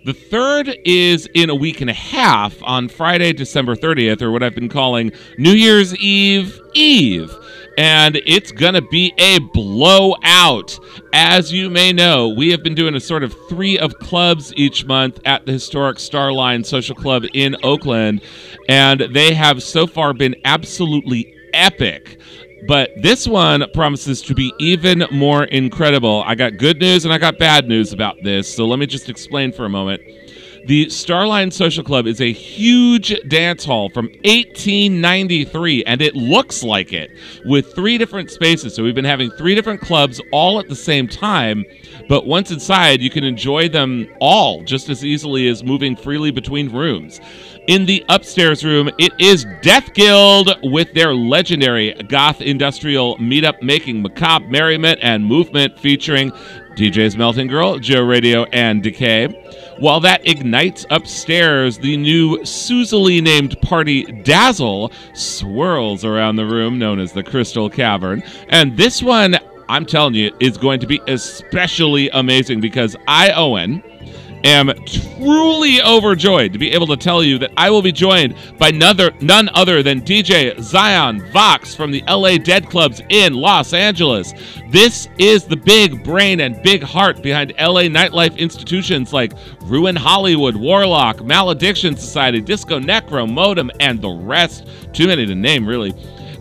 The 0.07 0.15
third 0.15 0.75
is 0.85 1.29
in 1.35 1.51
a 1.51 1.55
week 1.55 1.81
and 1.81 1.91
a 1.91 1.93
half 1.93 2.57
on 2.63 2.89
Friday, 2.89 3.33
December 3.33 3.75
30th, 3.75 4.23
or 4.23 4.31
what 4.31 4.43
I've 4.43 4.55
been 4.55 4.69
calling 4.69 5.13
New 5.37 5.53
Year's 5.53 5.95
Eve 5.97 6.59
Eve. 6.75 7.35
And 7.79 8.17
it's 8.25 8.53
going 8.53 8.75
to 8.75 8.83
be 8.83 9.13
a 9.19 9.39
blowout. 9.39 10.79
As 11.13 11.53
you 11.53 11.69
may 11.69 11.93
know, 11.93 12.29
we 12.29 12.51
have 12.51 12.63
been 12.63 12.75
doing 12.75 12.95
a 12.95 13.01
sort 13.01 13.23
of 13.23 13.35
three 13.49 13.79
of 13.79 13.99
clubs 13.99 14.53
each 14.57 14.87
month 14.87 15.21
at 15.25 15.45
the 15.45 15.53
historic 15.53 15.99
Starline 15.99 16.65
Social 16.65 16.95
Club 16.95 17.25
in 17.35 17.57
Oakland. 17.63 18.23
And 18.69 19.01
they 19.13 19.35
have 19.35 19.63
so 19.63 19.87
far 19.87 20.15
been 20.15 20.37
absolutely 20.45 21.35
epic. 21.53 22.19
But 22.67 22.91
this 22.97 23.29
one 23.29 23.65
promises 23.75 24.23
to 24.23 24.35
be 24.35 24.53
even 24.59 25.05
more 25.13 25.45
incredible. 25.45 26.23
I 26.27 26.35
got 26.35 26.57
good 26.57 26.81
news 26.81 27.05
and 27.05 27.13
I 27.13 27.19
got 27.19 27.39
bad 27.39 27.69
news 27.69 27.93
about 27.93 28.17
this, 28.25 28.53
so 28.53 28.67
let 28.67 28.79
me 28.79 28.87
just 28.87 29.09
explain 29.09 29.53
for 29.53 29.67
a 29.67 29.69
moment. 29.69 30.03
The 30.67 30.87
Starline 30.87 31.53
Social 31.53 31.85
Club 31.85 32.09
is 32.09 32.21
a 32.21 32.33
huge 32.33 33.15
dance 33.29 33.65
hall 33.65 33.89
from 33.89 34.07
1893, 34.25 35.85
and 35.85 36.03
it 36.03 36.17
looks 36.17 36.65
like 36.65 36.93
it 36.93 37.17
with 37.45 37.73
three 37.73 37.97
different 37.99 38.33
spaces. 38.33 38.75
So 38.75 38.83
we've 38.83 38.93
been 38.93 39.05
having 39.05 39.31
three 39.31 39.55
different 39.55 39.81
clubs 39.81 40.21
all 40.33 40.59
at 40.59 40.69
the 40.69 40.75
same 40.75 41.07
time, 41.07 41.65
but 42.09 42.27
once 42.27 42.51
inside, 42.51 43.01
you 43.01 43.11
can 43.11 43.23
enjoy 43.23 43.69
them 43.69 44.09
all 44.21 44.65
just 44.65 44.89
as 44.89 45.05
easily 45.05 45.47
as 45.47 45.63
moving 45.63 45.95
freely 45.95 46.33
between 46.33 46.73
rooms. 46.73 47.21
In 47.69 47.87
the 47.87 48.05
upstairs 48.09 48.65
room, 48.65 48.91
it 48.99 49.13
is 49.21 49.47
Death 49.63 49.95
Guild 49.95 50.51
with 50.65 50.93
their 50.95 51.15
legendary 51.15 51.95
goth 52.09 52.41
industrial 52.41 53.17
meetup 53.19 53.63
making 53.63 54.03
macabre 54.03 54.49
merriment 54.49 54.99
and 55.01 55.25
movement 55.25 55.79
featuring 55.79 56.33
DJ's 56.77 57.17
Melting 57.17 57.47
Girl, 57.47 57.79
Joe 57.79 58.03
Radio, 58.03 58.45
and 58.53 58.83
Decay. 58.83 59.29
While 59.79 60.01
that 60.01 60.27
ignites 60.27 60.87
upstairs, 60.89 61.77
the 61.79 61.99
new 61.99 62.39
Susily 62.45 63.21
named 63.21 63.61
party 63.61 64.05
Dazzle 64.05 64.91
swirls 65.13 66.03
around 66.03 66.37
the 66.37 66.47
room 66.47 66.79
known 66.79 66.99
as 66.99 67.13
the 67.13 67.23
Crystal 67.23 67.69
Cavern. 67.69 68.23
And 68.49 68.75
this 68.77 69.03
one, 69.03 69.37
I'm 69.69 69.85
telling 69.85 70.15
you, 70.15 70.35
is 70.41 70.57
going 70.57 70.81
to 70.81 70.87
be 70.87 71.03
especially 71.09 72.09
amazing 72.11 72.61
because 72.63 72.97
I, 73.07 73.33
Owen, 73.33 73.83
am 74.47 74.73
truly 74.87 75.83
overjoyed 75.83 76.53
to 76.53 76.59
be 76.59 76.71
able 76.73 76.87
to 76.87 76.97
tell 76.97 77.23
you 77.23 77.37
that 77.39 77.53
I 77.57 77.69
will 77.69 77.83
be 77.83 77.93
joined 77.93 78.37
by 78.59 78.71
none, 78.71 78.97
none 79.21 79.49
other 79.51 79.83
than 79.83 80.01
DJ 80.01 80.55
Xian 80.57 81.33
Vox 81.33 81.75
from 81.75 81.91
the 81.91 82.03
LA 82.09 82.39
Dead 82.39 82.71
Clubs 82.71 83.03
in 83.09 83.35
Los 83.35 83.73
Angeles. 83.73 84.33
This 84.71 85.09
is 85.19 85.45
the 85.45 85.57
big 85.57 86.05
brain 86.05 86.41
and 86.41 86.63
big 86.63 86.83
heart 86.83 87.23
behind 87.23 87.55
LA 87.59 87.83
nightlife 87.83 88.37
institutions 88.39 89.13
like 89.13 89.33
Ruin 89.63 89.97
Hollywood, 89.97 90.55
Warlock, 90.55 91.25
Malediction 91.25 91.97
Society, 91.97 92.41
Disco 92.41 92.79
Necro, 92.79 93.31
Modem, 93.31 93.71
and 93.81 94.01
the 94.01 94.11
rest. 94.11 94.69
Too 94.93 95.09
many 95.09 95.27
to 95.27 95.35
name, 95.35 95.67
really. 95.67 95.93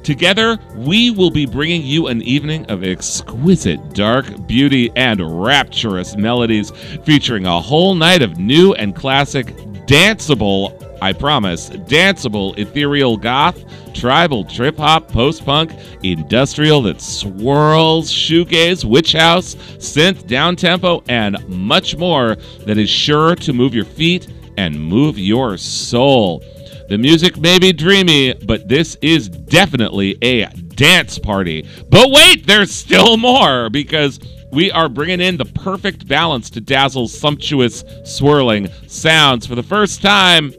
Together, 0.06 0.60
we 0.76 1.10
will 1.10 1.32
be 1.32 1.48
bringing 1.48 1.82
you 1.82 2.06
an 2.06 2.22
evening 2.22 2.64
of 2.68 2.84
exquisite 2.84 3.80
dark 3.96 4.46
beauty 4.46 4.92
and 4.96 5.44
rapturous 5.44 6.16
melodies 6.16 6.70
featuring 7.04 7.48
a 7.48 7.60
whole 7.60 7.96
night 7.96 8.22
of 8.22 8.38
new 8.38 8.76
and 8.76 8.96
classic 8.96 9.48
danceable 9.88 10.80
I 11.02 11.12
promise. 11.12 11.72
Danceable, 11.72 12.56
ethereal 12.58 13.18
goth, 13.18 13.64
tribal, 13.96 14.44
trip 14.44 14.78
hop, 14.78 15.08
post 15.08 15.44
punk, 15.44 15.74
industrial 16.04 16.84
that 16.84 17.02
swirls, 17.02 18.12
shoegaze, 18.12 18.86
witch 18.86 19.14
house, 19.14 19.56
synth, 19.56 20.28
down 20.28 20.56
tempo, 20.56 21.04
and 21.10 21.38
much 21.50 21.98
more 21.98 22.36
that 22.68 22.78
is 22.78 22.92
sure 22.92 23.36
to 23.38 23.54
move 23.54 23.74
your 23.74 23.86
feet 23.86 24.28
and 24.58 24.80
move 24.80 25.18
your 25.18 25.58
soul. 25.58 26.44
The 26.88 26.98
music 27.00 27.38
may 27.38 27.58
be 27.58 27.74
dreamy, 27.74 28.34
but 28.34 28.68
this 28.68 28.96
is 29.02 29.28
definitely 29.28 30.18
a 30.22 30.46
dance 30.46 31.18
party. 31.18 31.68
But 31.90 32.12
wait, 32.12 32.46
there's 32.46 32.72
still 32.72 33.18
more 33.18 33.72
because 33.72 34.20
we 34.52 34.70
are 34.72 34.88
bringing 34.88 35.20
in 35.20 35.38
the 35.38 35.46
perfect 35.46 36.08
balance 36.08 36.50
to 36.52 36.62
Dazzle's 36.62 37.18
sumptuous, 37.18 37.84
swirling 38.04 38.70
sounds. 38.88 39.48
For 39.48 39.56
the 39.56 39.64
first 39.64 40.04
time, 40.04 40.54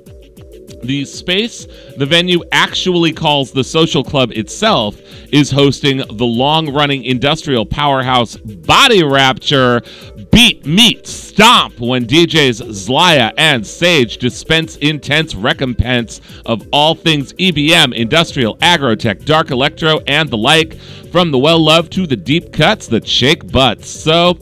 the 0.82 1.04
space 1.04 1.66
the 1.96 2.06
venue 2.06 2.42
actually 2.52 3.12
calls 3.12 3.52
the 3.52 3.64
social 3.64 4.04
club 4.04 4.30
itself 4.32 5.00
is 5.32 5.50
hosting 5.50 5.98
the 5.98 6.24
long 6.24 6.72
running 6.72 7.04
industrial 7.04 7.64
powerhouse 7.64 8.36
Body 8.36 9.02
Rapture 9.02 9.80
beat, 10.30 10.66
meet, 10.66 11.06
stomp 11.06 11.78
when 11.80 12.06
DJs 12.06 12.62
Zlaya 12.68 13.32
and 13.36 13.66
Sage 13.66 14.18
dispense 14.18 14.76
intense 14.76 15.34
recompense 15.34 16.20
of 16.44 16.66
all 16.72 16.94
things 16.94 17.32
EBM, 17.34 17.94
industrial, 17.94 18.56
aggrotech, 18.58 19.24
dark 19.24 19.50
electro, 19.50 20.00
and 20.06 20.28
the 20.30 20.36
like, 20.36 20.78
from 21.10 21.30
the 21.30 21.38
well 21.38 21.58
loved 21.58 21.92
to 21.92 22.06
the 22.06 22.16
deep 22.16 22.52
cuts 22.52 22.86
that 22.88 23.06
shake 23.06 23.50
butts. 23.50 23.88
So, 23.88 24.38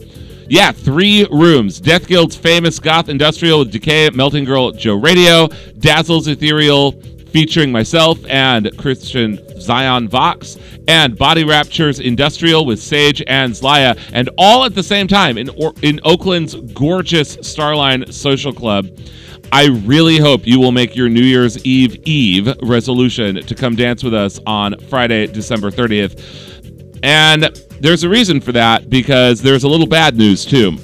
yeah, 0.47 0.71
three 0.71 1.25
rooms. 1.31 1.79
Death 1.79 2.07
Guild's 2.07 2.35
famous 2.35 2.79
goth 2.79 3.09
industrial 3.09 3.59
with 3.59 3.71
Decay, 3.71 4.09
Melting 4.11 4.45
Girl, 4.45 4.71
Joe 4.71 4.95
Radio, 4.95 5.47
Dazzle's 5.79 6.27
Ethereal 6.27 6.93
featuring 7.35 7.69
myself 7.69 8.17
and 8.29 8.71
Christian 8.77 9.35
Xian 9.57 10.07
Vox, 10.07 10.57
and 10.87 11.17
Body 11.17 11.43
Rapture's 11.43 11.99
Industrial 11.99 12.65
with 12.65 12.79
Sage 12.79 13.21
and 13.27 13.51
Zlaya, 13.51 13.99
and 14.13 14.29
all 14.37 14.63
at 14.63 14.73
the 14.73 14.81
same 14.81 15.05
time 15.05 15.37
in 15.37 15.49
or- 15.49 15.73
in 15.81 15.99
Oakland's 16.05 16.55
gorgeous 16.73 17.35
Starline 17.35 18.09
Social 18.13 18.53
Club. 18.53 18.87
I 19.51 19.65
really 19.65 20.17
hope 20.17 20.47
you 20.47 20.61
will 20.61 20.71
make 20.71 20.95
your 20.95 21.09
New 21.09 21.23
Year's 21.23 21.61
Eve 21.65 21.97
Eve 22.05 22.53
resolution 22.63 23.43
to 23.43 23.53
come 23.53 23.75
dance 23.75 24.01
with 24.01 24.13
us 24.13 24.39
on 24.47 24.75
Friday, 24.89 25.27
December 25.27 25.69
30th. 25.71 26.17
And 27.03 27.53
there's 27.81 28.05
a 28.05 28.09
reason 28.09 28.39
for 28.39 28.53
that 28.53 28.89
because 28.89 29.41
there's 29.41 29.65
a 29.65 29.67
little 29.67 29.87
bad 29.87 30.15
news 30.15 30.45
too. 30.45 30.77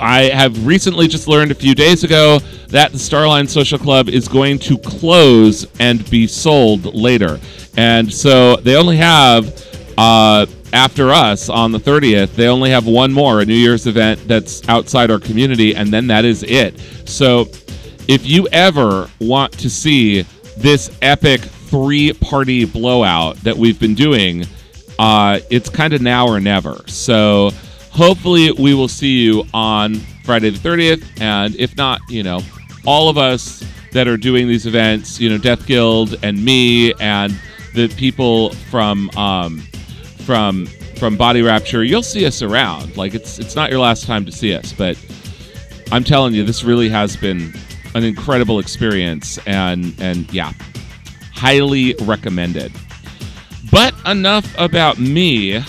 I 0.00 0.30
have 0.30 0.66
recently 0.66 1.06
just 1.06 1.28
learned 1.28 1.50
a 1.50 1.54
few 1.54 1.74
days 1.74 2.02
ago 2.02 2.40
that 2.68 2.92
the 2.92 2.98
Starline 2.98 3.48
Social 3.48 3.78
Club 3.78 4.08
is 4.08 4.28
going 4.28 4.58
to 4.60 4.78
close 4.78 5.66
and 5.78 6.08
be 6.10 6.26
sold 6.26 6.94
later. 6.94 7.38
And 7.76 8.12
so 8.12 8.56
they 8.56 8.76
only 8.76 8.96
have, 8.96 9.46
uh, 9.98 10.46
after 10.72 11.10
us 11.10 11.48
on 11.48 11.72
the 11.72 11.78
30th, 11.78 12.34
they 12.34 12.48
only 12.48 12.70
have 12.70 12.86
one 12.86 13.12
more, 13.12 13.40
a 13.40 13.44
New 13.44 13.54
Year's 13.54 13.86
event 13.86 14.26
that's 14.26 14.66
outside 14.68 15.10
our 15.10 15.20
community, 15.20 15.74
and 15.74 15.92
then 15.92 16.06
that 16.08 16.24
is 16.24 16.42
it. 16.42 16.78
So 17.04 17.48
if 18.08 18.26
you 18.26 18.48
ever 18.48 19.08
want 19.20 19.52
to 19.54 19.70
see 19.70 20.22
this 20.56 20.90
epic 21.02 21.40
three 21.40 22.12
party 22.12 22.64
blowout 22.64 23.36
that 23.38 23.56
we've 23.56 23.80
been 23.80 23.94
doing, 23.94 24.44
uh, 24.98 25.40
it's 25.50 25.68
kind 25.68 25.92
of 25.92 26.00
now 26.00 26.26
or 26.26 26.40
never. 26.40 26.80
So 26.86 27.50
hopefully 27.94 28.50
we 28.52 28.74
will 28.74 28.88
see 28.88 29.22
you 29.22 29.44
on 29.54 29.94
Friday 30.24 30.50
the 30.50 30.58
30th. 30.58 31.20
And 31.20 31.54
if 31.56 31.76
not, 31.76 32.00
you 32.08 32.22
know, 32.22 32.40
all 32.84 33.08
of 33.08 33.16
us 33.16 33.64
that 33.92 34.08
are 34.08 34.16
doing 34.16 34.48
these 34.48 34.66
events, 34.66 35.20
you 35.20 35.30
know, 35.30 35.38
Death 35.38 35.66
Guild 35.66 36.16
and 36.22 36.44
me 36.44 36.92
and 36.94 37.38
the 37.74 37.88
people 37.96 38.50
from 38.70 39.10
um, 39.16 39.60
from 40.24 40.66
from 40.96 41.16
Body 41.16 41.42
Rapture, 41.42 41.84
you'll 41.84 42.02
see 42.02 42.26
us 42.26 42.42
around. 42.42 42.96
Like 42.96 43.14
it's 43.14 43.38
it's 43.38 43.56
not 43.56 43.70
your 43.70 43.80
last 43.80 44.06
time 44.06 44.24
to 44.26 44.32
see 44.32 44.54
us, 44.54 44.72
but 44.72 44.98
I'm 45.92 46.04
telling 46.04 46.34
you, 46.34 46.44
this 46.44 46.64
really 46.64 46.88
has 46.88 47.16
been 47.16 47.52
an 47.94 48.04
incredible 48.04 48.58
experience, 48.58 49.38
and 49.46 49.94
and 50.00 50.32
yeah, 50.32 50.52
highly 51.32 51.94
recommended. 52.02 52.72
But 53.70 53.94
enough 54.06 54.52
about 54.58 54.98
me. 54.98 55.62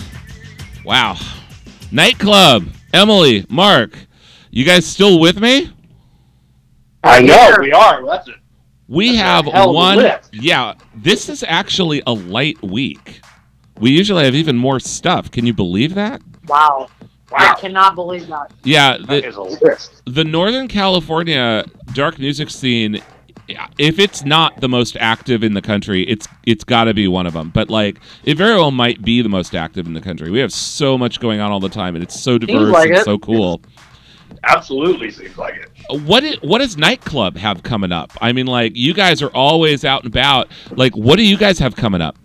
Wow, 0.84 1.16
Night 1.92 2.18
Club. 2.18 2.66
Emily, 2.92 3.46
Mark, 3.48 3.96
you 4.50 4.64
guys 4.64 4.86
still 4.86 5.20
with 5.20 5.40
me? 5.40 5.70
I 7.04 7.20
know 7.20 7.56
we 7.60 7.72
are. 7.72 8.04
That's 8.04 8.28
it. 8.28 8.36
We 8.88 9.16
have 9.16 9.46
hell 9.46 9.70
of 9.70 9.70
a 9.70 9.72
one. 9.72 10.18
Yeah, 10.32 10.74
this 10.94 11.28
is 11.28 11.44
actually 11.46 12.02
a 12.06 12.12
light 12.12 12.60
week. 12.62 13.20
We 13.78 13.90
usually 13.90 14.24
have 14.24 14.34
even 14.34 14.56
more 14.56 14.80
stuff. 14.80 15.30
Can 15.30 15.46
you 15.46 15.52
believe 15.52 15.94
that? 15.94 16.22
Wow. 16.46 16.88
I 17.32 17.54
cannot 17.54 17.96
believe 17.96 18.28
that. 18.28 18.52
Yeah, 18.62 18.96
the, 18.98 19.26
is 19.26 19.36
a 19.36 19.42
list. 19.42 20.02
the 20.06 20.24
Northern 20.24 20.68
California 20.68 21.64
dark 21.92 22.18
music 22.18 22.50
scene. 22.50 23.02
If 23.78 23.98
it's 23.98 24.24
not 24.24 24.60
the 24.60 24.68
most 24.68 24.96
active 24.98 25.44
in 25.44 25.54
the 25.54 25.62
country, 25.62 26.02
it's 26.08 26.26
it's 26.44 26.64
got 26.64 26.84
to 26.84 26.94
be 26.94 27.06
one 27.08 27.26
of 27.26 27.32
them. 27.34 27.50
But 27.50 27.70
like, 27.70 28.00
it 28.24 28.36
very 28.36 28.54
well 28.56 28.70
might 28.72 29.02
be 29.02 29.22
the 29.22 29.28
most 29.28 29.54
active 29.54 29.86
in 29.86 29.94
the 29.94 30.00
country. 30.00 30.30
We 30.30 30.40
have 30.40 30.52
so 30.52 30.98
much 30.98 31.20
going 31.20 31.40
on 31.40 31.50
all 31.52 31.60
the 31.60 31.68
time, 31.68 31.94
and 31.94 32.02
it's 32.02 32.18
so 32.20 32.38
diverse 32.38 32.72
like 32.72 32.88
and 32.88 32.98
it. 32.98 33.04
so 33.04 33.18
cool. 33.18 33.60
Absolutely 34.42 35.10
seems 35.12 35.38
like 35.38 35.54
it. 35.54 35.70
What 36.02 36.24
what 36.42 36.58
does 36.58 36.76
Night 36.76 37.00
Club 37.02 37.36
have 37.36 37.62
coming 37.62 37.92
up? 37.92 38.12
I 38.20 38.32
mean, 38.32 38.46
like 38.46 38.72
you 38.74 38.92
guys 38.94 39.22
are 39.22 39.30
always 39.30 39.84
out 39.84 40.02
and 40.02 40.12
about. 40.12 40.48
Like, 40.72 40.96
what 40.96 41.16
do 41.16 41.22
you 41.22 41.36
guys 41.36 41.58
have 41.60 41.76
coming 41.76 42.00
up? 42.00 42.16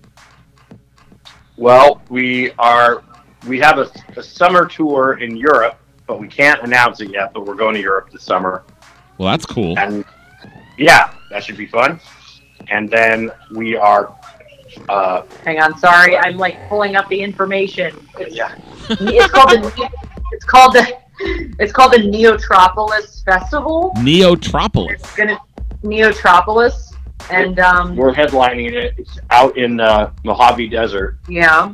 Well, 1.58 2.02
we 2.10 2.52
are 2.54 3.04
we 3.48 3.60
have 3.60 3.78
a, 3.78 3.92
a 4.18 4.24
summer 4.24 4.66
tour 4.66 5.20
in 5.22 5.36
Europe, 5.38 5.78
but 6.08 6.20
we 6.20 6.28
can't 6.28 6.62
announce 6.64 7.02
it 7.02 7.12
yet. 7.12 7.34
But 7.34 7.46
we're 7.46 7.56
going 7.56 7.76
to 7.76 7.82
Europe 7.82 8.10
this 8.12 8.24
summer, 8.24 8.64
Well, 9.18 9.30
that's 9.30 9.46
cool. 9.46 9.78
and 9.78 10.04
yeah, 10.82 11.14
that 11.30 11.44
should 11.44 11.58
be 11.58 11.68
fun. 11.68 12.00
And 12.70 12.90
then 12.90 13.32
we 13.52 13.76
are, 13.76 14.16
uh, 14.90 15.24
Hang 15.44 15.60
on, 15.62 15.78
sorry, 15.78 16.18
I'm 16.18 16.38
like 16.38 16.58
pulling 16.70 16.96
up 16.96 17.08
the 17.10 17.22
information. 17.22 17.96
It's, 18.20 18.36
yeah, 18.36 18.56
it's 18.90 19.32
called 19.32 19.50
the 19.50 19.90
it's 20.32 20.46
called 20.46 20.74
the 20.74 20.98
it's 21.60 21.72
called 21.72 21.94
the 21.94 21.98
Neotropolis 21.98 23.24
Festival. 23.24 23.92
Neotropolis. 23.98 24.92
It's 24.92 25.16
gonna 25.16 25.40
Neotropolis, 25.84 26.94
and 27.30 27.60
um, 27.60 27.96
we're 27.96 28.14
headlining 28.14 28.74
it. 28.74 28.94
It's 28.98 29.20
out 29.30 29.58
in 29.58 29.80
uh, 29.80 30.14
Mojave 30.24 30.70
Desert. 30.70 31.18
Yeah. 31.28 31.74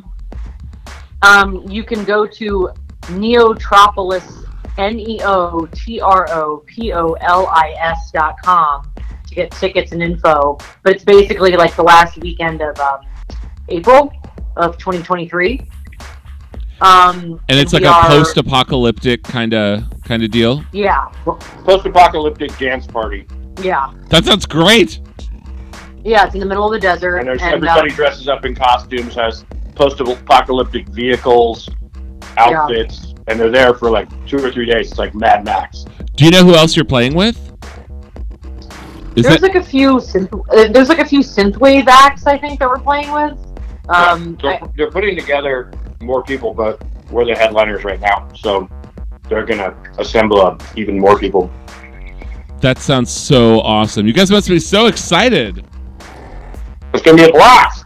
Um, 1.21 1.67
you 1.67 1.83
can 1.83 2.03
go 2.03 2.25
to 2.27 2.69
Neotropolis, 3.03 4.46
N 4.77 4.99
E 4.99 5.19
O 5.23 5.67
T 5.73 5.99
R 5.99 6.27
O 6.31 6.63
P 6.65 6.93
O 6.93 7.13
L 7.13 7.47
I 7.47 7.73
S 7.79 8.11
dot 8.11 8.35
com 8.43 8.91
to 9.27 9.35
get 9.35 9.51
tickets 9.51 9.91
and 9.91 10.01
info. 10.01 10.57
But 10.83 10.93
it's 10.95 11.03
basically 11.03 11.51
like 11.53 11.75
the 11.75 11.83
last 11.83 12.17
weekend 12.19 12.61
of 12.61 12.79
um, 12.79 12.99
April 13.69 14.11
of 14.55 14.77
2023. 14.77 15.61
Um, 16.79 17.39
And 17.49 17.57
it's 17.59 17.73
like 17.73 17.83
a 17.83 17.87
are- 17.89 18.05
post-apocalyptic 18.07 19.23
kind 19.23 19.53
of 19.53 19.83
kind 20.03 20.23
of 20.23 20.29
deal. 20.31 20.63
Yeah, 20.71 21.05
Post-apocalyptic 21.65 22.55
dance 22.57 22.85
party, 22.85 23.27
yeah, 23.61 23.91
That 24.09 24.25
sounds 24.25 24.45
great. 24.45 24.99
yeah. 26.03 26.25
It's 26.25 26.35
in 26.35 26.39
the 26.39 26.45
middle 26.45 26.65
of 26.65 26.71
the 26.71 26.79
desert, 26.79 27.17
and 27.17 27.27
there's 27.27 27.41
and, 27.41 27.55
everybody 27.55 27.89
um, 27.89 27.95
dresses 27.95 28.27
up 28.27 28.45
in 28.45 28.53
costumes, 28.53 29.15
has 29.15 29.43
post-apocalyptic 29.75 30.87
vehicles, 30.89 31.67
outfits, 32.37 33.06
and 33.27 33.39
they're 33.39 33.51
there 33.51 33.73
for 33.73 33.89
like 33.89 34.07
two 34.25 34.37
or 34.37 34.51
three 34.51 34.65
days. 34.65 34.89
It's 34.89 34.99
like 34.99 35.13
Mad 35.13 35.43
Max. 35.45 35.85
Do 36.15 36.25
you 36.25 36.31
know 36.31 36.43
who 36.43 36.55
else 36.55 36.75
you're 36.75 36.85
playing 36.85 37.13
with? 37.13 37.37
Is 39.15 39.23
there's 39.23 39.39
that 39.39 39.41
like 39.41 39.55
a 39.55 39.63
few 39.63 39.95
synth, 39.95 40.31
uh, 40.49 40.71
there's 40.71 40.89
like 40.89 40.99
a 40.99 41.05
few 41.05 41.21
synthwave 41.21 41.87
acts 41.87 42.27
I 42.27 42.37
think 42.37 42.59
that 42.59 42.69
we're 42.69 42.79
playing 42.79 43.11
with. 43.11 43.37
Um, 43.89 44.37
they're, 44.41 44.59
they're 44.75 44.91
putting 44.91 45.17
together 45.17 45.71
more 46.01 46.23
people, 46.23 46.53
but 46.53 46.83
we're 47.09 47.25
the 47.25 47.33
headliners 47.33 47.83
right 47.83 47.99
now, 47.99 48.27
so 48.35 48.69
they're 49.27 49.45
gonna 49.45 49.75
assemble 49.97 50.41
up 50.41 50.61
even 50.77 50.99
more 50.99 51.17
people. 51.17 51.51
that 52.59 52.77
sounds 52.77 53.09
so 53.09 53.61
awesome. 53.61 54.05
You 54.05 54.13
guys 54.13 54.29
must 54.29 54.49
be 54.49 54.59
so 54.59 54.85
excited. 54.87 55.65
It's 56.93 57.03
gonna 57.03 57.17
be 57.17 57.23
a 57.23 57.31
blast. 57.31 57.85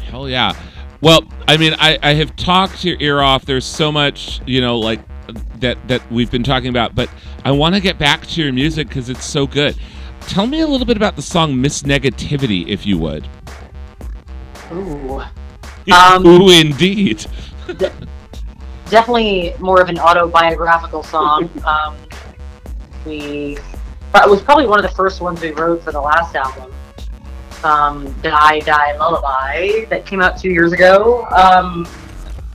Hell 0.00 0.28
yeah. 0.28 0.54
Well, 1.02 1.24
I 1.48 1.56
mean, 1.56 1.74
I, 1.78 1.98
I 2.02 2.14
have 2.14 2.34
talked 2.36 2.84
your 2.84 2.96
ear 3.00 3.20
off. 3.20 3.44
There's 3.44 3.64
so 3.64 3.90
much, 3.90 4.40
you 4.46 4.60
know, 4.60 4.78
like 4.78 5.00
that 5.60 5.76
that 5.88 6.10
we've 6.12 6.30
been 6.30 6.44
talking 6.44 6.68
about, 6.68 6.94
but 6.94 7.10
I 7.44 7.50
want 7.50 7.74
to 7.74 7.80
get 7.80 7.98
back 7.98 8.26
to 8.28 8.42
your 8.42 8.52
music 8.52 8.88
because 8.88 9.10
it's 9.10 9.24
so 9.24 9.46
good. 9.46 9.76
Tell 10.22 10.46
me 10.46 10.60
a 10.60 10.66
little 10.66 10.86
bit 10.86 10.96
about 10.96 11.16
the 11.16 11.22
song 11.22 11.60
Miss 11.60 11.82
Negativity, 11.82 12.68
if 12.68 12.86
you 12.86 12.98
would. 12.98 13.28
ooh. 14.72 15.22
Um, 15.92 16.24
Ooh, 16.24 16.48
indeed. 16.48 17.26
definitely 18.88 19.54
more 19.58 19.80
of 19.80 19.88
an 19.88 19.98
autobiographical 19.98 21.02
song. 21.02 21.50
Um, 21.66 21.96
we 23.04 23.58
it 24.14 24.30
was 24.30 24.42
probably 24.42 24.66
one 24.66 24.78
of 24.78 24.88
the 24.88 24.94
first 24.94 25.20
ones 25.20 25.40
we 25.40 25.50
wrote 25.50 25.82
for 25.82 25.90
the 25.90 26.00
last 26.00 26.36
album. 26.36 26.72
Um, 27.64 28.14
Die 28.22 28.60
Die 28.60 28.96
Lullaby 28.98 29.86
that 29.90 30.04
came 30.06 30.20
out 30.20 30.38
two 30.38 30.50
years 30.50 30.72
ago. 30.72 31.24
Um, 31.26 31.86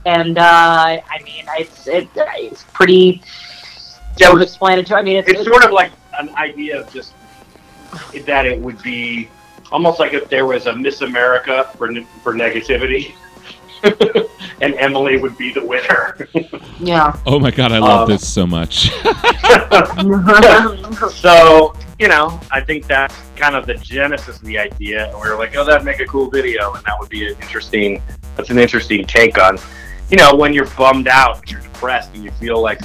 and 0.06 0.38
uh, 0.38 1.00
I 1.10 1.22
mean, 1.24 1.44
it's 1.58 1.86
it, 1.86 2.08
it's 2.14 2.64
pretty 2.72 3.22
self-explanatory. 4.16 5.00
I 5.00 5.02
mean, 5.02 5.16
it's, 5.16 5.28
It's 5.28 5.44
sort 5.44 5.64
of 5.64 5.72
like 5.72 5.92
an 6.18 6.30
idea 6.36 6.80
of 6.80 6.92
just 6.92 7.14
that 8.26 8.46
it 8.46 8.60
would 8.60 8.82
be 8.82 9.28
almost 9.70 9.98
like 9.98 10.12
if 10.14 10.28
there 10.28 10.46
was 10.46 10.66
a 10.66 10.74
Miss 10.74 11.00
America 11.02 11.70
for 11.76 11.92
for 12.22 12.34
negativity, 12.34 13.12
and 14.60 14.74
Emily 14.74 15.18
would 15.18 15.36
be 15.38 15.52
the 15.52 15.64
winner. 15.64 16.28
yeah. 16.80 17.18
Oh 17.26 17.38
my 17.38 17.50
god, 17.50 17.72
I 17.72 17.78
love 17.78 18.02
Um, 18.02 18.08
this 18.08 18.26
so 18.26 18.46
much. 18.46 18.90
so 21.12 21.74
you 21.98 22.08
know, 22.08 22.40
I 22.52 22.60
think 22.60 22.86
that's 22.86 23.14
kind 23.36 23.56
of 23.56 23.66
the 23.66 23.74
genesis 23.74 24.36
of 24.36 24.42
the 24.44 24.58
idea. 24.58 25.06
And 25.10 25.20
we 25.20 25.28
were 25.28 25.36
like, 25.36 25.56
oh, 25.56 25.64
that'd 25.64 25.84
make 25.84 26.00
a 26.00 26.06
cool 26.06 26.30
video, 26.30 26.72
and 26.74 26.84
that 26.84 26.98
would 26.98 27.08
be 27.08 27.26
an 27.26 27.34
interesting. 27.42 28.02
That's 28.36 28.50
an 28.50 28.58
interesting 28.58 29.04
take 29.04 29.36
on, 29.36 29.58
you 30.10 30.16
know, 30.16 30.34
when 30.34 30.52
you're 30.52 30.68
bummed 30.76 31.08
out, 31.08 31.40
and 31.40 31.50
you're 31.50 31.60
depressed, 31.60 32.14
and 32.14 32.22
you 32.22 32.30
feel 32.32 32.62
like 32.62 32.78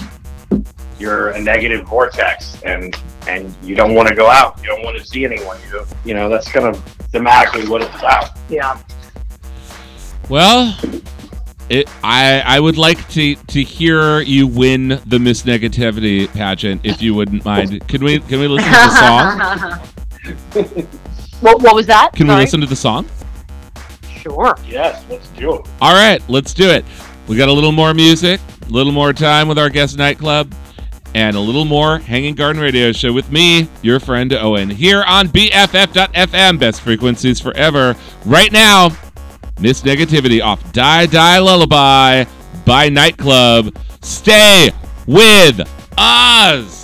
you're 0.97 1.29
a 1.29 1.41
negative 1.41 1.85
vortex, 1.87 2.59
and 2.63 2.95
and 3.27 3.55
you 3.63 3.75
don't 3.75 3.93
want 3.93 4.07
to 4.09 4.15
go 4.15 4.29
out, 4.29 4.59
you 4.61 4.67
don't 4.67 4.83
want 4.83 4.97
to 4.97 5.05
see 5.05 5.25
anyone. 5.25 5.57
You 5.71 5.85
you 6.05 6.13
know, 6.15 6.27
that's 6.27 6.51
kind 6.51 6.65
of 6.65 6.75
thematically 7.11 7.69
what 7.69 7.83
it's 7.83 7.95
about. 7.95 8.31
Yeah. 8.49 8.79
Well, 10.29 10.77
it, 11.69 11.89
I 12.03 12.41
I 12.45 12.59
would 12.59 12.77
like 12.77 13.07
to 13.09 13.35
to 13.35 13.63
hear 13.63 14.21
you 14.21 14.47
win 14.47 15.01
the 15.05 15.19
Miss 15.19 15.43
Negativity 15.43 16.31
pageant 16.33 16.81
if 16.83 17.01
you 17.01 17.13
wouldn't 17.13 17.45
mind. 17.45 17.87
Can 17.87 18.03
we 18.03 18.19
can 18.19 18.39
we 18.39 18.47
listen 18.47 18.71
to 18.71 18.77
the 18.77 18.95
song? 18.99 19.39
what, 21.41 21.61
what 21.61 21.75
was 21.75 21.87
that? 21.87 22.11
Can 22.13 22.27
we 22.27 22.35
listen 22.35 22.61
to 22.61 22.67
the 22.67 22.75
song? 22.75 23.07
Sure. 24.09 24.55
Yes, 24.65 25.03
let's 25.09 25.27
do 25.29 25.55
it. 25.55 25.67
All 25.81 25.93
right, 25.93 26.21
let's 26.29 26.53
do 26.53 26.69
it. 26.69 26.85
We 27.27 27.35
got 27.37 27.49
a 27.49 27.53
little 27.53 27.71
more 27.71 27.93
music, 27.93 28.39
a 28.61 28.69
little 28.69 28.93
more 28.93 29.11
time 29.11 29.47
with 29.47 29.57
our 29.57 29.69
guest 29.69 29.97
Night 29.97 30.17
Club, 30.17 30.53
and 31.13 31.35
a 31.35 31.39
little 31.39 31.65
more 31.65 31.99
Hanging 31.99 32.35
Garden 32.35 32.61
Radio 32.61 32.91
Show 32.91 33.11
with 33.11 33.29
me, 33.31 33.67
your 33.81 33.99
friend 33.99 34.31
Owen, 34.33 34.69
here 34.69 35.03
on 35.03 35.27
BFF.FM, 35.27 36.59
best 36.59 36.81
frequencies 36.81 37.39
forever. 37.39 37.95
Right 38.25 38.51
now, 38.51 38.89
Miss 39.59 39.83
Negativity 39.83 40.41
off 40.41 40.59
Die 40.71 41.07
Die 41.07 41.37
Lullaby 41.39 42.25
by 42.65 42.89
Night 42.89 43.17
Club. 43.17 43.73
Stay 44.01 44.71
with 45.07 45.61
us. 45.97 46.82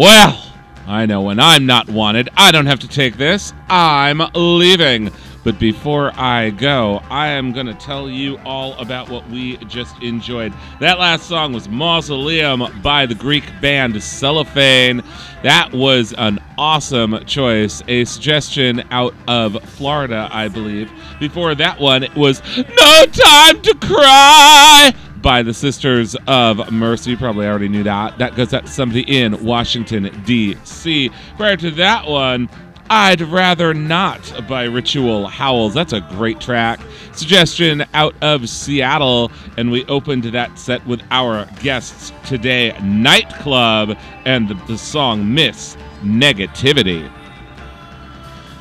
Well, 0.00 0.42
I 0.86 1.04
know 1.04 1.20
when 1.20 1.38
I'm 1.38 1.66
not 1.66 1.90
wanted, 1.90 2.30
I 2.34 2.52
don't 2.52 2.64
have 2.64 2.78
to 2.78 2.88
take 2.88 3.18
this. 3.18 3.52
I'm 3.68 4.22
leaving. 4.34 5.10
But 5.44 5.58
before 5.58 6.10
I 6.18 6.48
go, 6.48 7.02
I 7.10 7.28
am 7.28 7.52
going 7.52 7.66
to 7.66 7.74
tell 7.74 8.08
you 8.08 8.38
all 8.46 8.72
about 8.78 9.10
what 9.10 9.28
we 9.28 9.58
just 9.66 10.02
enjoyed. 10.02 10.54
That 10.80 10.98
last 10.98 11.28
song 11.28 11.52
was 11.52 11.68
Mausoleum 11.68 12.80
by 12.82 13.04
the 13.04 13.14
Greek 13.14 13.44
band 13.60 13.94
Selofan. 13.96 15.04
That 15.42 15.70
was 15.70 16.14
an 16.14 16.38
awesome 16.56 17.22
choice, 17.26 17.82
a 17.86 18.06
suggestion 18.06 18.82
out 18.90 19.12
of 19.28 19.62
Florida, 19.64 20.30
I 20.32 20.48
believe. 20.48 20.90
Before 21.18 21.54
that 21.56 21.78
one, 21.78 22.04
it 22.04 22.14
was 22.14 22.40
No 22.56 23.04
Time 23.04 23.60
to 23.60 23.74
Cry 23.82 24.94
by 25.22 25.42
the 25.42 25.54
Sisters 25.54 26.16
of 26.26 26.70
Mercy. 26.72 27.16
Probably 27.16 27.46
already 27.46 27.68
knew 27.68 27.82
that. 27.82 28.18
That 28.18 28.36
goes 28.36 28.54
out 28.54 28.66
to 28.66 28.72
somebody 28.72 29.02
in 29.02 29.44
Washington, 29.44 30.22
D.C. 30.24 31.10
Prior 31.36 31.56
to 31.56 31.70
that 31.72 32.06
one, 32.06 32.48
I'd 32.88 33.20
Rather 33.20 33.72
Not 33.72 34.48
by 34.48 34.64
Ritual 34.64 35.28
Howls. 35.28 35.74
That's 35.74 35.92
a 35.92 36.00
great 36.00 36.40
track. 36.40 36.80
Suggestion 37.12 37.84
out 37.94 38.14
of 38.20 38.48
Seattle. 38.48 39.30
And 39.56 39.70
we 39.70 39.84
opened 39.86 40.24
that 40.24 40.58
set 40.58 40.84
with 40.86 41.02
our 41.10 41.46
guests 41.62 42.12
today, 42.26 42.76
Night 42.82 43.28
Club, 43.36 43.96
and 44.24 44.48
the 44.66 44.76
song 44.76 45.32
Miss 45.32 45.76
Negativity. 46.02 47.08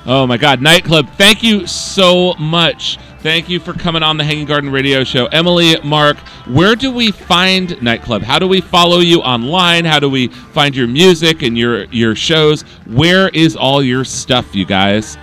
Oh 0.06 0.26
my 0.26 0.38
God, 0.38 0.61
Night 0.61 0.84
Club, 0.84 1.07
thank 1.18 1.44
you 1.44 1.68
so 1.68 2.34
much. 2.36 2.98
Thank 3.22 3.50
you 3.50 3.60
for 3.60 3.74
coming 3.74 4.02
on 4.02 4.16
the 4.16 4.24
Hanging 4.24 4.46
Garden 4.46 4.72
Radio 4.72 5.04
Show. 5.04 5.26
Emily, 5.26 5.78
Mark, 5.84 6.18
where 6.48 6.74
do 6.74 6.90
we 6.90 7.12
find 7.12 7.82
Night 7.82 8.02
Club? 8.02 8.22
How 8.22 8.40
do 8.40 8.48
we 8.48 8.62
follow 8.62 9.00
you 9.00 9.20
online? 9.20 9.84
How 9.84 10.00
do 10.00 10.10
we 10.10 10.30
find 10.30 10.74
your 10.74 10.88
music 10.88 11.41
and 11.41 11.58
your, 11.58 11.84
your 11.86 12.16
shows? 12.16 12.62
Where 12.86 13.28
is 13.30 13.58
all 13.58 13.84
your 13.84 14.06
stuff, 14.06 14.56
you 14.56 14.64
guys? 14.64 15.18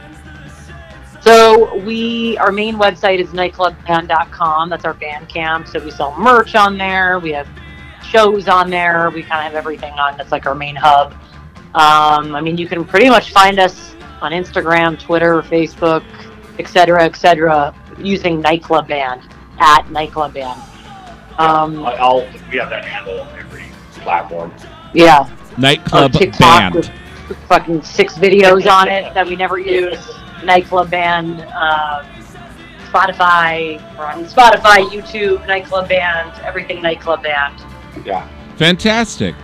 So 1.23 1.74
we 1.78 2.36
our 2.36 2.52
main 2.52 2.77
website 2.77 3.18
is 3.18 3.31
nightclubband.com. 3.31 4.68
That's 4.68 4.85
our 4.85 4.94
Bandcamp. 4.94 5.66
So 5.66 5.82
we 5.82 5.90
sell 5.90 6.14
merch 6.18 6.55
on 6.55 6.77
there. 6.77 7.18
We 7.18 7.32
have 7.32 7.48
shows 8.06 8.47
on 8.47 8.68
there. 8.68 9.09
We 9.09 9.23
kind 9.23 9.47
of 9.47 9.52
have 9.52 9.55
everything 9.55 9.94
on. 9.94 10.18
That's 10.18 10.32
like 10.32 10.44
our 10.44 10.55
main 10.55 10.77
hub. 10.77 11.12
Um, 11.74 12.35
I 12.35 12.43
mean, 12.43 12.59
you 12.59 12.68
can 12.68 12.85
pretty 12.85 13.09
much 13.09 13.32
find 13.32 13.59
us 13.59 13.97
on 14.20 14.32
Instagram, 14.32 15.01
Twitter, 15.01 15.40
Facebook, 15.40 16.05
etc., 16.59 17.05
etc., 17.05 17.74
using 17.99 18.41
Nightclub 18.41 18.89
Band 18.89 19.23
at 19.59 19.91
Nightclub 19.91 20.35
Band. 20.35 20.61
Um, 21.39 21.85
I- 21.85 21.95
I'll 21.97 22.27
we 22.51 22.59
have 22.59 22.70
that 22.70 22.85
handle 22.85 23.20
on 23.20 23.28
every 23.39 23.65
platform. 24.03 24.53
yeah. 24.95 25.28
Nightclub 25.59 26.03
Our 26.03 26.09
TikTok 26.20 26.61
Band. 26.73 26.74
with 26.74 27.39
fucking 27.49 27.83
six 27.83 28.15
videos 28.19 28.70
on 28.70 28.89
it 28.89 29.12
that 29.15 29.27
we 29.27 29.37
never 29.37 29.59
use. 29.59 29.99
Nightclub 30.45 30.91
band. 30.91 31.41
Um, 31.43 32.05
Spotify. 32.91 33.81
We're 33.99 34.05
on 34.07 34.24
Spotify, 34.27 34.87
YouTube, 34.89 35.47
Nightclub 35.47 35.89
Band, 35.89 36.33
everything 36.45 36.83
Nightclub 36.83 37.23
Band. 37.23 37.55
Yeah. 38.05 38.27
Fantastic. 38.57 39.35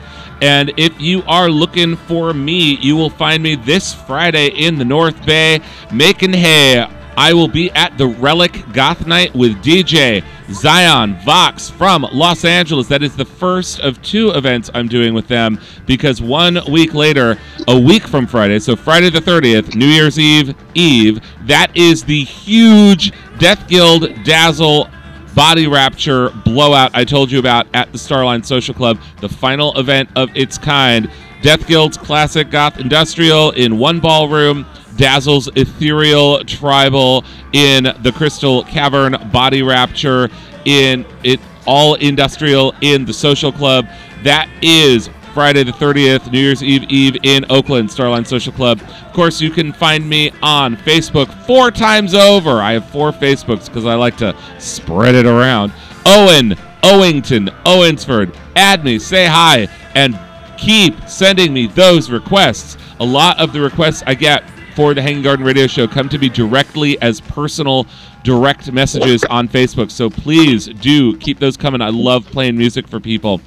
And 0.41 0.73
if 0.77 0.99
you 1.01 1.23
are 1.27 1.49
looking 1.49 1.97
for 1.97 2.33
me, 2.35 2.77
you 2.77 2.97
will 2.97 3.11
find 3.11 3.43
me 3.43 3.55
this 3.55 3.93
Friday 3.95 4.49
in 4.49 4.77
the 4.77 4.85
North 4.85 5.25
Bay 5.27 5.61
making 5.93 6.33
hay. 6.33 6.87
I 7.17 7.35
will 7.35 7.49
be 7.49 7.71
at 7.73 7.99
the 7.99 8.07
Relic 8.07 8.65
Goth 8.73 9.07
Night 9.07 9.35
with 9.35 9.53
DJ 9.63 10.25
Xian 10.47 11.23
Vox 11.25 11.69
from 11.69 12.07
Los 12.13 12.45
Angeles. 12.45 12.89
That 12.89 13.03
is 13.03 13.15
the 13.15 13.25
first 13.25 13.81
of 13.81 14.01
two 14.03 14.31
events 14.31 14.71
I'm 14.73 14.89
doing 14.89 15.13
with 15.13 15.29
them 15.29 15.61
because 15.87 16.23
one 16.23 16.59
week 16.71 16.95
later, 16.95 17.39
a 17.69 17.79
week 17.79 18.07
from 18.07 18.27
Friday, 18.27 18.59
so 18.59 18.77
Friday 18.77 19.11
the 19.11 19.21
30th, 19.21 19.75
New 19.75 19.87
Year's 19.87 20.19
Eve 20.19 20.55
Eve, 20.75 21.21
that 21.43 21.77
is 21.77 22.03
the 22.05 22.25
huge 22.25 23.13
Death 23.39 23.69
Guild 23.69 24.25
Dazzle 24.25 24.89
Body 25.35 25.67
Rapture 25.67 26.31
blowout 26.45 26.91
I 26.95 27.05
told 27.05 27.31
you 27.31 27.39
about 27.39 27.67
at 27.75 27.91
the 27.93 27.99
Starline 27.99 28.45
Social 28.45 28.75
Club, 28.75 29.01
the 29.21 29.29
final 29.29 29.79
event 29.79 30.09
of 30.17 30.31
its 30.37 30.59
kind. 30.59 31.11
Death 31.43 31.67
Guild's 31.67 31.97
classic 31.97 32.51
goth 32.51 32.79
industrial 32.79 33.51
in 33.53 33.79
one 33.79 33.99
ballroom, 33.99 34.65
Dazzle's 34.97 35.49
ethereal 35.57 36.45
tribal 36.45 37.25
in 37.53 37.85
the 38.03 38.13
Crystal 38.13 38.65
Cavern 38.65 39.17
Body 39.33 39.63
Rapture 39.63 40.29
in 40.65 41.05
it 41.25 41.41
all 41.67 41.95
industrial 41.95 42.75
in 42.81 43.05
the 43.05 43.13
Social 43.13 43.53
Club. 43.53 43.87
That 44.23 44.49
is 44.61 45.11
Friday 45.35 45.65
the 45.65 45.73
30th, 45.73 46.31
New 46.31 46.39
Year's 46.39 46.63
Eve 46.63 46.85
Eve 46.91 47.17
in 47.23 47.47
Oakland, 47.51 47.89
Starline 47.89 48.27
Social 48.27 48.53
Club. 48.53 48.81
Of 48.81 49.13
course, 49.13 49.41
you 49.41 49.51
can 49.51 49.73
find 49.73 50.09
me 50.09 50.31
on 50.43 50.77
Facebook 50.77 51.33
four 51.47 51.71
times 51.71 52.15
over. 52.15 52.61
I 52.61 52.73
have 52.73 52.89
four 52.91 53.13
Facebooks 53.13 53.67
because 53.67 53.87
I 53.87 53.95
like 53.95 54.17
to 54.19 54.37
spread 54.59 55.15
it 55.15 55.27
around. 55.27 55.73
Owen, 56.05 56.51
Owington, 56.83 57.49
Owensford. 57.65 58.37
Add 58.57 58.85
me, 58.85 58.99
say 58.99 59.27
hi, 59.27 59.69
and 59.95 60.19
keep 60.59 61.09
sending 61.09 61.53
me 61.53 61.67
those 61.67 62.11
requests. 62.11 62.77
A 63.01 63.05
lot 63.05 63.41
of 63.41 63.53
the 63.53 63.61
requests 63.61 64.03
I 64.07 64.15
get 64.15 64.45
for 64.75 64.95
the 64.95 65.03
Hanging 65.03 65.23
Garden 65.23 65.45
Radio 65.45 65.67
Show 65.67 65.87
come 65.87 66.09
to 66.09 66.19
me 66.19 66.29
directly 66.29 67.01
as 67.03 67.21
personal 67.21 67.87
direct 68.23 68.73
messages 68.73 69.25
on 69.25 69.49
Facebook. 69.49 69.91
So 69.91 70.09
please 70.09 70.67
do 70.67 71.17
keep 71.19 71.39
those 71.39 71.57
coming. 71.57 71.81
I 71.81 71.91
love 71.91 72.25
playing 72.27 72.57
music 72.57 72.89
for 72.89 73.01
people. 73.01 73.41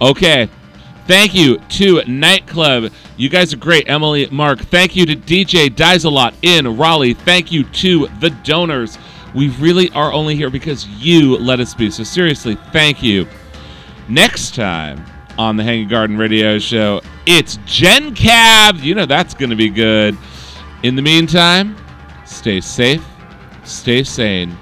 Okay. 0.00 0.48
Thank 1.06 1.34
you 1.34 1.58
to 1.58 2.02
Night 2.04 2.46
Club. 2.46 2.90
You 3.18 3.28
guys 3.28 3.52
are 3.52 3.58
great. 3.58 3.88
Emily, 3.90 4.26
Mark. 4.30 4.58
Thank 4.60 4.96
you 4.96 5.04
to 5.06 5.14
DJ 5.14 5.74
Dies 5.74 6.04
a 6.04 6.10
Lot 6.10 6.34
in 6.40 6.78
Raleigh. 6.78 7.12
Thank 7.12 7.52
you 7.52 7.64
to 7.64 8.06
the 8.20 8.30
donors. 8.30 8.96
We 9.34 9.50
really 9.50 9.90
are 9.90 10.12
only 10.12 10.34
here 10.34 10.48
because 10.48 10.86
you 10.88 11.36
let 11.36 11.60
us 11.60 11.74
be. 11.74 11.90
So 11.90 12.04
seriously, 12.04 12.56
thank 12.72 13.02
you. 13.02 13.26
Next 14.08 14.54
time 14.54 15.04
on 15.36 15.56
the 15.56 15.64
Hanging 15.64 15.88
Garden 15.88 16.16
Radio 16.16 16.58
Show, 16.58 17.02
it's 17.26 17.58
Gen 17.66 18.14
Cab. 18.14 18.76
You 18.76 18.94
know 18.94 19.04
that's 19.06 19.34
going 19.34 19.50
to 19.50 19.56
be 19.56 19.68
good. 19.68 20.16
In 20.84 20.96
the 20.96 21.00
meantime, 21.00 21.78
stay 22.26 22.60
safe, 22.60 23.02
stay 23.64 24.04
sane, 24.04 24.54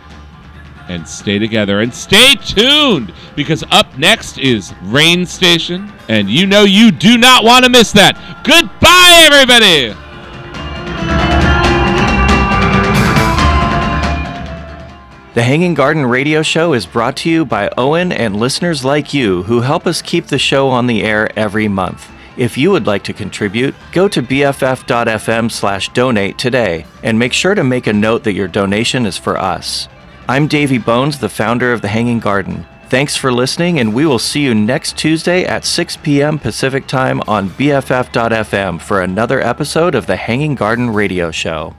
and 0.86 1.06
stay 1.08 1.40
together. 1.40 1.80
And 1.80 1.92
stay 1.92 2.36
tuned 2.36 3.12
because 3.34 3.64
up 3.72 3.98
next 3.98 4.38
is 4.38 4.72
Rain 4.82 5.26
Station, 5.26 5.92
and 6.08 6.30
you 6.30 6.46
know 6.46 6.62
you 6.62 6.92
do 6.92 7.18
not 7.18 7.42
want 7.42 7.64
to 7.64 7.70
miss 7.72 7.90
that. 7.94 8.14
Goodbye, 8.44 9.26
everybody. 9.32 9.98
The 15.34 15.42
Hanging 15.42 15.74
Garden 15.74 16.06
Radio 16.06 16.42
Show 16.42 16.72
is 16.72 16.86
brought 16.86 17.16
to 17.16 17.30
you 17.30 17.44
by 17.44 17.68
Owen 17.76 18.12
and 18.12 18.36
listeners 18.36 18.84
like 18.84 19.12
you 19.12 19.42
who 19.42 19.62
help 19.62 19.88
us 19.88 20.00
keep 20.00 20.26
the 20.28 20.38
show 20.38 20.68
on 20.68 20.86
the 20.86 21.02
air 21.02 21.36
every 21.36 21.66
month. 21.66 22.11
If 22.36 22.56
you 22.56 22.70
would 22.70 22.86
like 22.86 23.04
to 23.04 23.12
contribute, 23.12 23.74
go 23.92 24.08
to 24.08 24.22
bff.fm 24.22 25.50
slash 25.50 25.90
donate 25.90 26.38
today 26.38 26.86
and 27.02 27.18
make 27.18 27.32
sure 27.32 27.54
to 27.54 27.62
make 27.62 27.86
a 27.86 27.92
note 27.92 28.24
that 28.24 28.32
your 28.32 28.48
donation 28.48 29.04
is 29.04 29.18
for 29.18 29.36
us. 29.36 29.88
I'm 30.28 30.46
Davy 30.46 30.78
Bones, 30.78 31.18
the 31.18 31.28
founder 31.28 31.72
of 31.72 31.82
The 31.82 31.88
Hanging 31.88 32.20
Garden. 32.20 32.66
Thanks 32.88 33.16
for 33.16 33.32
listening, 33.32 33.80
and 33.80 33.94
we 33.94 34.06
will 34.06 34.18
see 34.18 34.42
you 34.42 34.54
next 34.54 34.96
Tuesday 34.96 35.44
at 35.44 35.64
6 35.64 35.96
p.m. 35.98 36.38
Pacific 36.38 36.86
Time 36.86 37.20
on 37.26 37.48
BFF.fm 37.50 38.80
for 38.80 39.00
another 39.00 39.40
episode 39.40 39.94
of 39.94 40.06
The 40.06 40.16
Hanging 40.16 40.54
Garden 40.54 40.90
Radio 40.90 41.30
Show. 41.30 41.74